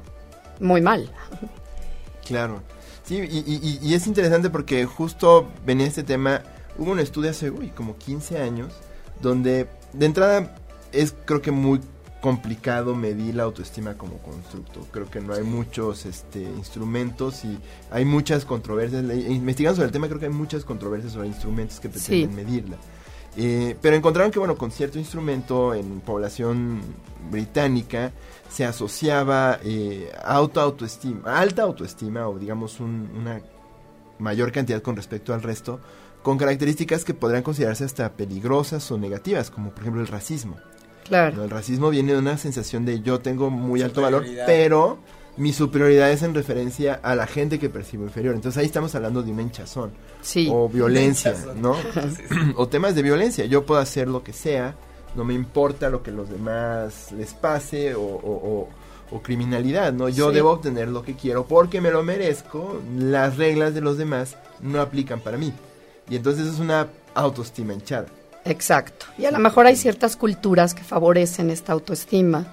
muy 0.59 0.81
mal. 0.81 1.09
Claro. 2.25 2.61
Sí, 3.03 3.17
y, 3.27 3.93
es 3.95 4.05
interesante 4.05 4.51
porque 4.51 4.85
justo 4.85 5.47
venía 5.65 5.87
este 5.87 6.03
tema, 6.03 6.43
hubo 6.77 6.91
un 6.91 6.99
estudio 6.99 7.31
hace 7.31 7.49
uy, 7.49 7.69
como 7.69 7.97
15 7.97 8.37
años, 8.37 8.71
donde 9.19 9.67
de 9.93 10.05
entrada 10.05 10.55
es 10.91 11.15
creo 11.25 11.41
que 11.41 11.49
muy 11.49 11.81
complicado 12.21 12.95
medir 12.95 13.35
la 13.35 13.43
autoestima 13.43 13.95
como 13.95 14.17
constructo. 14.17 14.85
Creo 14.91 15.09
que 15.09 15.21
no 15.21 15.33
hay 15.33 15.43
muchos 15.43 16.05
este, 16.05 16.41
instrumentos 16.41 17.45
y 17.45 17.57
hay 17.91 18.05
muchas 18.05 18.45
controversias. 18.45 19.03
Investigando 19.03 19.77
sobre 19.77 19.87
el 19.87 19.91
tema, 19.91 20.07
creo 20.07 20.19
que 20.19 20.25
hay 20.25 20.31
muchas 20.31 20.65
controversias 20.65 21.13
sobre 21.13 21.27
instrumentos 21.27 21.79
que 21.79 21.89
pretenden 21.89 22.35
medirla. 22.35 22.77
Eh, 23.37 23.77
pero 23.81 23.95
encontraron 23.95 24.31
que, 24.31 24.39
bueno, 24.39 24.57
con 24.57 24.71
cierto 24.71 24.99
instrumento 24.99 25.73
en 25.73 26.01
población 26.01 26.81
británica, 27.31 28.11
se 28.49 28.65
asociaba 28.65 29.59
eh, 29.63 30.11
auto 30.23 30.59
autoestima, 30.59 31.39
alta 31.39 31.61
autoestima 31.61 32.27
o 32.27 32.39
digamos 32.39 32.79
una 32.79 33.41
mayor 34.17 34.51
cantidad 34.51 34.81
con 34.81 34.95
respecto 34.95 35.33
al 35.33 35.43
resto 35.43 35.79
con 36.23 36.37
características 36.37 37.05
que 37.05 37.13
podrían 37.13 37.43
considerarse 37.43 37.85
hasta 37.85 38.11
peligrosas 38.13 38.91
o 38.91 38.97
negativas, 38.97 39.49
como 39.49 39.71
por 39.71 39.81
ejemplo 39.81 40.01
el 40.01 40.07
racismo. 40.07 40.57
Claro. 41.05 41.43
El 41.43 41.49
racismo 41.49 41.89
viene 41.89 42.13
de 42.13 42.19
una 42.19 42.37
sensación 42.37 42.85
de 42.85 43.01
yo 43.01 43.19
tengo 43.19 43.49
muy 43.49 43.81
alto 43.81 44.01
valor, 44.01 44.25
pero 44.45 44.99
mi 45.39 45.53
superioridad 45.53 46.11
es 46.11 46.21
en 46.21 46.35
referencia 46.35 46.99
a 47.01 47.15
la 47.15 47.25
gente 47.25 47.59
que 47.59 47.69
percibo 47.69 48.03
inferior. 48.03 48.35
Entonces 48.35 48.59
ahí 48.59 48.65
estamos 48.65 48.93
hablando 48.93 49.23
de 49.23 49.31
una 49.31 49.41
hinchazón. 49.41 49.91
Sí. 50.21 50.49
O 50.51 50.67
violencia, 50.67 51.33
¿no? 51.55 51.77
o 52.57 52.67
temas 52.67 52.93
de 52.93 53.01
violencia. 53.01 53.45
Yo 53.45 53.65
puedo 53.65 53.79
hacer 53.79 54.09
lo 54.09 54.21
que 54.21 54.33
sea, 54.33 54.75
no 55.15 55.23
me 55.23 55.33
importa 55.33 55.89
lo 55.89 56.03
que 56.03 56.11
los 56.11 56.29
demás 56.29 57.13
les 57.13 57.33
pase 57.33 57.95
o, 57.95 58.01
o, 58.01 58.69
criminalidad, 59.23 59.91
¿no? 59.93 60.07
Yo 60.09 60.31
debo 60.31 60.51
obtener 60.51 60.89
lo 60.89 61.03
que 61.03 61.15
quiero 61.15 61.45
porque 61.45 61.79
me 61.79 61.89
lo 61.89 62.03
merezco. 62.03 62.81
Las 62.97 63.37
reglas 63.37 63.73
de 63.73 63.81
los 63.81 63.97
demás 63.97 64.35
no 64.61 64.81
aplican 64.81 65.21
para 65.21 65.37
mí. 65.37 65.53
Y 66.09 66.17
entonces 66.17 66.47
es 66.47 66.59
una 66.59 66.87
autoestima 67.15 67.73
hinchada. 67.73 68.07
Exacto. 68.45 69.05
Y 69.17 69.25
a 69.25 69.31
lo 69.31 69.39
mejor 69.39 69.65
hay 69.65 69.75
ciertas 69.75 70.15
culturas 70.15 70.73
que 70.73 70.83
favorecen 70.83 71.49
esta 71.49 71.73
autoestima 71.73 72.45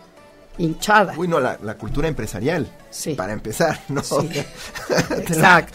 hinchada. 0.58 1.14
Uy, 1.16 1.28
no, 1.28 1.40
la, 1.40 1.56
cultura 1.74 2.08
empresarial. 2.08 2.66
Sí. 2.90 3.14
Para 3.14 3.32
empezar, 3.32 3.80
¿no? 3.88 4.00
Exacto. 5.18 5.72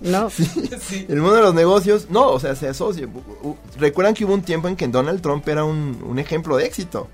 No. 0.00 0.30
El 1.08 1.20
mundo 1.20 1.36
de 1.36 1.42
los 1.42 1.54
negocios, 1.54 2.06
no, 2.10 2.30
o 2.30 2.40
sea, 2.40 2.54
se 2.54 2.68
asocia. 2.68 3.06
Recuerdan 3.78 4.14
que 4.14 4.24
hubo 4.24 4.34
un 4.34 4.42
tiempo 4.42 4.68
en 4.68 4.76
que 4.76 4.88
Donald 4.88 5.20
Trump 5.20 5.46
era 5.48 5.64
un, 5.64 6.02
un 6.06 6.18
ejemplo 6.18 6.56
de 6.56 6.66
éxito. 6.66 7.08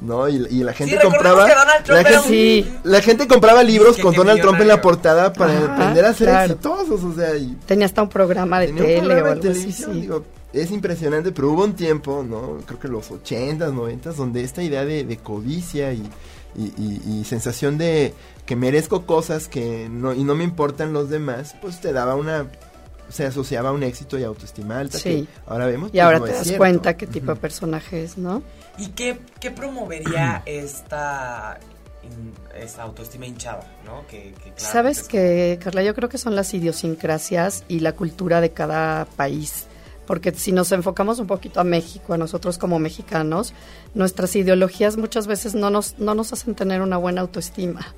¿no? 0.00 0.28
Y, 0.28 0.38
la 0.38 0.72
gente 0.72 0.98
compraba. 1.02 1.48
La 1.86 2.04
gente, 2.04 2.66
la 2.84 3.00
gente, 3.00 3.26
compraba 3.26 3.62
libros 3.62 3.98
con 3.98 4.14
Donald 4.14 4.40
Trump 4.40 4.60
en 4.60 4.68
la 4.68 4.80
portada 4.80 5.32
para 5.32 5.58
aprender 5.58 6.04
a 6.04 6.14
ser 6.14 6.28
exitosos, 6.28 7.02
o 7.02 7.14
sea. 7.14 7.30
tenía 7.66 7.86
hasta 7.86 8.02
un 8.02 8.08
programa 8.08 8.60
de 8.60 8.68
tele 8.68 9.22
o 9.22 9.26
algo 9.26 9.50
así. 9.50 10.08
Es 10.52 10.70
impresionante, 10.70 11.32
pero 11.32 11.50
hubo 11.52 11.64
un 11.64 11.74
tiempo, 11.74 12.24
¿no? 12.28 12.58
Creo 12.66 12.78
que 12.78 12.88
los 12.88 13.10
80s, 13.10 13.72
90 13.72 14.12
donde 14.12 14.42
esta 14.42 14.62
idea 14.62 14.84
de, 14.84 15.16
codicia 15.18 15.92
y, 15.92 16.08
y, 16.56 17.24
sensación 17.24 17.78
de 17.78 18.14
que 18.46 18.56
merezco 18.56 19.04
cosas 19.04 19.48
que 19.48 19.88
no, 19.90 20.14
y 20.14 20.24
no 20.24 20.34
me 20.34 20.44
importan 20.44 20.92
los 20.92 21.10
demás, 21.10 21.54
pues 21.60 21.80
te 21.80 21.92
daba 21.92 22.14
una 22.14 22.46
se 23.08 23.24
asociaba 23.24 23.70
a 23.70 23.72
un 23.72 23.82
éxito 23.82 24.18
y 24.18 24.24
autoestima 24.24 24.78
alta. 24.78 24.98
Sí. 24.98 25.26
ahora 25.46 25.66
vemos. 25.66 25.90
Y 25.92 25.98
ahora 25.98 26.20
te 26.20 26.32
das 26.32 26.52
cuenta 26.52 26.96
qué 26.96 27.06
tipo 27.06 27.32
de 27.32 27.40
personaje 27.40 28.04
es, 28.04 28.18
¿no? 28.18 28.42
¿Y 28.76 28.88
qué, 28.88 29.18
qué 29.40 29.50
promovería 29.50 30.42
esta, 30.44 31.58
esta 32.54 32.82
autoestima 32.82 33.26
hinchada, 33.26 33.66
¿no? 33.84 34.06
Que, 34.06 34.34
Sabes 34.56 35.04
que, 35.04 35.58
Carla, 35.62 35.82
yo 35.82 35.94
creo 35.94 36.08
que 36.08 36.18
son 36.18 36.36
las 36.36 36.52
idiosincrasias 36.52 37.64
y 37.68 37.80
la 37.80 37.92
cultura 37.94 38.40
de 38.40 38.50
cada 38.50 39.06
país. 39.06 39.67
Porque 40.08 40.32
si 40.32 40.50
nos 40.50 40.72
enfocamos 40.72 41.20
un 41.20 41.28
poquito 41.28 41.60
a 41.60 41.64
México, 41.64 42.14
a 42.14 42.18
nosotros 42.18 42.58
como 42.58 42.80
mexicanos, 42.80 43.52
nuestras 43.94 44.34
ideologías 44.34 44.96
muchas 44.96 45.28
veces 45.28 45.54
no 45.54 45.68
nos, 45.70 45.98
no 45.98 46.14
nos 46.16 46.32
hacen 46.32 46.56
tener 46.56 46.82
una 46.82 46.96
buena 46.96 47.20
autoestima 47.20 47.94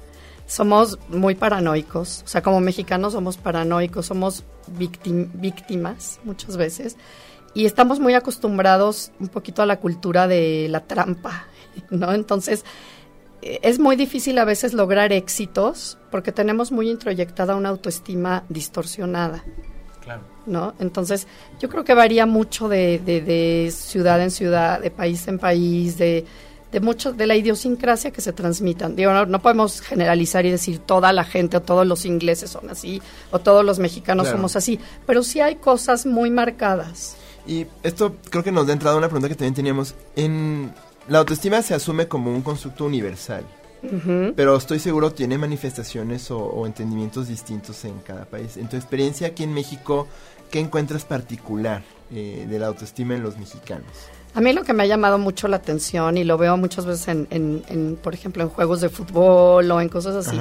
somos 0.50 0.98
muy 1.08 1.36
paranoicos, 1.36 2.22
o 2.24 2.28
sea, 2.28 2.42
como 2.42 2.60
mexicanos 2.60 3.12
somos 3.12 3.36
paranoicos, 3.36 4.06
somos 4.06 4.42
víctimas 4.66 6.18
muchas 6.24 6.56
veces 6.56 6.96
y 7.54 7.66
estamos 7.66 8.00
muy 8.00 8.14
acostumbrados 8.14 9.12
un 9.20 9.28
poquito 9.28 9.62
a 9.62 9.66
la 9.66 9.78
cultura 9.78 10.26
de 10.26 10.66
la 10.68 10.80
trampa, 10.80 11.46
¿no? 11.90 12.12
Entonces, 12.12 12.64
es 13.42 13.78
muy 13.78 13.94
difícil 13.94 14.38
a 14.38 14.44
veces 14.44 14.74
lograr 14.74 15.12
éxitos 15.12 15.98
porque 16.10 16.32
tenemos 16.32 16.72
muy 16.72 16.90
introyectada 16.90 17.54
una 17.54 17.68
autoestima 17.68 18.44
distorsionada. 18.48 19.44
Claro. 20.10 20.22
¿No? 20.46 20.74
Entonces, 20.80 21.28
yo 21.60 21.68
creo 21.68 21.84
que 21.84 21.94
varía 21.94 22.26
mucho 22.26 22.68
de, 22.68 22.98
de 22.98 23.70
ciudad 23.70 24.20
en 24.20 24.32
ciudad, 24.32 24.80
de 24.80 24.90
país 24.90 25.28
en 25.28 25.38
país, 25.38 25.98
de, 25.98 26.24
de 26.72 26.80
mucho 26.80 27.12
de 27.12 27.26
la 27.26 27.36
idiosincrasia 27.36 28.10
que 28.10 28.20
se 28.20 28.32
transmitan. 28.32 28.96
Digo, 28.96 29.12
no, 29.26 29.42
podemos 29.42 29.80
generalizar 29.80 30.46
y 30.46 30.50
decir 30.50 30.80
toda 30.80 31.12
la 31.12 31.24
gente 31.24 31.56
o 31.56 31.62
todos 31.62 31.86
los 31.86 32.04
ingleses 32.04 32.50
son 32.50 32.70
así 32.70 33.00
o 33.30 33.38
todos 33.38 33.64
los 33.64 33.78
mexicanos 33.78 34.28
somos 34.28 34.56
así, 34.56 34.80
pero 35.06 35.22
sí 35.22 35.40
hay 35.40 35.56
cosas 35.56 36.06
muy 36.06 36.30
marcadas. 36.30 37.16
Y 37.46 37.66
esto 37.82 38.16
creo 38.30 38.42
que 38.42 38.52
nos 38.52 38.66
da 38.66 38.72
entrada 38.72 38.96
una 38.96 39.08
pregunta 39.08 39.28
que 39.28 39.34
también 39.34 39.54
teníamos. 39.54 39.94
En 40.16 40.72
la 41.08 41.18
autoestima 41.18 41.62
se 41.62 41.74
asume 41.74 42.06
como 42.06 42.32
un 42.32 42.42
constructo 42.42 42.84
universal. 42.84 43.44
Pero 44.36 44.56
estoy 44.56 44.78
seguro 44.78 45.12
tiene 45.12 45.38
manifestaciones 45.38 46.30
o, 46.30 46.66
entendimientos 46.66 47.28
distintos 47.28 47.84
en 47.84 47.98
cada 48.00 48.24
país. 48.24 48.56
En 48.56 48.68
tu 48.68 48.76
experiencia 48.76 49.28
aquí 49.28 49.42
en 49.42 49.54
México, 49.54 50.06
¿qué 50.50 50.60
encuentras 50.60 51.04
particular 51.04 51.82
eh, 52.12 52.46
de 52.48 52.58
la 52.58 52.66
autoestima 52.66 53.14
en 53.14 53.22
los 53.22 53.38
mexicanos? 53.38 53.90
A 54.34 54.40
mí 54.40 54.52
lo 54.52 54.62
que 54.62 54.72
me 54.72 54.84
ha 54.84 54.86
llamado 54.86 55.18
mucho 55.18 55.48
la 55.48 55.56
atención 55.56 56.16
y 56.16 56.24
lo 56.24 56.38
veo 56.38 56.56
muchas 56.56 56.86
veces 56.86 57.08
en, 57.08 57.26
en, 57.30 57.96
por 57.96 58.14
ejemplo, 58.14 58.42
en 58.42 58.48
juegos 58.48 58.80
de 58.80 58.88
fútbol 58.88 59.70
o 59.70 59.80
en 59.80 59.88
cosas 59.88 60.26
así, 60.26 60.38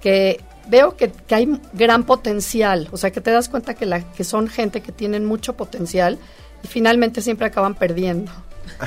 que 0.00 0.40
veo 0.68 0.96
que, 0.96 1.12
hay 1.30 1.60
gran 1.72 2.04
potencial, 2.04 2.88
o 2.90 2.96
sea, 2.96 3.12
que 3.12 3.20
te 3.20 3.30
das 3.30 3.48
cuenta 3.48 3.74
que, 3.74 3.86
la, 3.86 4.00
que 4.12 4.24
son 4.24 4.48
gente 4.48 4.80
que 4.80 4.90
tienen 4.90 5.26
mucho 5.26 5.52
potencial 5.56 6.18
y 6.64 6.66
finalmente 6.66 7.22
siempre 7.22 7.46
acaban 7.46 7.74
perdiendo. 7.74 8.32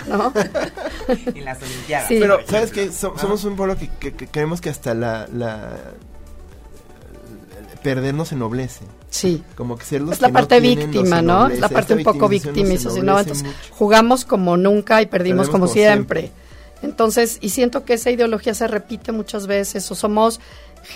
¿No? 0.07 0.33
en 1.07 1.45
las 1.45 1.61
Olimpiadas. 1.61 2.07
Pero, 2.09 2.39
¿sabes 2.47 2.71
qué? 2.71 2.91
somos 2.91 3.43
un 3.43 3.55
pueblo 3.55 3.77
que, 3.77 3.89
que, 3.89 4.27
creemos 4.27 4.61
que 4.61 4.69
hasta 4.69 4.93
la, 4.93 5.27
la 5.33 5.77
perder 7.83 8.25
se 8.25 8.33
ennoblece. 8.33 8.85
Sí. 9.09 9.43
Como 9.55 9.77
que 9.77 9.85
ser 9.85 10.01
los 10.01 10.13
Es 10.13 10.21
la 10.21 10.29
parte 10.29 10.59
víctima, 10.59 11.21
¿no? 11.21 11.49
La 11.49 11.69
parte 11.69 11.93
un 11.93 12.03
poco 12.03 12.27
víctima. 12.27 12.69
¿no? 13.03 13.19
Entonces, 13.19 13.45
jugamos 13.71 14.25
como 14.25 14.57
nunca 14.57 15.01
y 15.01 15.05
perdimos, 15.05 15.49
como, 15.49 15.67
siempre. 15.67 16.31
Entonces, 16.81 17.37
y 17.41 17.49
siento 17.49 17.85
que 17.85 17.93
esa 17.93 18.09
ideología 18.09 18.53
se 18.55 18.67
repite 18.67 19.11
muchas 19.11 19.45
veces, 19.45 19.89
o 19.91 19.95
somos 19.95 20.39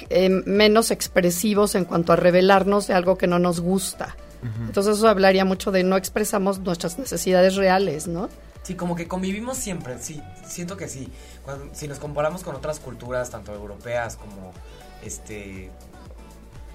eh, 0.09 0.29
menos 0.29 0.89
expresivos 0.91 1.75
en 1.75 1.85
cuanto 1.85 2.13
a 2.13 2.15
revelarnos 2.15 2.87
de 2.87 2.93
algo 2.93 3.17
que 3.17 3.27
no 3.27 3.37
nos 3.37 3.59
gusta. 3.59 4.15
Entonces, 4.65 4.97
eso 4.97 5.09
hablaría 5.09 5.45
mucho 5.45 5.71
de 5.71 5.83
no 5.83 5.97
expresamos 5.97 6.59
nuestras 6.59 6.97
necesidades 6.97 7.55
reales, 7.55 8.07
¿no? 8.07 8.29
Sí, 8.67 8.75
como 8.75 8.97
que 8.97 9.07
convivimos 9.07 9.55
siempre, 9.55 9.97
sí, 9.97 10.21
siento 10.45 10.75
que 10.75 10.89
sí. 10.89 11.07
si 11.71 11.87
nos 11.87 11.99
comparamos 11.99 12.43
con 12.43 12.53
otras 12.53 12.81
culturas, 12.81 13.29
tanto 13.29 13.53
europeas 13.53 14.17
como 14.17 14.51
este 15.01 15.71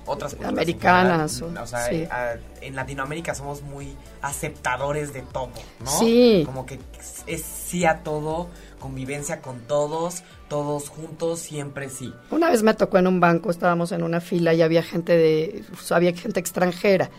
otras 0.07 0.33
culturas 0.33 0.55
americanas. 0.55 1.43
o, 1.43 1.67
sea, 1.67 2.41
en 2.63 2.75
Latinoamérica 2.75 3.35
somos 3.35 3.61
muy 3.61 3.95
aceptadores 4.23 5.13
de 5.13 5.21
todo, 5.21 5.51
¿no? 5.85 5.91
Sí. 5.91 6.45
Como 6.47 6.65
que 6.65 6.81
es 7.27 7.43
sí 7.43 7.85
a 7.85 7.99
todo, 7.99 8.49
convivencia 8.81 9.43
con 9.43 9.61
todos, 9.61 10.23
todos 10.49 10.89
juntos, 10.89 11.41
siempre 11.41 11.91
sí. 11.91 12.15
Una 12.31 12.49
vez 12.49 12.63
me 12.63 12.73
tocó 12.73 12.97
en 12.97 13.07
un 13.07 13.21
banco, 13.21 13.51
estábamos 13.51 13.93
en 13.93 14.03
una 14.03 14.23
fila 14.23 14.55
y 14.55 14.63
había 14.63 14.83
gente 14.83 15.15
de, 15.15 15.63
había 15.91 16.15
gente 16.15 16.41
extranjera 16.41 17.11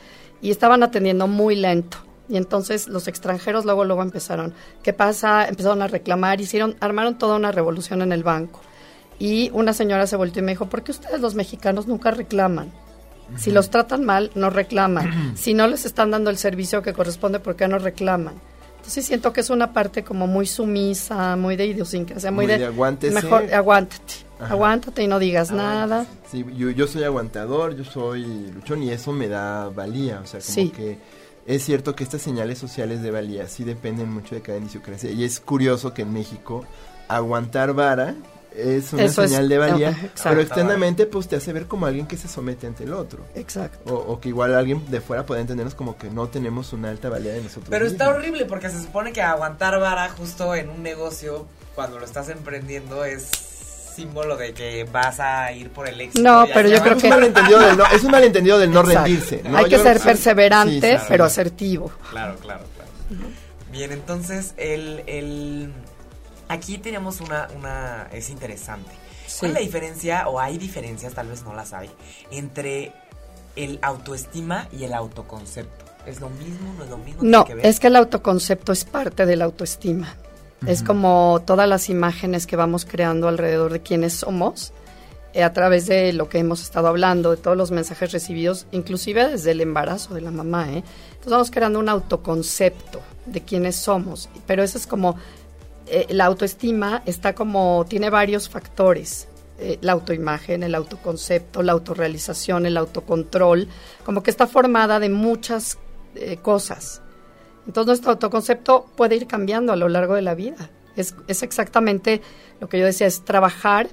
y 0.41 0.49
estaban 0.49 0.81
atendiendo 0.81 1.27
muy 1.27 1.55
lento. 1.55 1.99
Y 2.29 2.37
entonces 2.37 2.87
los 2.87 3.07
extranjeros 3.07 3.65
luego 3.65 3.83
luego 3.83 4.01
empezaron, 4.01 4.53
¿qué 4.81 4.93
pasa? 4.93 5.47
Empezaron 5.47 5.81
a 5.81 5.87
reclamar, 5.87 6.39
hicieron, 6.39 6.75
armaron 6.79 7.17
toda 7.17 7.35
una 7.35 7.51
revolución 7.51 8.01
en 8.01 8.11
el 8.11 8.23
banco. 8.23 8.61
Y 9.19 9.49
una 9.53 9.73
señora 9.73 10.07
se 10.07 10.15
volvió 10.15 10.39
y 10.41 10.45
me 10.45 10.53
dijo, 10.53 10.67
¿por 10.67 10.83
qué 10.83 10.91
ustedes 10.91 11.19
los 11.19 11.35
mexicanos 11.35 11.87
nunca 11.87 12.11
reclaman? 12.11 12.71
Si 13.37 13.51
los 13.51 13.69
tratan 13.69 14.03
mal, 14.03 14.31
no 14.35 14.49
reclaman. 14.49 15.33
si 15.37 15.53
no 15.53 15.67
les 15.67 15.85
están 15.85 16.11
dando 16.11 16.29
el 16.29 16.37
servicio 16.37 16.81
que 16.81 16.93
corresponde, 16.93 17.39
¿por 17.39 17.55
qué 17.55 17.67
no 17.67 17.79
reclaman? 17.79 18.35
Entonces 18.77 19.05
siento 19.05 19.31
que 19.31 19.39
es 19.39 19.49
una 19.49 19.71
parte 19.71 20.03
como 20.03 20.27
muy 20.27 20.45
sumisa, 20.45 21.37
muy 21.37 21.55
de 21.55 21.67
idiosincrasia, 21.67 22.31
muy, 22.31 22.45
muy 22.47 22.57
de, 22.57 23.11
mejor 23.11 23.53
aguántate, 23.53 24.13
aguántate 24.41 25.03
y 25.03 25.07
no 25.07 25.19
digas 25.19 25.51
nada. 25.51 26.05
Sí, 26.29 26.45
yo, 26.57 26.69
yo 26.69 26.85
soy 26.85 27.05
aguantador, 27.05 27.77
yo 27.77 27.85
soy 27.85 28.25
luchón 28.53 28.83
y 28.83 28.89
eso 28.89 29.13
me 29.13 29.29
da 29.29 29.69
valía, 29.69 30.19
o 30.21 30.27
sea, 30.27 30.41
como 30.41 30.73
que 30.73 30.97
es 31.45 31.63
cierto 31.63 31.95
que 31.95 32.03
estas 32.03 32.21
señales 32.21 32.57
sociales 32.57 33.01
de 33.01 33.11
valía 33.11 33.47
sí 33.47 33.63
dependen 33.63 34.11
mucho 34.11 34.35
de 34.35 34.41
cada 34.41 34.57
idiosincrasia 34.57 35.11
y 35.11 35.23
es 35.23 35.39
curioso 35.39 35.93
que 35.93 36.03
en 36.03 36.13
México 36.13 36.65
aguantar 37.07 37.73
vara 37.73 38.15
es 38.55 38.93
una 38.93 39.09
señal 39.09 39.49
de 39.49 39.57
valía, 39.57 40.11
pero 40.23 40.41
externamente 40.41 41.05
pues 41.05 41.27
te 41.27 41.35
hace 41.35 41.51
ver 41.53 41.65
como 41.65 41.85
alguien 41.85 42.05
que 42.05 42.17
se 42.17 42.27
somete 42.27 42.67
ante 42.67 42.83
el 42.83 42.93
otro. 42.93 43.25
Exacto. 43.35 43.95
O, 43.95 44.19
que 44.19 44.29
igual 44.29 44.53
alguien 44.53 44.89
de 44.91 45.01
fuera 45.01 45.25
puede 45.25 45.41
entendernos 45.41 45.75
como 45.75 45.97
que 45.97 46.09
no 46.09 46.27
tenemos 46.27 46.71
una 46.73 46.89
alta 46.89 47.09
valía 47.09 47.33
de 47.33 47.41
nosotros. 47.41 47.67
Pero 47.69 47.85
está 47.85 48.09
horrible 48.09 48.45
porque 48.45 48.69
se 48.69 48.81
supone 48.81 49.11
que 49.11 49.21
aguantar 49.21 49.79
vara 49.79 50.07
justo 50.09 50.53
en 50.55 50.69
un 50.69 50.83
negocio 50.83 51.47
cuando 51.73 51.97
lo 51.97 52.05
estás 52.05 52.29
emprendiendo 52.29 53.03
es 53.03 53.52
símbolo 53.93 54.37
de 54.37 54.53
que 54.53 54.83
vas 54.85 55.19
a 55.19 55.51
ir 55.51 55.69
por 55.69 55.87
el 55.87 55.99
éxito. 56.01 56.21
No, 56.21 56.45
pero 56.53 56.69
yo 56.69 56.81
creo 56.81 56.95
es 56.95 57.01
que... 57.01 57.07
Un 57.07 57.15
malentendido 57.15 57.59
del 57.59 57.77
no, 57.77 57.85
es 57.85 58.03
un 58.03 58.11
malentendido 58.11 58.59
del 58.59 58.71
no 58.71 58.83
rendirse. 58.83 59.41
Hay 59.53 59.65
que 59.65 59.79
ser 59.79 59.99
perseverante, 59.99 60.99
pero 61.07 61.25
asertivo. 61.25 61.91
Claro, 62.09 62.35
claro, 62.37 62.65
claro. 62.75 62.89
Bien, 63.71 63.91
entonces 63.91 64.53
el, 64.57 65.03
el 65.07 65.73
aquí 66.47 66.77
tenemos 66.77 67.21
una, 67.21 67.47
una 67.55 68.07
es 68.11 68.29
interesante. 68.29 68.91
¿Cuál 69.39 69.51
es 69.51 69.55
la 69.55 69.61
diferencia, 69.61 70.27
o 70.27 70.39
hay 70.39 70.57
diferencias, 70.57 71.13
tal 71.13 71.27
vez 71.27 71.43
no 71.43 71.55
las 71.55 71.73
hay, 71.73 71.89
entre 72.31 72.93
el 73.55 73.79
autoestima 73.81 74.67
y 74.71 74.83
el 74.83 74.93
autoconcepto. 74.93 75.85
¿Es 76.05 76.19
lo 76.19 76.29
mismo? 76.29 76.73
¿No 76.77 76.83
es 76.83 76.89
lo 76.89 76.97
mismo? 76.97 77.21
No, 77.23 77.45
es 77.61 77.79
que 77.79 77.87
el 77.87 77.95
autoconcepto 77.95 78.73
es 78.73 78.83
parte 78.83 79.25
de 79.25 79.35
la 79.37 79.45
autoestima. 79.45 80.15
Es 80.65 80.81
como 80.81 81.41
todas 81.45 81.67
las 81.67 81.89
imágenes 81.89 82.47
que 82.47 82.55
vamos 82.55 82.85
creando 82.85 83.27
alrededor 83.27 83.73
de 83.73 83.81
quiénes 83.81 84.13
somos 84.13 84.71
eh, 85.33 85.43
a 85.43 85.51
través 85.51 85.87
de 85.87 86.13
lo 86.13 86.29
que 86.29 86.39
hemos 86.39 86.61
estado 86.61 86.87
hablando, 86.87 87.31
de 87.31 87.37
todos 87.37 87.57
los 87.57 87.71
mensajes 87.71 88.13
recibidos, 88.13 88.65
inclusive 88.71 89.27
desde 89.27 89.51
el 89.51 89.59
embarazo 89.59 90.13
de 90.13 90.21
la 90.21 90.31
mamá. 90.31 90.71
¿eh? 90.71 90.83
Entonces 91.09 91.31
vamos 91.31 91.51
creando 91.51 91.79
un 91.79 91.89
autoconcepto 91.89 93.01
de 93.25 93.41
quiénes 93.41 93.75
somos, 93.75 94.29
pero 94.47 94.63
eso 94.63 94.77
es 94.77 94.87
como 94.87 95.17
eh, 95.87 96.07
la 96.09 96.25
autoestima 96.25 97.03
está 97.05 97.35
como 97.35 97.85
tiene 97.89 98.09
varios 98.09 98.47
factores. 98.47 99.27
Eh, 99.59 99.77
la 99.81 99.91
autoimagen, 99.91 100.63
el 100.63 100.75
autoconcepto, 100.75 101.61
la 101.61 101.73
autorrealización, 101.73 102.65
el 102.65 102.77
autocontrol, 102.77 103.67
como 104.05 104.23
que 104.23 104.31
está 104.31 104.47
formada 104.47 104.99
de 104.99 105.09
muchas 105.09 105.77
cosas. 106.41 107.02
Entonces 107.65 107.87
nuestro 107.87 108.11
autoconcepto 108.11 108.85
puede 108.95 109.15
ir 109.15 109.27
cambiando 109.27 109.73
a 109.73 109.75
lo 109.75 109.89
largo 109.89 110.15
de 110.15 110.21
la 110.21 110.35
vida. 110.35 110.69
Es, 110.95 111.15
es 111.27 111.43
exactamente 111.43 112.21
lo 112.59 112.69
que 112.69 112.79
yo 112.79 112.85
decía, 112.85 113.07
es 113.07 113.23
trabajar 113.25 113.87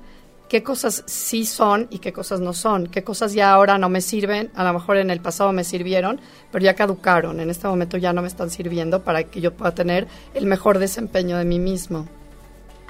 qué 0.50 0.64
cosas 0.64 1.04
sí 1.06 1.46
son 1.46 1.86
y 1.90 2.00
qué 2.00 2.12
cosas 2.12 2.40
no 2.40 2.52
son, 2.52 2.88
qué 2.88 3.04
cosas 3.04 3.32
ya 3.34 3.52
ahora 3.52 3.78
no 3.78 3.88
me 3.88 4.00
sirven, 4.00 4.50
a 4.56 4.64
lo 4.64 4.72
mejor 4.72 4.96
en 4.96 5.10
el 5.10 5.20
pasado 5.20 5.52
me 5.52 5.62
sirvieron, 5.62 6.20
pero 6.50 6.64
ya 6.64 6.74
caducaron, 6.74 7.38
en 7.38 7.50
este 7.50 7.68
momento 7.68 7.96
ya 7.96 8.12
no 8.12 8.20
me 8.20 8.26
están 8.26 8.50
sirviendo 8.50 9.04
para 9.04 9.22
que 9.22 9.40
yo 9.40 9.54
pueda 9.54 9.76
tener 9.76 10.08
el 10.34 10.46
mejor 10.46 10.80
desempeño 10.80 11.38
de 11.38 11.44
mí 11.44 11.60
mismo. 11.60 12.08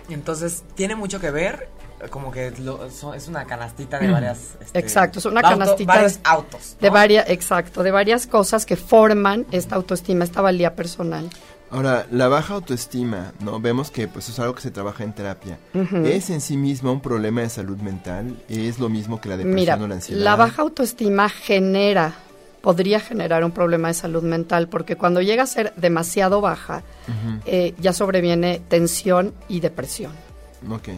Entonces, 0.08 0.64
tiene 0.74 0.96
mucho 0.96 1.20
que 1.20 1.30
ver 1.30 1.68
como 2.08 2.30
que 2.30 2.48
es 2.48 3.28
una 3.28 3.44
canastita 3.44 3.98
de 3.98 4.10
varias 4.10 4.56
este, 4.60 4.78
exacto 4.78 5.18
es 5.18 5.24
una 5.26 5.42
canastita 5.42 5.94
varios 5.94 6.20
autos 6.24 6.76
de 6.80 6.90
varias 6.90 7.28
exacto 7.28 7.82
de 7.82 7.90
varias 7.90 8.26
cosas 8.26 8.64
que 8.64 8.76
forman 8.76 9.46
esta 9.50 9.76
autoestima 9.76 10.24
esta 10.24 10.40
valía 10.40 10.74
personal 10.74 11.28
Ahora, 11.72 12.06
la 12.10 12.26
baja 12.26 12.54
autoestima, 12.54 13.32
¿no? 13.40 13.60
Vemos 13.60 13.92
que 13.92 14.08
pues 14.08 14.28
es 14.28 14.38
algo 14.40 14.54
que 14.56 14.60
se 14.60 14.72
trabaja 14.72 15.04
en 15.04 15.12
terapia. 15.12 15.58
¿Es 16.04 16.28
en 16.30 16.40
sí 16.40 16.56
misma 16.56 16.90
un 16.90 17.00
problema 17.00 17.42
de 17.42 17.48
salud 17.48 17.78
mental? 17.78 18.36
¿Es 18.48 18.80
lo 18.80 18.88
mismo 18.88 19.20
que 19.20 19.28
la 19.28 19.36
depresión 19.36 19.82
o 19.82 19.86
la 19.86 19.94
ansiedad? 19.94 20.20
La 20.20 20.34
baja 20.34 20.62
autoestima 20.62 21.28
genera, 21.28 22.14
podría 22.60 22.98
generar 22.98 23.44
un 23.44 23.52
problema 23.52 23.86
de 23.86 23.94
salud 23.94 24.24
mental, 24.24 24.68
porque 24.68 24.96
cuando 24.96 25.22
llega 25.22 25.44
a 25.44 25.46
ser 25.46 25.72
demasiado 25.76 26.40
baja, 26.40 26.82
eh, 27.46 27.74
ya 27.78 27.92
sobreviene 27.92 28.60
tensión 28.68 29.32
y 29.48 29.60
depresión. 29.60 30.12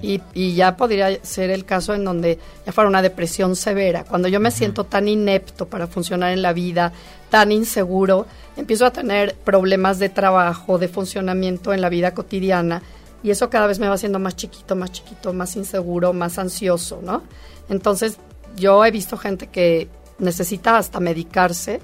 Y, 0.03 0.21
y, 0.35 0.55
ya 0.55 0.77
podría 0.77 1.25
ser 1.25 1.51
el 1.51 1.65
caso 1.65 1.95
en 1.95 2.05
donde 2.05 2.39
ya 2.67 2.73
fuera 2.73 2.89
una 2.89 3.01
depresión 3.01 3.55
severa. 3.55 4.05
Cuando 4.05 4.27
yo 4.29 4.41
me 4.41 4.51
siento 4.51 4.85
tan 4.85 5.07
inepto 5.07 5.67
para 5.67 5.87
funcionar 5.87 6.33
en 6.33 6.43
la 6.43 6.53
vida, 6.53 6.93
tan 7.31 7.53
inseguro, 7.53 8.27
empiezo 8.57 8.87
a 8.87 8.93
tener 8.93 9.37
problemas 9.37 9.99
de 9.99 10.09
trabajo, 10.09 10.79
de 10.79 10.89
funcionamiento 10.89 11.73
en 11.73 11.81
la 11.81 11.89
vida 11.89 12.13
cotidiana. 12.13 12.83
Y 13.23 13.31
eso 13.31 13.51
cada 13.51 13.69
vez 13.69 13.79
me 13.79 13.87
va 13.87 13.95
haciendo 13.95 14.19
más 14.19 14.35
chiquito, 14.35 14.75
más 14.75 14.91
chiquito, 14.91 15.33
más 15.33 15.55
inseguro, 15.55 16.13
más 16.13 16.39
ansioso, 16.39 17.01
¿no? 17.03 17.23
Entonces, 17.69 18.19
yo 18.57 18.85
he 18.85 18.91
visto 18.91 19.17
gente 19.17 19.47
que 19.47 19.89
necesita 20.19 20.77
hasta 20.77 20.99
medicarse 20.99 21.81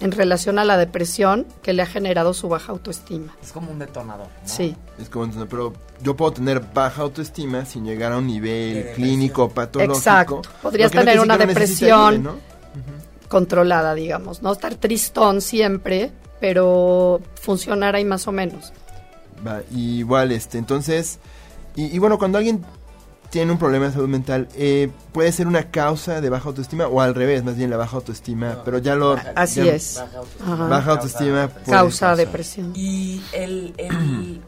en 0.00 0.12
relación 0.12 0.58
a 0.58 0.64
la 0.64 0.76
depresión 0.76 1.46
que 1.62 1.72
le 1.72 1.82
ha 1.82 1.86
generado 1.86 2.34
su 2.34 2.48
baja 2.48 2.72
autoestima. 2.72 3.34
Es 3.42 3.52
como 3.52 3.70
un 3.70 3.78
detonador. 3.78 4.26
¿no? 4.26 4.48
Sí. 4.48 4.76
Es 4.98 5.08
como 5.08 5.24
un 5.24 5.46
pero 5.48 5.72
yo 6.02 6.16
puedo 6.16 6.32
tener 6.32 6.60
baja 6.74 7.02
autoestima 7.02 7.64
sin 7.64 7.84
llegar 7.84 8.12
a 8.12 8.18
un 8.18 8.26
nivel 8.26 8.92
clínico, 8.94 9.48
patológico. 9.48 9.96
Exacto. 9.96 10.42
Podrías 10.62 10.90
tener 10.90 11.20
una 11.20 11.38
depresión 11.38 12.40
controlada, 13.28 13.94
digamos, 13.94 14.42
no 14.42 14.52
estar 14.52 14.74
tristón 14.76 15.40
siempre, 15.40 16.12
pero 16.40 17.20
funcionar 17.40 17.96
ahí 17.96 18.04
más 18.04 18.28
o 18.28 18.32
menos. 18.32 18.72
Va, 19.44 19.62
igual, 19.72 20.30
este, 20.30 20.58
entonces, 20.58 21.18
y 21.74 21.98
bueno, 21.98 22.18
cuando 22.18 22.38
alguien 22.38 22.64
tienen 23.30 23.50
un 23.50 23.58
problema 23.58 23.86
de 23.86 23.92
salud 23.92 24.08
mental, 24.08 24.48
eh, 24.54 24.90
puede 25.12 25.32
ser 25.32 25.46
una 25.46 25.70
causa 25.70 26.20
de 26.20 26.30
baja 26.30 26.48
autoestima 26.48 26.86
o 26.86 27.00
al 27.00 27.14
revés, 27.14 27.44
más 27.44 27.56
bien 27.56 27.70
la 27.70 27.76
baja 27.76 27.96
autoestima, 27.96 28.62
pero 28.64 28.78
ya 28.78 28.94
lo... 28.94 29.16
Así 29.34 29.68
es. 29.68 30.02
Baja 30.46 30.92
autoestima. 30.92 31.50
Causa, 31.66 32.14
depresión. 32.16 32.72
Y 32.74 33.22
el, 33.32 33.74
el 33.78 34.40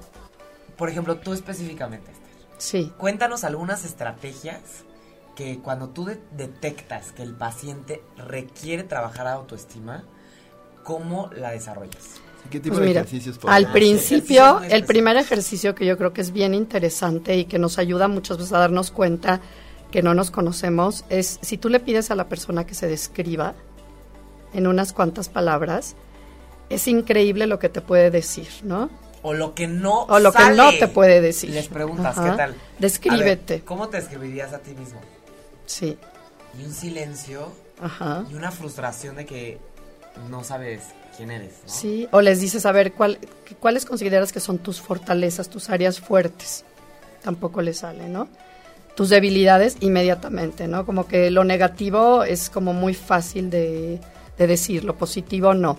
por 0.77 0.89
ejemplo, 0.89 1.17
tú 1.17 1.33
específicamente, 1.33 2.13
Sí. 2.59 2.93
Cuéntanos 2.99 3.45
algunas 3.45 3.85
estrategias 3.85 4.61
que 5.37 5.61
cuando 5.61 5.91
tú 5.91 6.11
detectas 6.33 7.13
que 7.13 7.23
el 7.23 7.35
paciente 7.35 8.03
requiere 8.17 8.83
trabajar 8.83 9.29
autoestima, 9.29 10.03
¿cómo 10.83 11.31
la 11.33 11.53
desarrollas? 11.53 12.21
¿Qué 12.51 12.61
tipo 12.61 12.77
pues 12.77 12.87
de 12.87 12.91
ejercicios 12.93 13.39
Al 13.47 13.71
principio, 13.73 14.61
el 14.63 14.85
primer 14.85 15.17
ejercicio 15.17 15.75
que 15.75 15.87
yo 15.87 15.97
creo 15.97 16.13
que 16.13 16.21
es 16.21 16.33
bien 16.33 16.55
interesante 16.55 17.37
y 17.37 17.45
que 17.45 17.59
nos 17.59 17.79
ayuda 17.79 18.09
muchas 18.09 18.39
veces 18.39 18.53
a 18.53 18.59
darnos 18.59 18.91
cuenta 18.91 19.41
que 19.91 20.03
no 20.03 20.15
nos 20.15 20.31
conocemos 20.31 21.05
es 21.09 21.39
si 21.43 21.59
tú 21.59 21.69
le 21.69 21.81
pides 21.81 22.11
a 22.11 22.15
la 22.15 22.29
persona 22.29 22.67
que 22.67 22.75
se 22.75 22.87
describa 22.87 23.55
en 24.53 24.67
unas 24.67 24.93
cuantas 24.93 25.29
palabras, 25.29 25.97
es 26.71 26.89
increíble 26.89 27.47
lo 27.47 27.59
que 27.59 27.69
te 27.69 27.81
puede 27.81 28.11
decir, 28.11 28.49
¿no? 28.63 28.91
O 29.23 29.35
lo 29.35 29.55
que 29.55 29.67
no 29.67 30.03
O 30.05 30.19
lo 30.19 30.33
que 30.33 30.51
no 30.51 30.71
te 30.71 30.89
puede 30.89 31.21
decir. 31.21 31.51
Les 31.51 31.69
preguntas, 31.69 32.19
¿qué 32.19 32.31
tal? 32.31 32.55
Descríbete. 32.79 33.63
¿Cómo 33.63 33.89
te 33.89 33.99
describirías 33.99 34.53
a 34.53 34.59
ti 34.59 34.71
mismo? 34.75 35.01
Sí. 35.67 35.99
Y 36.59 36.65
un 36.65 36.73
silencio 36.73 37.53
Ajá. 37.81 38.25
y 38.31 38.35
una 38.35 38.51
frustración 38.51 39.17
de 39.17 39.27
que 39.27 39.59
no 40.31 40.45
sabes 40.45 40.81
quién 41.17 41.31
eres. 41.31 41.55
Sí, 41.67 42.09
o 42.11 42.21
les 42.21 42.41
dices, 42.41 42.67
a 42.67 42.73
ver, 42.73 42.93
¿cuál, 42.93 43.19
¿cuáles 43.61 43.85
consideras 43.85 44.33
que 44.33 44.41
son 44.41 44.59
tus 44.59 44.81
fortalezas, 44.81 45.49
tus 45.49 45.71
áreas 45.71 46.01
fuertes? 46.01 46.65
Tampoco 47.23 47.63
le 47.63 47.75
sale, 47.75 48.09
¿no? 48.09 48.29
Tus 48.95 49.11
debilidades 49.11 49.77
inmediatamente, 49.81 50.69
¿no? 50.69 50.85
Como 50.85 51.07
que 51.07 51.31
lo 51.31 51.45
negativo 51.45 52.25
es 52.25 52.51
como 52.51 52.73
muy 52.73 52.95
fácil 52.95 53.51
de, 53.51 54.01
de 54.39 54.47
decir, 54.47 54.85
lo 54.85 54.97
positivo 54.97 55.55
no. 55.55 55.79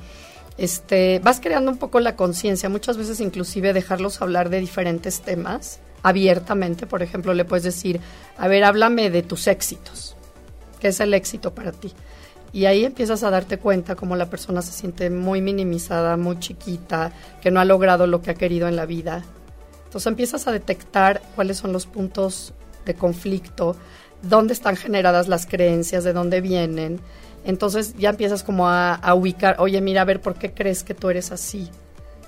Este, 0.58 1.20
vas 1.20 1.40
creando 1.40 1.72
un 1.72 1.78
poco 1.78 2.02
la 2.02 2.16
conciencia, 2.16 2.68
muchas 2.68 2.98
veces 2.98 3.22
inclusive 3.22 3.72
dejarlos 3.72 4.22
hablar 4.22 4.50
de 4.50 4.60
diferentes 4.60 5.22
temas 5.22 5.80
abiertamente, 6.04 6.86
por 6.86 7.02
ejemplo, 7.02 7.34
le 7.34 7.46
puedes 7.46 7.64
decir, 7.64 8.00
a 8.38 8.48
ver, 8.48 8.64
háblame 8.64 9.10
de 9.10 9.24
tus 9.24 9.48
éxitos. 9.48 10.16
¿Qué 10.80 10.90
es 10.90 11.00
el 11.00 11.14
éxito 11.14 11.54
para 11.54 11.72
ti? 11.72 11.94
Y 12.52 12.66
ahí 12.66 12.86
empiezas 12.86 13.24
a 13.24 13.30
darte 13.30 13.58
cuenta 13.58 13.96
cómo 13.96 14.16
la 14.16 14.30
persona 14.30 14.62
se 14.62 14.72
siente 14.72 15.10
muy 15.10 15.42
minimizada, 15.42 16.18
muy 16.18 16.40
chiquita, 16.40 17.12
que 17.42 17.52
no 17.52 17.60
ha 17.60 17.66
logrado 17.66 18.08
lo 18.08 18.22
que 18.22 18.32
ha 18.32 18.36
querido 18.36 18.68
en 18.68 18.76
la 18.76 18.86
vida. 18.86 19.24
Entonces 19.86 20.08
empiezas 20.08 20.48
a 20.48 20.52
detectar 20.52 21.22
cuáles 21.36 21.58
son 21.58 21.74
los 21.74 21.86
puntos 21.86 22.54
de 22.86 22.96
conflicto, 22.96 23.76
dónde 24.22 24.54
están 24.54 24.76
generadas 24.76 25.28
las 25.28 25.46
creencias, 25.46 26.04
de 26.04 26.14
dónde 26.14 26.42
vienen. 26.42 27.00
Entonces 27.46 27.96
ya 27.98 28.10
empiezas 28.10 28.44
como 28.44 28.68
a, 28.70 29.00
ubicar, 29.14 29.56
oye, 29.60 29.82
mira, 29.82 30.02
a 30.02 30.06
ver, 30.06 30.22
¿por 30.22 30.36
qué 30.36 30.52
crees 30.52 30.84
que 30.84 30.94
tú 30.94 31.10
eres 31.10 31.32
así? 31.32 31.70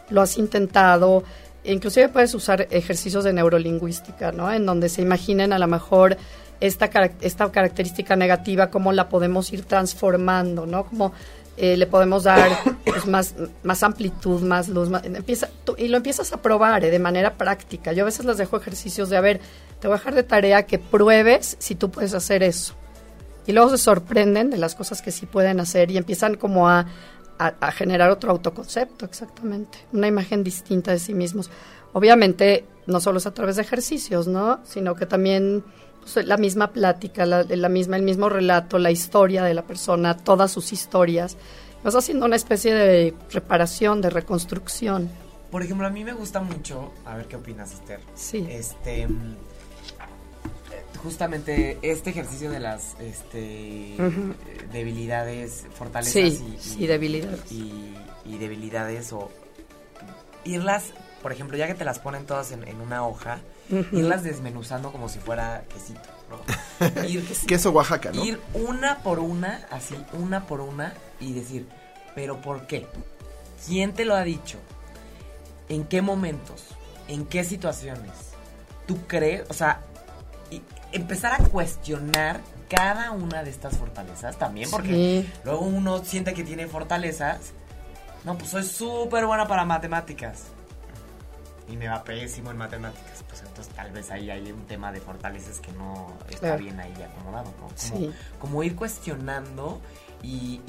¿Lo 0.09 0.21
has 0.21 0.37
intentado? 0.37 1.23
Inclusive 1.63 2.09
puedes 2.09 2.33
usar 2.33 2.67
ejercicios 2.71 3.23
de 3.23 3.33
neurolingüística, 3.33 4.31
¿no? 4.31 4.51
En 4.51 4.65
donde 4.65 4.89
se 4.89 5.01
imaginen 5.01 5.53
a 5.53 5.59
lo 5.59 5.67
mejor 5.67 6.17
esta, 6.61 6.89
esta 7.21 7.51
característica 7.51 8.15
negativa, 8.15 8.69
cómo 8.69 8.93
la 8.93 9.09
podemos 9.09 9.51
ir 9.51 9.65
transformando, 9.65 10.65
¿no? 10.65 10.85
Como 10.85 11.11
eh, 11.57 11.75
le 11.75 11.87
podemos 11.87 12.23
dar 12.23 12.49
pues, 12.85 13.05
más, 13.07 13.35
más 13.63 13.83
amplitud, 13.83 14.41
más 14.41 14.69
luz, 14.69 14.89
empieza, 15.03 15.49
y 15.77 15.89
lo 15.89 15.97
empiezas 15.97 16.31
a 16.31 16.41
probar 16.41 16.85
eh, 16.85 16.91
de 16.91 16.99
manera 16.99 17.33
práctica. 17.33 17.91
Yo 17.91 18.03
a 18.03 18.05
veces 18.05 18.25
les 18.25 18.37
dejo 18.37 18.57
ejercicios 18.57 19.09
de, 19.09 19.17
a 19.17 19.21
ver, 19.21 19.41
te 19.79 19.87
voy 19.87 19.95
a 19.95 19.97
dejar 19.97 20.15
de 20.15 20.23
tarea 20.23 20.65
que 20.65 20.79
pruebes 20.79 21.57
si 21.59 21.75
tú 21.75 21.91
puedes 21.91 22.13
hacer 22.13 22.43
eso. 22.43 22.75
Y 23.47 23.53
luego 23.53 23.71
se 23.71 23.79
sorprenden 23.79 24.51
de 24.51 24.57
las 24.57 24.75
cosas 24.75 25.01
que 25.01 25.11
sí 25.11 25.25
pueden 25.25 25.59
hacer 25.59 25.89
y 25.89 25.97
empiezan 25.97 26.35
como 26.35 26.69
a, 26.69 26.85
a 27.39 27.71
generar 27.71 28.11
otro 28.11 28.29
autoconcepto, 28.29 29.03
exactamente, 29.03 29.79
una 29.91 30.07
imagen 30.07 30.43
distinta 30.43 30.91
de 30.91 30.99
sí 30.99 31.15
mismos. 31.15 31.49
Obviamente, 31.93 32.65
no 32.85 33.01
solo 33.01 33.17
es 33.17 33.25
a 33.25 33.33
través 33.33 33.55
de 33.55 33.63
ejercicios, 33.63 34.27
¿no? 34.27 34.59
Sino 34.63 34.95
que 34.95 35.07
también 35.07 35.63
pues, 36.01 36.25
la 36.25 36.37
misma 36.37 36.71
plática, 36.71 37.25
la, 37.25 37.43
la, 37.43 37.69
misma, 37.69 37.97
el 37.97 38.03
mismo 38.03 38.29
relato, 38.29 38.79
la 38.79 38.91
historia 38.91 39.43
de 39.43 39.53
la 39.53 39.63
persona, 39.63 40.17
todas 40.17 40.51
sus 40.51 40.73
historias. 40.73 41.37
Vas 41.83 41.95
haciendo 41.95 42.25
una 42.25 42.35
especie 42.35 42.73
de 42.73 43.13
reparación, 43.31 44.01
de 44.01 44.09
reconstrucción. 44.09 45.09
Por 45.49 45.63
ejemplo, 45.63 45.87
a 45.87 45.89
mí 45.89 46.03
me 46.03 46.13
gusta 46.13 46.41
mucho, 46.41 46.91
a 47.05 47.15
ver 47.15 47.27
qué 47.27 47.35
opinas, 47.35 47.73
Esther. 47.73 47.99
Sí. 48.15 48.47
Este, 48.49 49.07
justamente 51.01 51.77
este 51.81 52.11
ejercicio 52.11 52.51
de 52.51 52.59
las 52.59 52.95
este, 52.99 53.95
debilidades, 54.71 55.65
fortalezas 55.73 56.41
y, 56.77 56.87
debilidades. 56.87 57.51
Y, 57.51 58.37
debilidades 58.39 59.11
o 59.13 59.29
irlas, 60.45 60.93
por 61.21 61.31
ejemplo, 61.31 61.57
ya 61.57 61.67
que 61.67 61.73
te 61.73 61.85
las 61.85 61.99
ponen 61.99 62.25
todas 62.25 62.51
en, 62.51 62.67
en 62.67 62.79
una 62.81 63.05
hoja, 63.05 63.39
irlas 63.71 64.23
desmenuzando 64.23 64.91
como 64.91 65.09
si 65.09 65.19
fuera 65.19 65.63
quesito, 65.73 66.09
¿no? 66.29 67.03
Ir, 67.07 67.25
Queso 67.47 67.71
Oaxaca, 67.71 68.11
¿no? 68.11 68.23
Ir 68.23 68.39
una 68.53 68.99
por 68.99 69.19
una, 69.19 69.67
así, 69.71 69.95
una 70.13 70.45
por 70.45 70.61
una, 70.61 70.93
y 71.19 71.33
decir, 71.33 71.67
¿pero 72.15 72.41
por 72.41 72.67
qué? 72.67 72.87
¿Quién 73.65 73.93
te 73.93 74.05
lo 74.05 74.15
ha 74.15 74.23
dicho? 74.23 74.57
¿En 75.69 75.85
qué 75.85 76.01
momentos? 76.01 76.65
¿En 77.07 77.25
qué 77.25 77.43
situaciones? 77.43 78.11
¿Tú 78.87 79.05
crees? 79.07 79.43
O 79.49 79.53
sea, 79.53 79.81
y 80.49 80.61
empezar 80.91 81.33
a 81.33 81.43
cuestionar 81.45 82.41
cada 82.69 83.11
una 83.11 83.43
de 83.43 83.49
estas 83.49 83.77
fortalezas 83.77 84.37
también, 84.37 84.69
porque 84.69 85.25
luego 85.43 85.61
uno 85.61 86.03
siente 86.03 86.33
que 86.33 86.43
tiene 86.43 86.67
fortalezas. 86.67 87.51
No, 88.23 88.37
pues 88.37 88.51
soy 88.51 88.63
súper 88.63 89.25
buena 89.25 89.47
para 89.47 89.65
matemáticas. 89.65 90.43
Y 91.71 91.77
me 91.77 91.87
va 91.87 92.03
pésimo 92.03 92.51
en 92.51 92.57
matemáticas. 92.57 93.23
Pues 93.27 93.41
entonces 93.41 93.73
tal 93.73 93.91
vez 93.91 94.11
ahí 94.11 94.29
hay 94.29 94.51
un 94.51 94.65
tema 94.65 94.91
de 94.91 94.99
fortalezas 94.99 95.59
que 95.61 95.71
no 95.71 96.13
está 96.29 96.57
bien 96.57 96.79
ahí 96.79 96.93
acomodado, 97.01 97.53
¿no? 97.59 97.69
Como, 97.89 98.13
como 98.39 98.63
ir 98.63 98.75
cuestionando 98.75 99.81
y, 100.21 100.59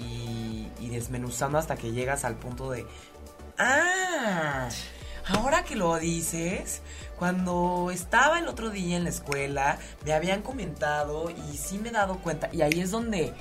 y 0.80 0.88
desmenuzando 0.88 1.58
hasta 1.58 1.76
que 1.76 1.92
llegas 1.92 2.24
al 2.24 2.36
punto 2.36 2.70
de, 2.70 2.86
Ah, 3.58 4.68
ahora 5.28 5.64
que 5.64 5.76
lo 5.76 5.96
dices, 5.98 6.80
cuando 7.18 7.90
estaba 7.92 8.38
el 8.38 8.48
otro 8.48 8.70
día 8.70 8.96
en 8.96 9.04
la 9.04 9.10
escuela, 9.10 9.78
me 10.04 10.12
habían 10.12 10.42
comentado 10.42 11.30
y 11.30 11.56
sí 11.56 11.78
me 11.78 11.90
he 11.90 11.92
dado 11.92 12.18
cuenta. 12.18 12.48
Y 12.52 12.62
ahí 12.62 12.80
es 12.80 12.90
donde, 12.90 13.32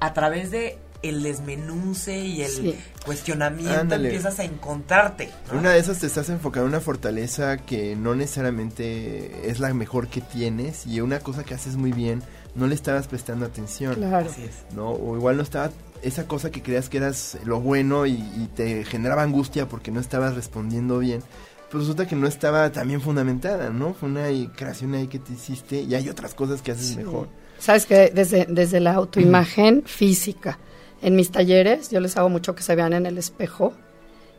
a 0.00 0.12
través 0.12 0.50
de 0.50 0.78
el 1.08 1.22
desmenuce 1.22 2.18
y 2.18 2.42
el 2.42 2.76
cuestionamiento 3.04 3.94
empiezas 3.94 4.38
a 4.38 4.44
encontrarte. 4.44 5.30
Una 5.52 5.70
de 5.70 5.78
esas 5.78 5.98
te 5.98 6.06
estás 6.06 6.28
enfocando 6.28 6.66
en 6.66 6.74
una 6.74 6.80
fortaleza 6.80 7.56
que 7.58 7.96
no 7.96 8.14
necesariamente 8.14 9.50
es 9.50 9.60
la 9.60 9.72
mejor 9.74 10.08
que 10.08 10.20
tienes 10.20 10.86
y 10.86 11.00
una 11.00 11.20
cosa 11.20 11.44
que 11.44 11.54
haces 11.54 11.76
muy 11.76 11.92
bien 11.92 12.22
no 12.54 12.66
le 12.66 12.74
estabas 12.74 13.06
prestando 13.06 13.44
atención. 13.44 13.94
Claro. 13.94 14.30
¿no? 14.74 14.90
O 14.90 15.16
igual 15.16 15.36
no 15.36 15.42
estaba 15.42 15.70
esa 16.02 16.26
cosa 16.26 16.50
que 16.50 16.62
creías 16.62 16.88
que 16.88 16.98
eras 16.98 17.38
lo 17.44 17.60
bueno 17.60 18.06
y, 18.06 18.48
te 18.54 18.84
generaba 18.84 19.22
angustia 19.22 19.68
porque 19.68 19.90
no 19.90 20.00
estabas 20.00 20.34
respondiendo 20.34 20.98
bien, 20.98 21.22
pues 21.70 21.82
resulta 21.82 22.06
que 22.06 22.16
no 22.16 22.26
estaba 22.26 22.70
tan 22.70 22.88
bien 22.88 23.00
fundamentada, 23.00 23.70
¿no? 23.70 23.92
Fue 23.92 24.08
una 24.08 24.26
creación 24.54 24.94
ahí 24.94 25.08
que 25.08 25.18
te 25.18 25.32
hiciste 25.32 25.82
y 25.82 25.94
hay 25.94 26.08
otras 26.08 26.34
cosas 26.34 26.62
que 26.62 26.72
haces 26.72 26.96
mejor. 26.96 27.28
Sabes 27.58 27.86
que 27.86 28.10
desde, 28.14 28.46
desde 28.48 28.80
la 28.80 28.94
autoimagen 28.94 29.82
física, 29.84 30.58
en 31.02 31.16
mis 31.16 31.30
talleres 31.30 31.90
yo 31.90 32.00
les 32.00 32.16
hago 32.16 32.28
mucho 32.28 32.54
que 32.54 32.62
se 32.62 32.74
vean 32.74 32.92
en 32.92 33.06
el 33.06 33.18
espejo 33.18 33.74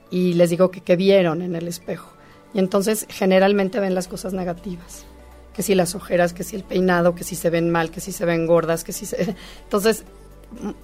y 0.09 0.33
les 0.33 0.49
digo 0.49 0.71
que, 0.71 0.81
que 0.81 0.95
vieron 0.95 1.41
en 1.41 1.55
el 1.55 1.67
espejo. 1.67 2.09
Y 2.53 2.59
entonces 2.59 3.05
generalmente 3.09 3.79
ven 3.79 3.93
las 3.93 4.07
cosas 4.07 4.33
negativas 4.33 5.05
que 5.57 5.63
si 5.63 5.73
las 5.73 5.95
ojeras, 5.95 6.33
que 6.33 6.43
si 6.43 6.55
el 6.55 6.63
peinado, 6.63 7.15
que 7.15 7.23
si 7.23 7.35
se 7.35 7.49
ven 7.49 7.71
mal, 7.71 7.89
que 7.89 7.99
si 7.99 8.11
se 8.11 8.25
ven 8.25 8.45
gordas, 8.45 8.83
que 8.83 8.93
si 8.93 9.07
se... 9.07 9.35
Entonces, 9.63 10.03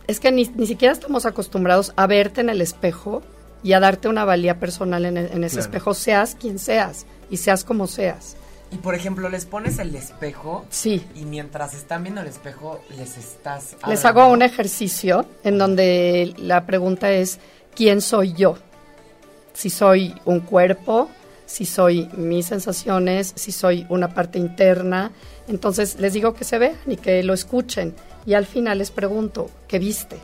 es 0.08 0.20
que 0.20 0.32
ni, 0.32 0.46
siquiera 0.66 0.92
estamos 0.92 1.28
acostumbrados 1.28 1.94
a 1.96 2.08
verte 2.08 2.42
en 2.42 2.50
el 2.50 2.60
espejo 2.60 3.22
y 3.62 3.74
a 3.74 3.80
darte 3.80 4.08
una 4.08 4.26
valía 4.26 4.60
personal 4.60 5.06
en, 5.06 5.44
ese 5.44 5.60
espejo, 5.60 5.94
seas 5.94 6.34
quien 6.34 6.58
seas 6.58 7.06
y 7.30 7.38
seas 7.38 7.64
como 7.64 7.86
seas. 7.86 8.36
Y 8.74 8.78
por 8.78 8.96
ejemplo, 8.96 9.30
les 9.30 9.46
pones 9.46 9.78
el 9.78 9.94
espejo. 9.96 10.66
Sí. 10.70 11.06
Y 11.16 11.26
mientras 11.26 11.74
están 11.74 12.04
viendo 12.04 12.22
el 12.22 12.28
espejo, 12.28 12.82
les 12.98 13.18
estás. 13.18 13.76
Les 13.88 14.04
hago 14.04 14.28
un 14.28 14.42
ejercicio 14.42 15.26
en 15.44 15.58
donde 15.58 16.34
la 16.38 16.66
pregunta 16.66 17.12
es: 17.12 17.40
¿quién 17.76 18.02
soy 18.02 18.34
yo? 18.34 18.58
Si 19.54 19.70
soy 19.70 20.16
un 20.26 20.40
cuerpo, 20.40 21.10
si 21.46 21.66
soy 21.66 22.10
mis 22.18 22.48
sensaciones, 22.48 23.34
si 23.36 23.52
soy 23.52 23.86
una 23.90 24.14
parte 24.14 24.40
interna. 24.40 25.12
Entonces 25.48 26.00
les 26.00 26.14
digo 26.14 26.34
que 26.34 26.44
se 26.44 26.58
vean 26.58 26.78
y 26.88 26.98
que 26.98 27.22
lo 27.22 27.34
escuchen 27.34 27.94
y 28.26 28.34
al 28.34 28.46
final 28.46 28.78
les 28.78 28.92
pregunto, 28.92 29.50
¿qué 29.68 29.80
viste? 29.80 30.18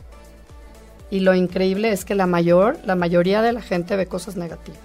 Y 1.10 1.20
lo 1.20 1.34
increíble 1.34 1.92
es 1.92 2.04
que 2.04 2.14
la 2.14 2.26
mayor, 2.26 2.78
la 2.84 2.94
mayoría 2.94 3.42
de 3.42 3.52
la 3.52 3.60
gente 3.60 3.96
ve 3.96 4.06
cosas 4.06 4.36
negativas. 4.36 4.80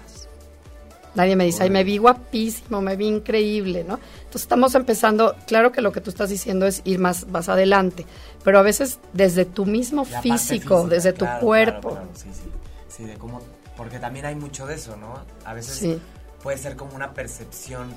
Nadie 1.16 1.34
me 1.34 1.44
dice, 1.44 1.62
ay, 1.62 1.70
me 1.70 1.82
vi 1.82 1.96
guapísimo, 1.96 2.82
me 2.82 2.94
vi 2.94 3.06
increíble, 3.06 3.84
¿no? 3.84 3.94
Entonces 4.18 4.42
estamos 4.42 4.74
empezando, 4.74 5.34
claro 5.46 5.72
que 5.72 5.80
lo 5.80 5.90
que 5.90 6.02
tú 6.02 6.10
estás 6.10 6.28
diciendo 6.28 6.66
es 6.66 6.82
ir 6.84 6.98
más, 6.98 7.26
más 7.28 7.48
adelante, 7.48 8.06
pero 8.44 8.58
a 8.58 8.62
veces 8.62 9.00
desde 9.14 9.46
tu 9.46 9.64
mismo 9.64 10.04
físico, 10.04 10.86
desde 10.86 11.14
tu 11.14 11.26
cuerpo. 11.40 11.98
sí, 12.14 12.28
sí, 12.32 12.50
sí, 12.88 13.04
de 13.04 13.14
cómo, 13.14 13.40
porque 13.76 13.98
también 13.98 14.26
hay 14.26 14.34
mucho 14.34 14.66
de 14.66 14.74
eso, 14.74 14.96
¿no? 14.96 15.14
A 15.46 15.54
veces 15.54 15.98
puede 16.42 16.58
ser 16.58 16.76
como 16.76 16.94
una 16.94 17.14
percepción 17.14 17.88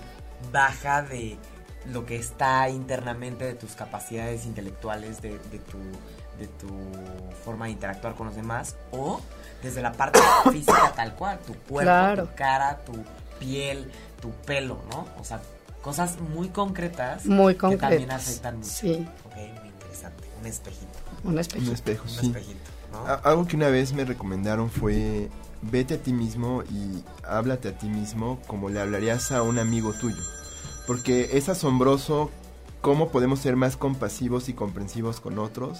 baja 0.51 1.01
de 1.01 1.37
lo 1.91 2.05
que 2.05 2.15
está 2.15 2.69
internamente 2.69 3.45
de 3.45 3.53
tus 3.53 3.73
capacidades 3.73 4.45
intelectuales, 4.45 5.21
de, 5.21 5.31
tu, 5.31 5.77
de 6.39 6.47
tu 6.47 6.69
forma 7.43 7.65
de 7.65 7.71
interactuar 7.71 8.15
con 8.15 8.27
los 8.27 8.35
demás, 8.35 8.75
o 8.91 9.19
desde 9.61 9.81
la 9.81 9.91
parte 9.91 10.19
física 10.51 10.93
tal 10.95 11.15
cual, 11.15 11.39
tu 11.39 11.53
cuerpo, 11.53 12.23
tu 12.23 12.35
cara, 12.35 12.79
tu 12.85 12.93
piel, 13.39 13.91
tu 14.21 14.31
pelo, 14.45 14.81
¿no? 14.91 15.07
O 15.19 15.23
sea, 15.23 15.41
cosas 15.81 16.19
muy 16.19 16.49
concretas 16.49 17.25
muy 17.25 17.55
que 17.55 17.77
también 17.77 18.11
afectan 18.11 18.57
mucho. 18.57 18.69
Sí. 18.69 19.07
Ok, 19.25 19.35
muy 19.35 19.69
interesante. 19.69 20.27
Un 20.39 20.45
espejito. 20.45 20.99
Un 21.23 21.39
espejito. 21.39 21.69
Un 21.69 21.75
espejo, 21.75 22.03
Un 22.03 22.25
espejito, 22.25 22.71
¿no? 22.91 23.05
Algo 23.23 23.47
que 23.47 23.55
una 23.55 23.69
vez 23.69 23.93
me 23.93 24.05
recomendaron 24.05 24.69
fue 24.69 25.29
vete 25.61 25.95
a 25.95 25.97
ti 25.97 26.13
mismo 26.13 26.63
y 26.71 27.03
háblate 27.27 27.69
a 27.69 27.77
ti 27.77 27.89
mismo 27.89 28.39
como 28.47 28.69
le 28.69 28.79
hablarías 28.79 29.31
a 29.33 29.41
un 29.41 29.59
amigo 29.59 29.91
tuyo 29.91 30.23
porque 30.89 31.37
es 31.37 31.49
asombroso 31.49 32.31
cómo 32.81 33.09
podemos 33.09 33.39
ser 33.39 33.55
más 33.55 33.75
compasivos 33.75 34.47
y 34.49 34.53
comprensivos 34.53 35.19
con 35.19 35.37
otros 35.37 35.79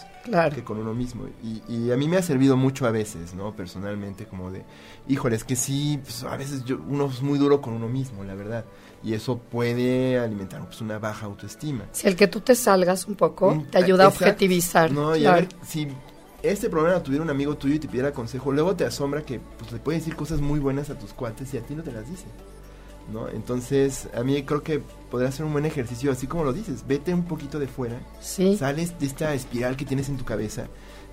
que 0.53 0.63
con 0.63 0.77
uno 0.77 0.93
mismo. 0.93 1.25
Y, 1.43 1.91
a 1.91 1.97
mí 1.97 2.07
me 2.07 2.17
ha 2.17 2.21
servido 2.21 2.57
mucho 2.57 2.85
a 2.85 2.91
veces, 2.91 3.33
¿no? 3.33 3.55
Personalmente, 3.55 4.25
como 4.25 4.51
de, 4.51 4.63
híjole, 5.07 5.35
es 5.35 5.43
que 5.43 5.55
sí, 5.55 5.99
pues, 6.03 6.23
a 6.23 6.35
veces 6.37 6.65
yo, 6.65 6.79
uno 6.87 7.07
es 7.07 7.21
muy 7.21 7.39
duro 7.39 7.61
con 7.61 7.73
uno 7.73 7.87
mismo, 7.87 8.23
la 8.23 8.35
verdad. 8.35 8.65
Y 9.03 9.13
eso 9.13 9.37
puede 9.37 10.19
alimentar 10.19 10.63
pues, 10.65 10.81
una 10.81 10.99
baja 10.99 11.25
autoestima. 11.25 11.85
Si 11.93 12.07
el 12.07 12.15
que 12.15 12.27
tú 12.27 12.41
te 12.41 12.53
salgas 12.53 13.07
un 13.07 13.15
poco 13.15 13.55
mm, 13.55 13.65
te 13.67 13.77
ayuda 13.77 14.05
a 14.05 14.07
objetivizar. 14.09 14.91
No, 14.91 15.15
y 15.15 15.25
a 15.25 15.33
ver, 15.33 15.47
si 15.65 15.87
este 16.43 16.69
problema 16.69 17.01
tuviera 17.01 17.23
un 17.23 17.29
amigo 17.29 17.55
tuyo 17.55 17.75
y 17.75 17.79
te 17.79 17.87
pidiera 17.87 18.11
consejo, 18.11 18.51
luego 18.51 18.75
te 18.75 18.85
asombra 18.85 19.23
que 19.23 19.39
pues, 19.57 19.71
le 19.71 19.79
puede 19.79 19.99
decir 19.99 20.15
cosas 20.15 20.41
muy 20.41 20.59
buenas 20.59 20.89
a 20.89 20.99
tus 20.99 21.13
cuates 21.13 21.53
y 21.53 21.57
a 21.57 21.61
ti 21.61 21.75
no 21.75 21.83
te 21.83 21.93
las 21.93 22.09
dice. 22.09 22.25
¿No? 23.11 23.29
Entonces, 23.29 24.07
a 24.13 24.23
mí 24.23 24.41
creo 24.43 24.63
que 24.63 24.81
podría 25.09 25.31
ser 25.31 25.45
un 25.45 25.53
buen 25.53 25.65
ejercicio, 25.65 26.11
así 26.11 26.27
como 26.27 26.43
lo 26.43 26.53
dices, 26.53 26.85
vete 26.87 27.13
un 27.13 27.23
poquito 27.23 27.59
de 27.59 27.67
fuera, 27.67 27.99
sales 28.19 28.99
de 28.99 29.05
esta 29.05 29.33
espiral 29.33 29.75
que 29.75 29.85
tienes 29.85 30.09
en 30.09 30.17
tu 30.17 30.25
cabeza 30.25 30.67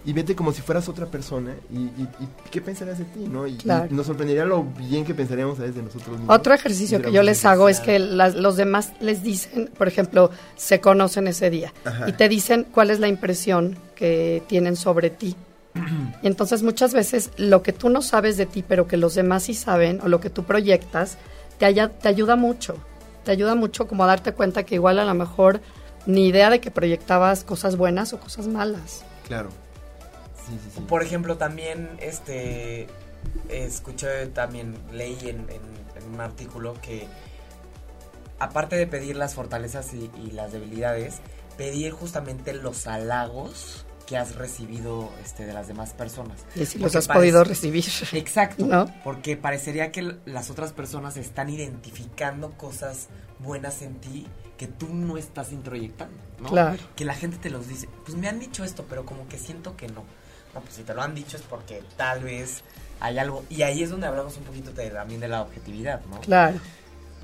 y 0.06 0.12
vete 0.12 0.36
como 0.36 0.52
si 0.52 0.62
fueras 0.62 0.88
otra 0.88 1.06
persona 1.06 1.52
y, 1.68 1.88
qué 2.52 2.60
pensarás 2.60 2.98
de 2.98 3.04
ti, 3.06 3.26
¿no? 3.28 3.46
Y, 3.46 3.58
nos 3.90 4.06
sorprendería 4.06 4.44
lo 4.44 4.62
bien 4.62 5.04
que 5.04 5.14
pensaríamos 5.14 5.58
a 5.58 5.62
veces 5.62 5.76
de 5.76 5.82
nosotros 5.82 6.18
mismos. 6.18 6.34
Otro 6.34 6.54
ejercicio 6.54 7.02
que 7.02 7.10
yo 7.10 7.24
les 7.24 7.44
hago 7.44 7.68
es 7.68 7.80
que 7.80 7.98
los 7.98 8.56
demás 8.56 8.92
les 9.00 9.24
dicen, 9.24 9.68
por 9.76 9.88
ejemplo, 9.88 10.30
se 10.54 10.80
conocen 10.80 11.26
ese 11.26 11.50
día 11.50 11.72
y 12.06 12.12
te 12.12 12.28
dicen 12.28 12.68
cuál 12.72 12.90
es 12.90 13.00
la 13.00 13.08
impresión 13.08 13.76
que 13.96 14.44
tienen 14.46 14.76
sobre 14.76 15.10
ti. 15.10 15.36
Y 16.22 16.26
entonces 16.26 16.62
muchas 16.62 16.94
veces 16.94 17.30
lo 17.36 17.62
que 17.62 17.72
tú 17.72 17.90
no 17.90 18.00
sabes 18.00 18.36
de 18.36 18.46
ti, 18.46 18.64
pero 18.66 18.88
que 18.88 18.96
los 18.96 19.14
demás 19.14 19.42
sí 19.42 19.54
saben, 19.54 20.00
o 20.02 20.08
lo 20.08 20.20
que 20.20 20.30
tú 20.30 20.44
proyectas, 20.44 21.18
te, 21.58 21.88
te 21.88 22.08
ayuda 22.08 22.36
mucho. 22.36 22.76
Te 23.24 23.32
ayuda 23.32 23.54
mucho 23.54 23.88
como 23.88 24.04
a 24.04 24.06
darte 24.06 24.32
cuenta 24.32 24.64
que 24.64 24.76
igual 24.76 24.98
a 24.98 25.04
lo 25.04 25.14
mejor 25.14 25.60
ni 26.06 26.28
idea 26.28 26.50
de 26.50 26.60
que 26.60 26.70
proyectabas 26.70 27.44
cosas 27.44 27.76
buenas 27.76 28.12
o 28.12 28.20
cosas 28.20 28.46
malas. 28.46 29.04
Claro. 29.26 29.50
Por 30.88 31.02
ejemplo, 31.02 31.36
también 31.36 31.90
este 32.00 32.86
escuché 33.48 34.26
también, 34.28 34.76
leí 34.92 35.18
en, 35.28 35.46
un 36.12 36.20
artículo 36.20 36.74
que 36.80 37.08
aparte 38.38 38.76
de 38.76 38.86
pedir 38.86 39.16
las 39.16 39.34
fortalezas 39.34 39.92
y, 39.94 40.08
y 40.24 40.30
las 40.30 40.52
debilidades, 40.52 41.16
pedir 41.56 41.90
justamente 41.90 42.52
los 42.52 42.86
halagos 42.86 43.85
que 44.06 44.16
has 44.16 44.36
recibido 44.36 45.10
este, 45.24 45.44
de 45.44 45.52
las 45.52 45.68
demás 45.68 45.92
personas. 45.92 46.44
Y 46.54 46.64
si 46.64 46.78
los 46.78 46.94
has 46.94 47.08
podido 47.08 47.42
recibir. 47.44 47.84
Exacto. 48.12 48.64
¿no? 48.64 48.86
Porque 49.04 49.36
parecería 49.36 49.90
que 49.90 50.16
las 50.24 50.50
otras 50.50 50.72
personas 50.72 51.16
están 51.16 51.50
identificando 51.50 52.52
cosas 52.52 53.08
buenas 53.40 53.82
en 53.82 53.96
ti 53.96 54.26
que 54.56 54.66
tú 54.66 54.88
no 54.94 55.18
estás 55.18 55.52
introyectando, 55.52 56.16
¿no? 56.40 56.48
Claro. 56.48 56.82
Que 56.94 57.04
la 57.04 57.14
gente 57.14 57.36
te 57.36 57.50
los 57.50 57.68
dice, 57.68 57.88
pues 58.04 58.16
me 58.16 58.28
han 58.28 58.38
dicho 58.38 58.64
esto, 58.64 58.86
pero 58.88 59.04
como 59.04 59.28
que 59.28 59.38
siento 59.38 59.76
que 59.76 59.88
no. 59.88 60.04
No, 60.54 60.60
pues 60.62 60.74
si 60.74 60.82
te 60.82 60.94
lo 60.94 61.02
han 61.02 61.14
dicho 61.14 61.36
es 61.36 61.42
porque 61.42 61.82
tal 61.96 62.24
vez 62.24 62.62
hay 63.00 63.18
algo. 63.18 63.44
Y 63.50 63.62
ahí 63.62 63.82
es 63.82 63.90
donde 63.90 64.06
hablamos 64.06 64.36
un 64.38 64.44
poquito 64.44 64.70
también 64.70 65.20
de 65.20 65.28
la 65.28 65.42
objetividad, 65.42 66.00
¿no? 66.06 66.20
Claro. 66.20 66.58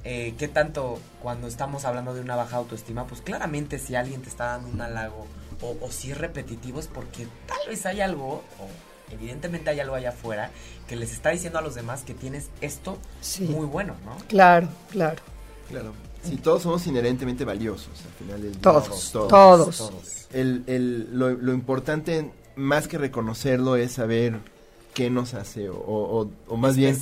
Eh, 0.04 0.34
¿Qué 0.36 0.48
tanto 0.48 0.98
cuando 1.22 1.46
estamos 1.46 1.84
hablando 1.84 2.12
de 2.12 2.20
una 2.20 2.36
baja 2.36 2.56
autoestima? 2.56 3.06
Pues 3.06 3.22
claramente 3.22 3.78
si 3.78 3.94
alguien 3.94 4.20
te 4.20 4.28
está 4.28 4.46
dando 4.46 4.68
un 4.68 4.80
halago 4.80 5.26
o, 5.60 5.90
si 5.90 6.10
es 6.10 6.18
repetitivo 6.18 6.80
es 6.80 6.86
porque 6.86 7.26
tal 7.46 7.58
vez 7.68 7.84
hay 7.86 8.00
algo, 8.00 8.42
o 8.58 9.12
evidentemente 9.12 9.70
hay 9.70 9.80
algo 9.80 9.94
allá 9.94 10.10
afuera, 10.10 10.50
que 10.88 10.96
les 10.96 11.12
está 11.12 11.30
diciendo 11.30 11.58
a 11.58 11.62
los 11.62 11.74
demás 11.74 12.02
que 12.02 12.14
tienes 12.14 12.48
esto 12.60 12.98
muy 13.40 13.66
bueno, 13.66 13.94
¿no? 14.04 14.16
Claro, 14.28 14.68
claro. 14.90 15.20
Claro. 15.68 15.92
Sí, 16.22 16.36
todos 16.36 16.62
somos 16.62 16.86
inherentemente 16.86 17.44
valiosos 17.44 17.90
al 18.04 18.12
final 18.12 18.42
del 18.42 18.56
todos, 18.58 19.10
Todos, 19.10 19.28
todos. 19.76 20.28
El, 20.32 20.62
el, 20.66 21.18
lo, 21.18 21.30
lo 21.30 21.52
importante, 21.52 22.30
más 22.54 22.86
que 22.86 22.98
reconocerlo, 22.98 23.76
es 23.76 23.92
saber 23.92 24.38
qué 24.94 25.10
nos 25.10 25.34
hace 25.34 25.70
o, 25.70 26.28
o, 26.48 26.56
más 26.56 26.76
bien 26.76 26.96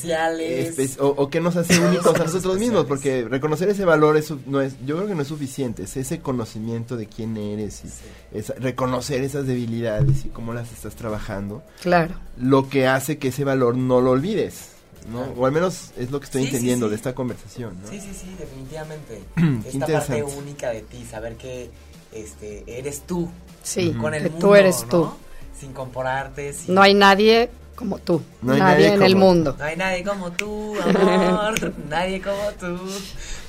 o, 0.99 1.07
o, 1.07 1.31
qué 1.31 1.41
nos 1.41 1.57
hace 1.57 1.79
únicos 1.79 2.15
a 2.15 2.25
nosotros 2.25 2.59
mismos 2.59 2.87
porque 2.87 3.25
reconocer 3.25 3.69
ese 3.69 3.85
valor 3.85 4.17
eso 4.17 4.39
no 4.47 4.61
es 4.61 4.75
yo 4.87 4.97
creo 4.97 5.09
que 5.09 5.15
no 5.15 5.23
es 5.23 5.29
suficiente 5.29 5.83
es 5.83 5.97
ese 5.97 6.21
conocimiento 6.21 6.97
de 6.97 7.07
quién 7.07 7.37
eres 7.37 7.83
y 7.85 8.39
es 8.39 8.49
reconocer 8.61 9.23
esas 9.23 9.47
debilidades 9.47 10.25
y 10.25 10.29
cómo 10.29 10.55
las 10.55 10.73
estás 10.73 10.95
trabajando 10.95 11.63
claro 11.83 12.15
lo 12.39 12.69
que 12.69 12.87
hace 12.87 13.19
que 13.19 13.29
ese 13.29 13.45
valor 13.45 13.77
no 13.77 14.01
lo 14.01 14.13
olvides 14.13 14.71
¿no? 15.11 15.23
O 15.37 15.47
al 15.47 15.53
menos 15.53 15.93
es 15.97 16.11
lo 16.11 16.21
que 16.21 16.27
estoy 16.27 16.45
entendiendo 16.45 16.89
de 16.89 16.97
esta 16.97 17.15
conversación, 17.15 17.81
¿no? 17.83 17.89
Sí, 17.89 18.01
sí, 18.01 18.13
sí, 18.13 18.37
definitivamente. 18.39 19.23
esta 19.67 19.87
parte 19.87 20.23
única 20.23 20.71
de 20.71 20.83
ti, 20.83 21.05
saber 21.11 21.37
que 21.37 21.71
este 22.13 22.65
eres 22.67 23.01
tú. 23.07 23.31
Sí, 23.63 23.93
con 23.93 24.13
el 24.15 24.25
que 24.25 24.31
tú 24.31 24.55
eres 24.55 24.87
tú. 24.89 25.11
Sin 25.59 25.73
compararte. 25.73 26.55
No 26.69 26.83
hay 26.83 26.95
nadie 26.95 27.51
como 27.81 27.99
tú. 27.99 28.21
nadie, 28.43 28.93
en 28.93 29.03
el 29.03 29.17
mundo. 29.17 29.57
No 29.59 29.65
hay 29.65 29.75
nadie 29.75 30.05
como 30.05 30.31
tú, 30.33 30.75
amor. 30.85 31.73
nadie 31.89 32.21
como 32.21 32.53
tú. 32.61 32.79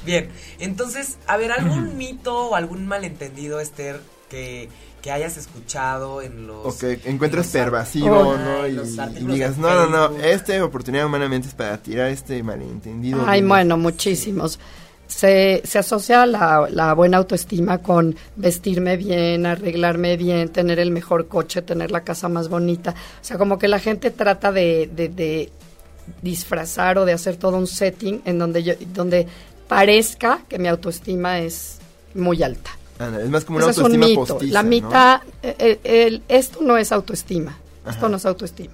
Bien, 0.05 0.29
entonces, 0.59 1.17
a 1.27 1.35
ver, 1.35 1.51
¿algún 1.51 1.97
mito 1.97 2.47
o 2.47 2.55
algún 2.55 2.87
malentendido, 2.87 3.59
Esther, 3.59 3.99
que, 4.29 4.69
que 5.01 5.11
hayas 5.11 5.35
escuchado 5.35 6.21
en 6.21 6.47
los... 6.47 6.65
O 6.65 6.77
que 6.79 7.01
encuentres 7.03 7.47
pervasivo, 7.47 8.37
¿no? 8.37 8.65
Y, 8.67 8.79
digas, 9.25 9.57
no, 9.57 9.85
no, 9.85 9.87
no, 10.09 10.17
esta 10.23 10.63
oportunidad 10.63 11.05
humanamente 11.05 11.49
es 11.49 11.53
para 11.53 11.77
tirar 11.77 12.07
este 12.07 12.41
malentendido. 12.41 13.25
Ay, 13.27 13.43
bueno, 13.43 13.75
muchísimos 13.75 14.59
se, 15.11 15.61
se 15.65 15.77
asocia 15.77 16.25
la, 16.25 16.67
la, 16.71 16.93
buena 16.93 17.17
autoestima 17.17 17.79
con 17.79 18.15
vestirme 18.37 18.95
bien, 18.95 19.45
arreglarme 19.45 20.15
bien, 20.15 20.49
tener 20.49 20.79
el 20.79 20.91
mejor 20.91 21.27
coche, 21.27 21.61
tener 21.61 21.91
la 21.91 22.01
casa 22.01 22.29
más 22.29 22.47
bonita. 22.47 22.91
O 22.91 23.23
sea, 23.23 23.37
como 23.37 23.59
que 23.59 23.67
la 23.67 23.79
gente 23.79 24.11
trata 24.11 24.51
de, 24.51 24.89
de, 24.93 25.51
disfrazar 26.21 26.97
o 26.97 27.05
de 27.05 27.13
hacer 27.13 27.35
todo 27.35 27.57
un 27.57 27.67
setting 27.67 28.21
en 28.25 28.39
donde, 28.39 28.63
yo, 28.63 28.73
donde 28.93 29.27
parezca 29.67 30.39
que 30.47 30.57
mi 30.57 30.69
autoestima 30.69 31.39
es 31.39 31.79
muy 32.13 32.41
alta. 32.41 32.71
es 33.21 33.29
más 33.29 33.43
como 33.43 33.57
una 33.57 33.67
autoestima 33.67 34.05
es 34.05 34.17
un 34.17 34.21
mito. 34.21 34.39
la 34.53 34.63
mitad, 34.63 35.21
eh, 35.43 35.79
eh, 35.83 36.21
esto 36.29 36.59
no 36.61 36.77
es 36.77 36.91
autoestima. 36.91 37.57
Esto 37.85 38.07
no 38.07 38.17
es 38.17 38.25
autoestima. 38.25 38.73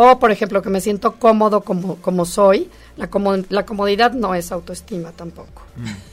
O, 0.00 0.20
por 0.20 0.30
ejemplo, 0.30 0.62
que 0.62 0.70
me 0.70 0.80
siento 0.80 1.16
cómodo 1.16 1.62
como, 1.62 1.96
como 1.96 2.24
soy. 2.24 2.70
La, 2.96 3.10
la 3.48 3.66
comodidad 3.66 4.12
no 4.12 4.32
es 4.36 4.52
autoestima 4.52 5.12
tampoco. 5.12 5.62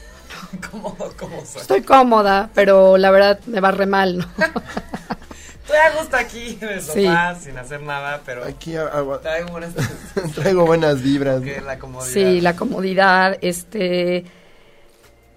Mm. 0.52 0.58
cómodo 0.70 1.14
como 1.18 1.44
soy. 1.46 1.62
Estoy 1.62 1.82
cómoda, 1.82 2.50
pero 2.54 2.98
la 2.98 3.10
verdad 3.10 3.40
me 3.46 3.62
va 3.62 3.72
re 3.72 3.86
mal, 3.86 4.18
¿no? 4.18 4.26
Estoy 4.38 5.78
a 5.78 5.98
gusto 5.98 6.18
aquí 6.18 6.58
en 6.62 6.70
el 6.70 6.82
sofá 6.82 7.36
sin 7.36 7.58
hacer 7.58 7.82
nada, 7.82 8.22
pero 8.26 8.44
aquí 8.44 8.74
traigo, 9.22 9.50
buenas, 9.50 9.74
traigo 10.36 10.66
buenas 10.66 11.02
vibras. 11.02 11.42
La 11.64 11.80
comodidad. 11.80 12.12
Sí, 12.12 12.42
la 12.42 12.56
comodidad, 12.56 13.38
este... 13.42 14.26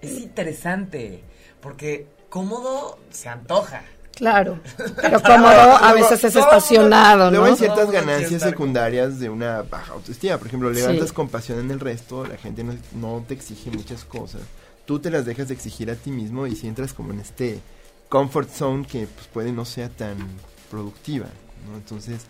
Es 0.01 0.19
interesante, 0.19 1.23
porque 1.61 2.07
cómodo 2.29 2.99
se 3.09 3.29
antoja. 3.29 3.81
Claro, 4.19 4.59
pero 5.01 5.21
cómodo 5.21 5.77
a 5.77 5.93
veces 5.93 6.21
es 6.25 6.35
estacionado, 6.35 7.31
¿no? 7.31 7.39
Luego 7.39 7.45
hay 7.45 7.55
ciertas 7.55 7.89
ganancias 7.89 8.41
secundarias 8.41 9.17
de 9.17 9.29
una 9.29 9.61
baja 9.61 9.93
autoestima. 9.93 10.37
Por 10.37 10.47
ejemplo, 10.47 10.69
levantas 10.69 11.13
compasión 11.13 11.57
en 11.59 11.71
el 11.71 11.79
resto, 11.79 12.25
la 12.25 12.35
gente 12.35 12.65
no, 12.95 13.23
te 13.25 13.33
exige 13.33 13.71
muchas 13.71 14.03
cosas. 14.03 14.41
Tú 14.85 14.99
te 14.99 15.09
las 15.09 15.25
dejas 15.25 15.47
de 15.47 15.53
exigir 15.53 15.89
a 15.89 15.95
ti 15.95 16.11
mismo 16.11 16.47
y 16.47 16.57
si 16.57 16.67
entras 16.67 16.91
como 16.91 17.13
en 17.13 17.21
este 17.21 17.61
comfort 18.09 18.49
zone 18.49 18.85
que 18.85 19.07
pues, 19.07 19.27
puede 19.27 19.53
no 19.53 19.63
sea 19.63 19.87
tan 19.87 20.17
productiva, 20.69 21.27
¿no? 21.69 21.77
Entonces, 21.77 22.23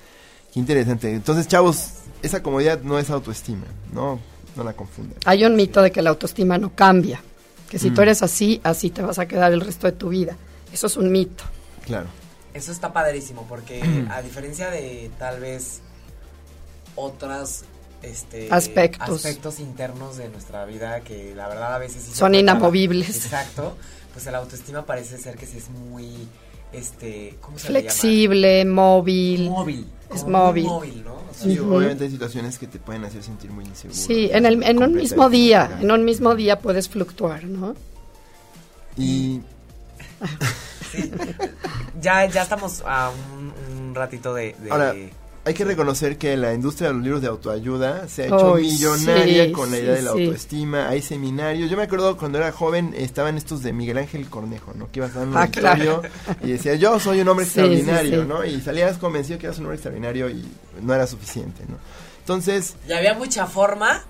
qué 0.54 0.60
interesante. 0.60 1.12
Entonces, 1.12 1.48
chavos, 1.48 1.88
esa 2.22 2.44
comodidad 2.44 2.82
no 2.84 3.00
es 3.00 3.10
autoestima, 3.10 3.66
¿no? 3.92 4.20
No 4.56 4.64
la 4.64 4.74
confundan. 4.74 5.18
Hay 5.26 5.44
un 5.44 5.56
mito 5.56 5.82
de 5.82 5.92
que 5.92 6.04
la 6.04 6.12
autoestima 6.12 6.60
no 6.60 6.76
cambia, 6.76 7.20
que 7.68 7.80
si 7.80 7.90
tú 7.90 8.02
mm. 8.02 8.04
eres 8.04 8.22
así, 8.22 8.62
así 8.64 8.92
te 8.92 9.02
vas 9.02 9.18
a 9.18 9.28
quedar 9.28 9.52
el 9.54 9.62
resto 9.62 9.88
de 9.88 9.94
tu 9.94 10.10
vida. 10.10 10.38
Eso 10.72 10.86
es 10.86 10.96
un 10.96 11.12
mito. 11.12 11.46
Claro. 11.90 12.08
Eso 12.54 12.72
está 12.72 12.94
padrísimo 12.94 13.48
porque 13.50 13.82
a 14.12 14.22
diferencia 14.22 14.70
de 14.70 15.10
tal 15.18 15.40
vez 15.40 15.82
otras 16.96 17.64
este, 18.04 18.48
aspectos. 18.52 19.26
aspectos 19.26 19.60
internos 19.60 20.18
de 20.18 20.30
nuestra 20.30 20.66
vida 20.66 21.02
que 21.02 21.34
la 21.36 21.48
verdad 21.48 21.74
a 21.74 21.80
veces 21.80 22.04
son 22.14 22.36
inamovibles. 22.36 23.26
Exacto. 23.26 23.76
Pues 24.14 24.26
el 24.28 24.36
autoestima 24.36 24.86
parece 24.86 25.18
ser 25.18 25.36
que 25.36 25.46
es 25.46 25.70
muy 25.70 26.28
este, 26.72 27.38
¿cómo 27.42 27.58
se 27.58 27.68
flexible, 27.68 28.66
móvil. 28.66 29.50
Móvil. 29.50 29.88
Es 30.14 30.26
móvil. 30.26 30.66
móvil 30.66 31.04
¿no? 31.04 31.20
sí, 31.32 31.58
obviamente 31.58 32.04
hay 32.04 32.12
situaciones 32.12 32.60
que 32.60 32.68
te 32.68 32.78
pueden 32.78 33.04
hacer 33.06 33.24
sentir 33.24 33.50
muy 33.52 33.66
inseguro. 33.66 33.98
Sí, 33.98 34.30
en, 34.32 34.46
el, 34.46 34.62
en 34.62 34.84
un 34.84 34.94
mismo 34.94 35.30
día, 35.30 35.80
en 35.82 35.90
un 35.90 36.06
mismo 36.06 36.36
día 36.36 36.60
puedes 36.60 36.88
fluctuar, 36.88 37.46
¿no? 37.46 37.74
Y 38.96 39.42
ya, 42.02 42.26
ya 42.26 42.44
estamos 42.44 42.84
a 42.86 43.12
un, 43.12 43.94
ratito 43.96 44.34
de, 44.34 44.56
Ahora, 44.70 44.94
hay 45.46 45.54
que 45.54 45.66
reconocer 45.66 46.18
que 46.18 46.38
la 46.38 46.54
industria 46.54 46.90
de 46.90 46.94
los 46.94 47.04
libros 47.04 47.22
de 47.22 47.28
autoayuda 47.28 48.08
se 48.08 48.24
ha 48.24 48.26
hecho 48.28 48.56
millonaria 48.56 49.52
con 49.52 49.72
la 49.72 49.80
idea 49.80 49.94
de 49.96 50.02
la 50.04 50.12
autoestima. 50.12 50.90
Hay 50.90 51.02
seminarios. 51.02 51.72
Yo 51.72 51.78
me 51.78 51.84
acuerdo 51.84 52.18
cuando 52.18 52.38
era 52.38 52.52
joven 52.52 52.94
estaban 52.96 53.36
estos 53.36 53.64
de 53.64 53.74
Miguel 53.74 53.98
Ángel 53.98 54.30
Cornejo, 54.30 54.74
¿no? 54.76 54.92
Que 54.92 55.00
ibas 55.00 55.16
a 55.16 55.22
un 55.22 55.36
ah, 55.36 55.50
y 56.44 56.52
decía, 56.52 56.76
yo 56.76 57.00
soy 57.00 57.22
un 57.22 57.28
hombre 57.30 57.46
extraordinario, 57.46 58.26
¿no? 58.26 58.46
Y 58.46 58.62
salías 58.62 58.98
convencido 58.98 59.40
que 59.40 59.48
eras 59.48 59.58
un 59.58 59.66
hombre 59.66 59.78
extraordinario 59.78 60.30
y 60.30 60.46
no 60.82 60.94
era 60.94 61.08
suficiente, 61.08 61.64
¿no? 61.68 61.78
Entonces... 62.20 62.76
Y 62.88 62.94
había 62.94 63.16
mucha 63.16 63.48
forma, 63.48 64.04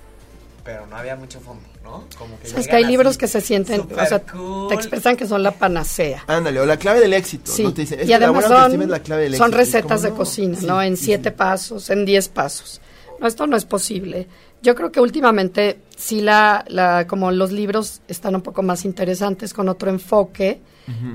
pero 0.66 0.88
no 0.88 0.98
había 0.98 1.16
mucho 1.16 1.40
fondo. 1.40 1.69
Como 2.18 2.40
que 2.40 2.48
es 2.48 2.68
que 2.68 2.76
hay 2.76 2.86
libros 2.86 3.18
que 3.18 3.28
se 3.28 3.42
sienten, 3.42 3.82
o 3.82 4.06
sea, 4.06 4.20
te 4.20 4.76
expresan 4.76 5.16
que 5.16 5.28
son 5.28 5.44
la 5.44 5.52
panacea. 5.52 6.24
Ándale, 6.28 6.60
o 6.60 6.66
la 6.66 6.78
clave 6.78 7.00
del 7.00 7.14
éxito. 7.14 7.52
Sí. 7.52 7.74
y 8.06 8.14
además 8.14 8.46
son, 8.46 9.52
recetas 9.52 10.02
de 10.02 10.12
cocina, 10.12 10.58
¿no? 10.62 10.82
En 10.82 10.98
siete 10.98 11.32
pasos, 11.32 11.90
en 11.90 12.06
diez 12.06 12.28
pasos. 12.28 12.82
No, 13.20 13.28
esto 13.28 13.48
no 13.48 13.58
es 13.58 13.66
posible. 13.66 14.28
Yo 14.62 14.76
creo 14.76 14.92
que 14.92 15.00
últimamente 15.00 15.80
sí 15.96 16.22
la, 16.22 16.66
la, 16.68 17.08
como 17.08 17.32
los 17.32 17.52
libros 17.52 18.02
están 18.08 18.36
un 18.36 18.42
poco 18.42 18.62
más 18.62 18.86
interesantes 18.86 19.54
con 19.54 19.70
otro 19.70 19.90
enfoque, 19.90 20.60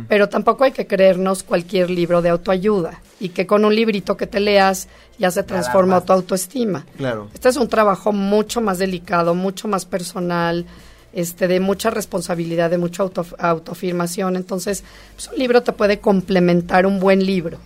pero 0.08 0.28
tampoco 0.28 0.62
hay 0.62 0.70
que 0.70 0.86
creernos 0.86 1.42
cualquier 1.42 1.90
libro 1.90 2.22
de 2.22 2.28
autoayuda 2.28 3.00
y 3.18 3.30
que 3.30 3.44
con 3.44 3.64
un 3.64 3.74
librito 3.74 4.16
que 4.16 4.28
te 4.28 4.38
leas 4.38 4.86
ya 5.18 5.32
se 5.32 5.42
transforma 5.42 6.00
tu 6.00 6.12
autoestima. 6.12 6.86
Claro. 6.96 7.28
Este 7.34 7.48
es 7.48 7.56
un 7.56 7.68
trabajo 7.68 8.12
mucho 8.12 8.60
más 8.60 8.78
delicado, 8.78 9.34
mucho 9.34 9.66
más 9.66 9.84
personal, 9.84 10.64
este, 11.12 11.48
de 11.48 11.60
mucha 11.60 11.90
responsabilidad, 11.90 12.70
de 12.70 12.78
mucha 12.78 13.02
autoafirmación. 13.02 14.36
Entonces, 14.36 14.84
pues, 15.14 15.28
un 15.28 15.38
libro 15.38 15.62
te 15.62 15.72
puede 15.72 15.98
complementar 15.98 16.86
un 16.86 17.00
buen 17.00 17.24
libro, 17.24 17.58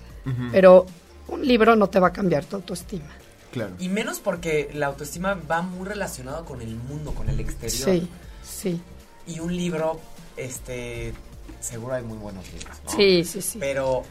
pero 0.53 0.87
un 1.29 1.47
libro 1.47 1.77
no 1.77 1.89
te 1.89 2.01
va 2.01 2.09
a 2.09 2.13
cambiar 2.13 2.45
tu 2.45 2.57
autoestima. 2.57 3.09
Claro. 3.53 3.75
Y 3.79 3.89
menos 3.89 4.21
porque 4.21 4.71
la 4.75 4.87
autoestima 4.87 5.35
va 5.35 5.63
muy 5.63 5.87
relacionado 5.87 6.45
con 6.45 6.61
el 6.61 6.77
mundo, 6.77 7.13
con 7.15 7.29
el 7.29 7.41
exterior. 7.41 7.91
Sí, 7.91 8.09
sí. 8.43 8.83
Y 9.27 9.41
un 9.41 9.57
libro, 9.57 10.01
este, 10.37 11.13
seguro 11.61 11.95
hay 11.95 12.03
muy 12.03 12.19
buenos 12.19 12.51
libros, 12.53 12.77
¿no? 12.85 12.91
Sí, 12.91 13.25
sí, 13.25 13.43
sí. 13.43 13.59
Pero, 13.59 14.03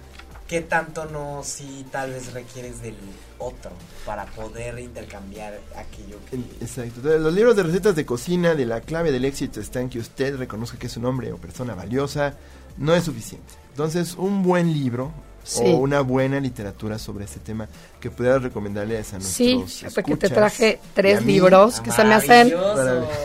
¿qué 0.47 0.61
tanto 0.61 1.05
no 1.05 1.41
si 1.43 1.85
tal 1.91 2.11
vez 2.11 2.33
requieres 2.33 2.81
del 2.81 2.95
otro 3.39 3.71
para 4.05 4.25
poder 4.25 4.79
intercambiar 4.79 5.59
aquello 5.75 6.17
que... 6.29 6.37
Exacto. 6.63 7.01
los 7.19 7.33
libros 7.33 7.55
de 7.55 7.63
recetas 7.63 7.95
de 7.95 8.05
cocina 8.05 8.55
de 8.55 8.65
la 8.65 8.81
clave 8.81 9.11
del 9.11 9.25
éxito 9.25 9.59
está 9.59 9.81
en 9.81 9.89
que 9.89 9.99
usted 9.99 10.37
reconozca 10.37 10.77
que 10.77 10.87
es 10.87 10.97
un 10.97 11.05
hombre 11.05 11.31
o 11.31 11.37
persona 11.37 11.75
valiosa, 11.75 12.35
no 12.77 12.95
es 12.95 13.03
suficiente. 13.03 13.53
Entonces, 13.71 14.15
un 14.15 14.41
buen 14.41 14.73
libro 14.73 15.11
o 15.55 15.77
una 15.77 16.01
buena 16.01 16.39
literatura 16.39 16.99
sobre 16.99 17.25
este 17.25 17.39
tema 17.39 17.67
que 17.99 18.11
pudiera 18.11 18.39
recomendarle 18.39 18.97
a 18.97 18.99
nuestros 18.99 19.23
Sí, 19.23 19.63
porque 19.93 20.15
te 20.17 20.29
traje 20.29 20.79
tres 20.93 21.25
libros 21.25 21.79
que 21.81 21.91
se 21.91 22.03
me 22.03 22.13
hacen 22.13 22.53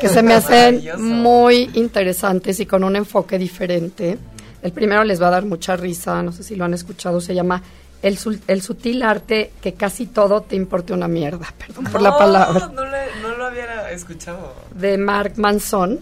que 0.00 0.08
se 0.08 0.22
me 0.22 0.34
hacen 0.34 0.82
muy 0.98 1.70
interesantes 1.74 2.60
y 2.60 2.66
con 2.66 2.84
un 2.84 2.96
enfoque 2.96 3.38
diferente. 3.38 4.18
El 4.62 4.72
primero 4.72 5.02
les 5.02 5.20
va 5.20 5.28
a 5.28 5.30
dar 5.30 5.44
mucha 5.44 5.74
risa, 5.74 6.22
no 6.22 6.30
sé 6.30 6.44
si 6.44 6.54
lo 6.54 6.64
han 6.64 6.74
escuchado, 6.74 7.20
se 7.20 7.34
llama 7.34 7.62
el, 8.02 8.18
el 8.48 8.62
sutil 8.62 9.02
arte 9.02 9.52
que 9.60 9.74
casi 9.74 10.06
todo 10.06 10.42
te 10.42 10.56
importe 10.56 10.92
una 10.92 11.08
mierda, 11.08 11.52
perdón 11.58 11.84
por 11.84 12.02
la 12.02 12.16
palabra. 12.16 12.70
No, 12.74 12.84
no, 13.22 13.36
lo 13.36 13.46
había 13.46 13.90
escuchado. 13.90 14.54
De 14.74 14.98
Mark 14.98 15.34
Manson. 15.36 16.00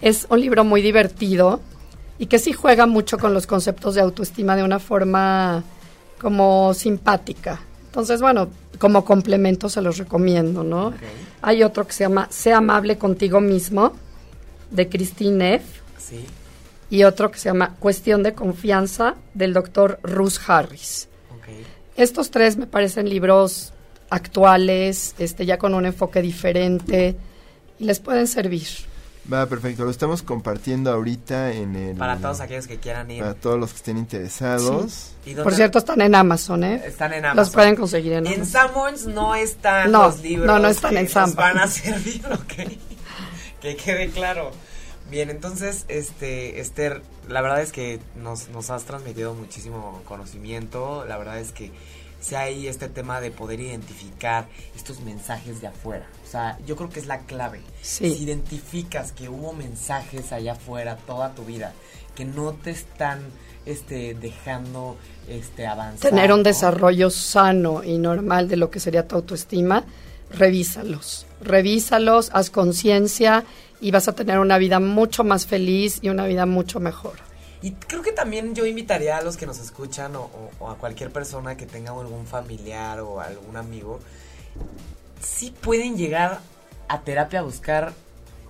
Es 0.00 0.26
un 0.28 0.40
libro 0.40 0.64
muy 0.64 0.82
divertido 0.82 1.60
y 2.20 2.26
que 2.26 2.38
sí 2.38 2.52
juega 2.52 2.84
mucho 2.84 3.16
con 3.16 3.32
los 3.32 3.46
conceptos 3.46 3.94
de 3.94 4.02
autoestima 4.02 4.54
de 4.54 4.62
una 4.62 4.78
forma 4.78 5.64
como 6.20 6.74
simpática. 6.74 7.58
Entonces, 7.86 8.20
bueno, 8.20 8.50
como 8.78 9.06
complemento 9.06 9.70
se 9.70 9.80
los 9.80 9.96
recomiendo, 9.96 10.62
¿no? 10.62 10.92
Hay 11.40 11.62
otro 11.62 11.86
que 11.86 11.94
se 11.94 12.04
llama 12.04 12.28
Sea 12.30 12.58
amable 12.58 12.98
contigo 12.98 13.40
mismo. 13.40 13.94
de 14.70 14.88
Christine 14.88 15.36
Neff. 15.36 15.62
Sí. 15.96 16.26
Y 16.90 17.04
otro 17.04 17.30
que 17.30 17.38
se 17.38 17.48
llama 17.48 17.76
Cuestión 17.80 18.22
de 18.22 18.34
Confianza 18.34 19.14
del 19.32 19.54
doctor 19.54 19.98
Ruth 20.02 20.36
Harris. 20.46 21.08
Estos 21.96 22.30
tres 22.30 22.58
me 22.58 22.66
parecen 22.66 23.08
libros 23.08 23.72
actuales, 24.10 25.14
este, 25.18 25.46
ya 25.46 25.56
con 25.56 25.74
un 25.74 25.86
enfoque 25.86 26.20
diferente 26.20 27.16
y 27.78 27.84
les 27.84 27.98
pueden 27.98 28.26
servir. 28.26 28.89
Va, 29.32 29.46
perfecto. 29.46 29.84
Lo 29.84 29.90
estamos 29.90 30.22
compartiendo 30.22 30.90
ahorita 30.90 31.52
en 31.52 31.76
el... 31.76 31.96
Para 31.96 32.16
todos 32.18 32.40
aquellos 32.40 32.66
que 32.66 32.78
quieran 32.78 33.10
ir. 33.10 33.20
Para 33.20 33.34
todos 33.34 33.58
los 33.58 33.70
que 33.70 33.76
estén 33.76 33.98
interesados. 33.98 35.12
Por 35.42 35.54
cierto, 35.54 35.78
están 35.78 36.00
en 36.00 36.14
Amazon, 36.14 36.64
¿eh? 36.64 36.82
Están 36.84 37.12
en 37.12 37.24
Amazon. 37.24 37.36
Los 37.36 37.50
pueden 37.50 37.76
conseguir 37.76 38.12
en 38.12 38.26
Amazon. 38.26 38.40
En 38.40 38.46
Sanborns 38.46 39.06
no 39.06 39.34
están 39.34 39.92
los 39.92 40.20
libros. 40.20 40.46
No, 40.46 40.58
no 40.58 40.68
están 40.68 40.96
en 40.96 41.08
Sanborns. 41.08 41.36
van 41.36 41.58
a 41.58 41.66
servir, 41.68 42.22
ok. 42.32 42.70
que 43.60 43.76
quede 43.76 44.10
claro. 44.10 44.50
Bien, 45.10 45.28
entonces, 45.28 45.84
este, 45.88 46.60
Esther, 46.60 47.02
la 47.28 47.40
verdad 47.42 47.60
es 47.60 47.72
que 47.72 48.00
nos, 48.16 48.48
nos 48.48 48.70
has 48.70 48.84
transmitido 48.84 49.34
muchísimo 49.34 50.02
conocimiento. 50.04 51.04
La 51.06 51.18
verdad 51.18 51.38
es 51.38 51.52
que 51.52 51.72
si 52.20 52.34
hay 52.34 52.68
este 52.68 52.88
tema 52.88 53.20
de 53.20 53.30
poder 53.30 53.60
identificar 53.60 54.46
estos 54.76 55.00
mensajes 55.00 55.60
de 55.60 55.66
afuera. 55.66 56.06
O 56.30 56.32
sea, 56.32 56.56
yo 56.64 56.76
creo 56.76 56.88
que 56.88 57.00
es 57.00 57.06
la 57.06 57.22
clave. 57.22 57.60
Si 57.82 58.06
identificas 58.06 59.10
que 59.10 59.28
hubo 59.28 59.52
mensajes 59.52 60.30
allá 60.30 60.52
afuera 60.52 60.96
toda 60.96 61.34
tu 61.34 61.44
vida 61.44 61.72
que 62.14 62.24
no 62.24 62.52
te 62.52 62.70
están 62.70 63.18
este 63.66 64.14
dejando 64.14 64.96
este 65.28 65.66
avanzar. 65.66 66.10
Tener 66.10 66.32
un 66.32 66.44
desarrollo 66.44 67.10
sano 67.10 67.82
y 67.82 67.98
normal 67.98 68.46
de 68.46 68.56
lo 68.56 68.70
que 68.70 68.78
sería 68.78 69.08
tu 69.08 69.16
autoestima, 69.16 69.84
revísalos. 70.30 71.26
Revísalos, 71.40 72.30
haz 72.32 72.50
conciencia 72.50 73.44
y 73.80 73.90
vas 73.90 74.06
a 74.06 74.12
tener 74.12 74.38
una 74.38 74.58
vida 74.58 74.78
mucho 74.78 75.24
más 75.24 75.46
feliz 75.46 75.98
y 76.00 76.10
una 76.10 76.26
vida 76.26 76.46
mucho 76.46 76.78
mejor. 76.78 77.14
Y 77.62 77.72
creo 77.72 78.02
que 78.02 78.12
también 78.12 78.54
yo 78.54 78.64
invitaría 78.64 79.16
a 79.16 79.22
los 79.22 79.36
que 79.36 79.46
nos 79.46 79.58
escuchan 79.58 80.14
o, 80.14 80.68
a 80.68 80.76
cualquier 80.76 81.10
persona 81.10 81.56
que 81.56 81.66
tenga 81.66 81.90
algún 81.90 82.26
familiar 82.26 83.00
o 83.00 83.20
algún 83.20 83.56
amigo, 83.56 83.98
sí 85.20 85.54
pueden 85.60 85.96
llegar 85.96 86.40
a 86.88 87.00
terapia 87.00 87.40
a 87.40 87.42
buscar 87.42 87.92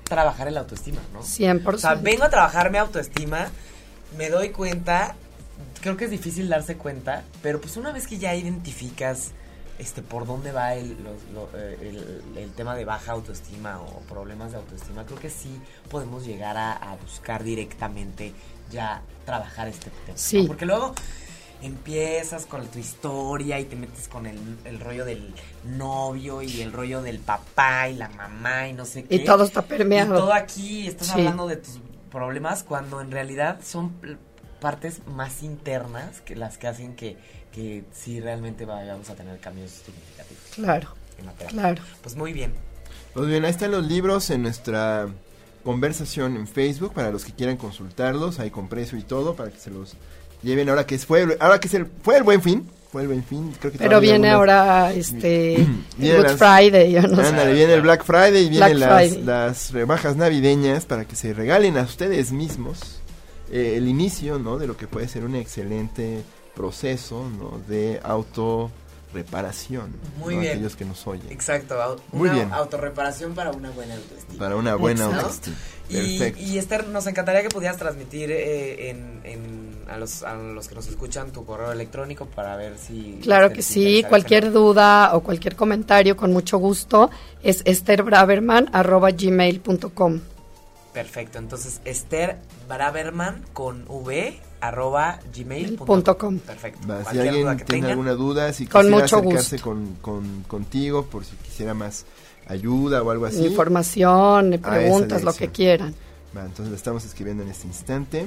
trabajar 0.05 0.49
el 0.49 0.57
autoestima, 0.57 1.01
¿no? 1.12 1.21
100%. 1.21 1.75
O 1.75 1.79
sea, 1.79 1.95
vengo 1.95 2.25
a 2.25 2.31
trabajar 2.31 2.71
mi 2.71 2.79
autoestima, 2.79 3.49
me 4.16 4.29
doy 4.29 4.51
cuenta, 4.51 5.14
creo 5.81 5.97
que 5.97 6.07
es 6.07 6.11
difícil 6.11 6.49
darse 6.49 6.77
cuenta, 6.77 7.23
pero 7.43 7.61
pues 7.61 7.77
una 7.77 7.93
vez 7.93 8.07
que 8.07 8.18
ya 8.18 8.35
identificas 8.35 9.33
este 9.79 10.03
por 10.03 10.27
dónde 10.27 10.53
va 10.53 10.75
el, 10.75 10.95
eh, 11.55 12.21
el, 12.37 12.53
tema 12.53 12.75
de 12.75 12.85
baja 12.85 13.12
autoestima 13.12 13.81
o 13.81 14.01
problemas 14.01 14.51
de 14.53 14.59
autoestima, 14.59 15.07
creo 15.07 15.18
que 15.18 15.31
sí 15.31 15.59
podemos 15.89 16.27
llegar 16.27 16.59
a, 16.59 16.73
a 16.73 16.97
buscar 16.97 17.43
directamente 17.43 18.35
ya 18.71 19.01
trabajar 19.25 19.68
este 19.68 19.91
tema. 20.05 20.18
Sí. 20.18 20.45
Porque 20.47 20.66
luego 20.66 20.95
empiezas 21.63 22.47
con 22.47 22.67
tu 22.67 22.79
historia 22.79 23.61
y 23.61 23.65
te 23.65 23.77
metes 23.77 24.09
con 24.09 24.27
el, 24.27 24.39
el, 24.65 24.81
rollo 24.81 25.05
del 25.05 25.35
novio 25.65 26.43
y 26.43 26.61
el 26.61 26.73
rollo 26.73 27.03
del 27.03 27.19
papá 27.19 27.89
y 27.89 27.95
la 27.95 28.09
mamá 28.09 28.69
y 28.69 28.73
no 28.73 28.85
sé 28.85 29.05
qué. 29.05 29.17
Y 29.17 29.25
todo 29.25 29.45
está 29.45 29.63
permeado. 29.63 30.15
Y 30.15 30.19
todo 30.19 30.33
aquí 30.33 30.87
estás 30.87 31.11
hablando 31.11 31.47
de 31.47 31.57
tus 31.57 31.81
problemas 32.11 32.63
cuando 32.63 33.01
en 33.01 33.11
realidad 33.11 33.61
son 33.65 33.93
partes 34.61 35.07
más 35.07 35.43
internas 35.43 36.21
que 36.21 36.37
las 36.37 36.59
que 36.59 36.67
hacen 36.67 36.95
que, 36.95 37.17
que 37.53 37.85
sí 37.93 38.21
realmente 38.21 38.65
vayamos 38.65 39.09
a 39.11 39.15
tener 39.15 39.39
cambios 39.41 39.71
significativos. 39.71 40.43
Claro. 40.55 40.89
claro. 41.49 41.83
Pues 42.03 42.17
muy 42.17 42.33
bien. 42.33 42.53
Pues 43.15 43.27
bien, 43.27 43.45
ahí 43.45 43.51
están 43.51 43.71
los 43.73 43.87
libros 43.87 44.31
en 44.31 44.43
nuestra 44.43 45.09
conversación 45.65 46.37
en 46.37 46.47
Facebook 46.47 46.93
para 46.95 47.11
los 47.11 47.25
que 47.25 47.33
quieran 47.33 47.57
consultarlos, 47.57 48.39
ahí 48.39 48.51
con 48.51 48.69
precio 48.69 48.99
y 48.99 49.03
todo, 49.03 49.35
para 49.35 49.51
que 49.51 49.59
se 49.59 49.71
los 49.71 49.95
lleven 50.43 50.68
ahora 50.68 50.86
que 50.86 50.99
fue, 50.99 51.36
ahora 51.41 51.61
que 51.61 51.68
es 51.68 51.74
el, 51.74 51.86
fue 52.03 52.16
el 52.16 52.22
buen 52.22 52.43
fin. 52.43 52.66
Fue 52.91 53.03
el 53.03 53.09
buen 53.09 53.22
fin, 53.22 53.53
creo 53.61 53.70
que 53.70 53.78
Pero 53.78 54.01
viene 54.01 54.30
ahora 54.30 54.93
este 54.93 55.64
Good 55.97 56.36
Friday, 56.36 56.91
yo 56.91 57.03
no 57.03 57.22
sé. 57.22 57.53
viene 57.53 57.74
el 57.74 57.82
Black 57.82 58.03
Friday 58.05 58.47
y 58.47 58.49
vienen 58.49 58.80
las, 58.80 59.16
las 59.18 59.72
rebajas 59.72 60.16
navideñas 60.16 60.86
para 60.86 61.05
que 61.05 61.14
se 61.14 61.32
regalen 61.32 61.78
a 61.78 61.82
ustedes 61.82 62.32
mismos 62.32 63.01
eh, 63.53 63.74
el 63.76 63.86
inicio, 63.86 64.41
¿no? 64.41 64.59
De 64.59 64.66
lo 64.66 64.76
que 64.76 64.88
puede 64.88 65.07
ser 65.07 65.24
un 65.24 65.36
excelente 65.36 66.22
proceso, 66.57 67.28
¿no? 67.38 67.61
De 67.68 68.01
auto 68.03 68.72
reparación. 69.13 69.93
Muy 70.19 70.37
bien. 70.37 70.53
Aquellos 70.53 70.77
que 70.77 70.85
nos 70.85 71.05
oyen. 71.07 71.31
Exacto. 71.31 71.97
Muy 72.13 72.29
una 72.29 72.39
bien. 72.39 72.53
autorreparación 72.53 73.35
para 73.35 73.51
una 73.51 73.71
buena 73.71 73.95
autoestima. 73.95 74.39
Para 74.39 74.57
una 74.57 74.75
buena 74.75 75.07
autoestima. 75.07 75.57
Y, 75.89 76.23
y, 76.39 76.59
Esther, 76.59 76.87
nos 76.87 77.07
encantaría 77.09 77.43
que 77.43 77.49
pudieras 77.49 77.77
transmitir 77.77 78.31
eh, 78.31 78.91
en, 78.91 79.81
a, 79.89 79.97
los, 79.97 80.23
a 80.23 80.37
los 80.37 80.69
que 80.69 80.77
nos 80.77 80.87
escuchan 80.87 81.33
tu 81.33 81.45
correo 81.45 81.73
electrónico 81.73 82.27
para 82.27 82.55
ver 82.57 82.79
si... 82.79 83.19
Claro 83.23 83.53
que 83.53 83.63
sí, 83.63 84.05
cualquier 84.09 84.53
duda 84.53 85.17
o 85.17 85.23
cualquier 85.23 85.57
comentario 85.57 86.17
con 86.17 86.33
mucho 86.33 86.59
gusto 86.59 87.11
es 87.43 87.63
esterbraverman.gmail.com 87.65 90.21
Perfecto, 90.93 91.38
entonces 91.38 91.80
Esther 91.84 92.38
Braverman 92.68 93.45
con 93.53 93.84
V 93.88 94.41
arroba 94.61 95.20
gmail.com. 95.34 96.38
Perfecto. 96.41 96.80
si 97.11 97.18
alguien 97.18 97.57
tiene 97.64 97.91
alguna 97.93 98.12
duda, 98.12 98.53
si 98.53 98.66
con 98.66 98.86
quisiera 98.86 99.05
acercarse 99.05 99.59
con, 99.61 99.97
con, 100.03 100.43
contigo 100.49 101.07
por 101.07 101.24
si 101.24 101.36
quisiera 101.36 101.74
más 101.74 102.07
ayuda 102.49 103.03
o 103.03 103.11
algo 103.11 103.26
así. 103.26 103.47
Información, 103.47 104.59
preguntas, 104.62 105.22
lo 105.22 105.32
que 105.32 105.49
quieran. 105.49 105.95
entonces 106.34 106.68
lo 106.68 106.76
estamos 106.76 107.05
escribiendo 107.05 107.43
en 107.45 107.51
este 107.51 107.66
instante. 107.66 108.26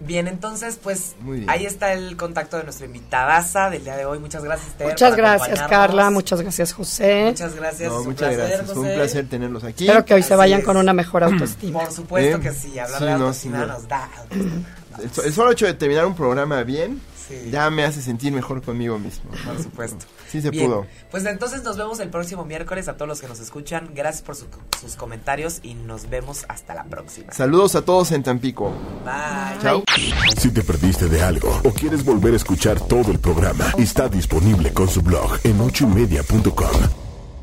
Bien, 0.00 0.28
entonces, 0.28 0.78
pues 0.80 1.16
ahí 1.48 1.66
está 1.66 1.92
el 1.92 2.16
contacto 2.16 2.56
de 2.56 2.64
nuestra 2.64 2.86
invitadaza 2.86 3.68
del 3.68 3.82
día 3.82 3.96
de 3.96 4.04
hoy. 4.04 4.20
Muchas 4.20 4.44
gracias, 4.44 4.72
Ter, 4.74 4.88
Muchas 4.88 5.16
gracias, 5.16 5.62
Carla. 5.68 6.10
Muchas 6.10 6.40
gracias, 6.40 6.72
José. 6.72 7.26
Muchas 7.26 7.54
gracias. 7.56 7.92
muchas 8.04 8.36
gracias. 8.36 8.62
Fue 8.72 8.78
un 8.78 8.94
placer 8.94 9.28
tenerlos 9.28 9.64
aquí. 9.64 9.86
Espero 9.86 10.04
que 10.04 10.14
hoy 10.14 10.22
se 10.22 10.36
vayan 10.36 10.62
con 10.62 10.76
una 10.76 10.92
mejor 10.92 11.24
autoestima. 11.24 11.80
Por 11.80 11.92
supuesto 11.92 12.36
¿Eh? 12.36 12.40
que 12.40 12.52
sí. 12.52 12.78
Hablar 12.78 13.00
de 13.02 13.12
autoestima 13.12 13.66
nos 13.66 13.88
da 13.88 14.08
el, 15.24 15.32
solo 15.32 15.52
hecho 15.52 15.66
de 15.66 15.74
terminar 15.74 16.06
un 16.06 16.14
programa 16.14 16.62
bien 16.62 17.00
ya 17.50 17.70
me 17.70 17.84
hace 17.84 18.02
sentir 18.02 18.32
mejor 18.32 18.62
conmigo 18.62 18.98
mismo. 18.98 19.30
Por 19.44 19.62
supuesto. 19.62 20.06
Sí 20.28 20.40
se 20.40 20.52
pudo. 20.52 20.86
Pues 21.10 21.24
entonces 21.24 21.62
nos 21.62 21.76
vemos 21.76 22.00
el 22.00 22.10
próximo 22.10 22.44
miércoles 22.44 22.88
a 22.88 22.96
todos 22.96 23.08
los 23.08 23.20
que 23.20 23.28
nos 23.28 23.40
escuchan. 23.40 23.90
Gracias 23.94 24.22
por 24.22 24.36
sus 24.36 24.96
comentarios 24.96 25.60
y 25.62 25.74
nos 25.74 26.08
vemos 26.08 26.44
hasta 26.48 26.74
la 26.74 26.84
próxima. 26.84 27.32
Saludos 27.32 27.74
a 27.74 27.82
todos 27.82 28.12
en 28.12 28.22
Tampico. 28.22 28.72
Bye. 29.04 29.62
Chao. 29.62 29.84
Si 30.36 30.50
te 30.50 30.62
perdiste 30.62 31.08
de 31.08 31.22
algo 31.22 31.60
o 31.64 31.70
quieres 31.70 32.04
volver 32.04 32.34
a 32.34 32.36
escuchar 32.36 32.80
todo 32.80 33.10
el 33.10 33.18
programa, 33.18 33.72
está 33.78 34.08
disponible 34.08 34.72
con 34.72 34.88
su 34.88 35.02
blog 35.02 35.38
en 35.44 35.60
ochoymedia.com 35.60 37.07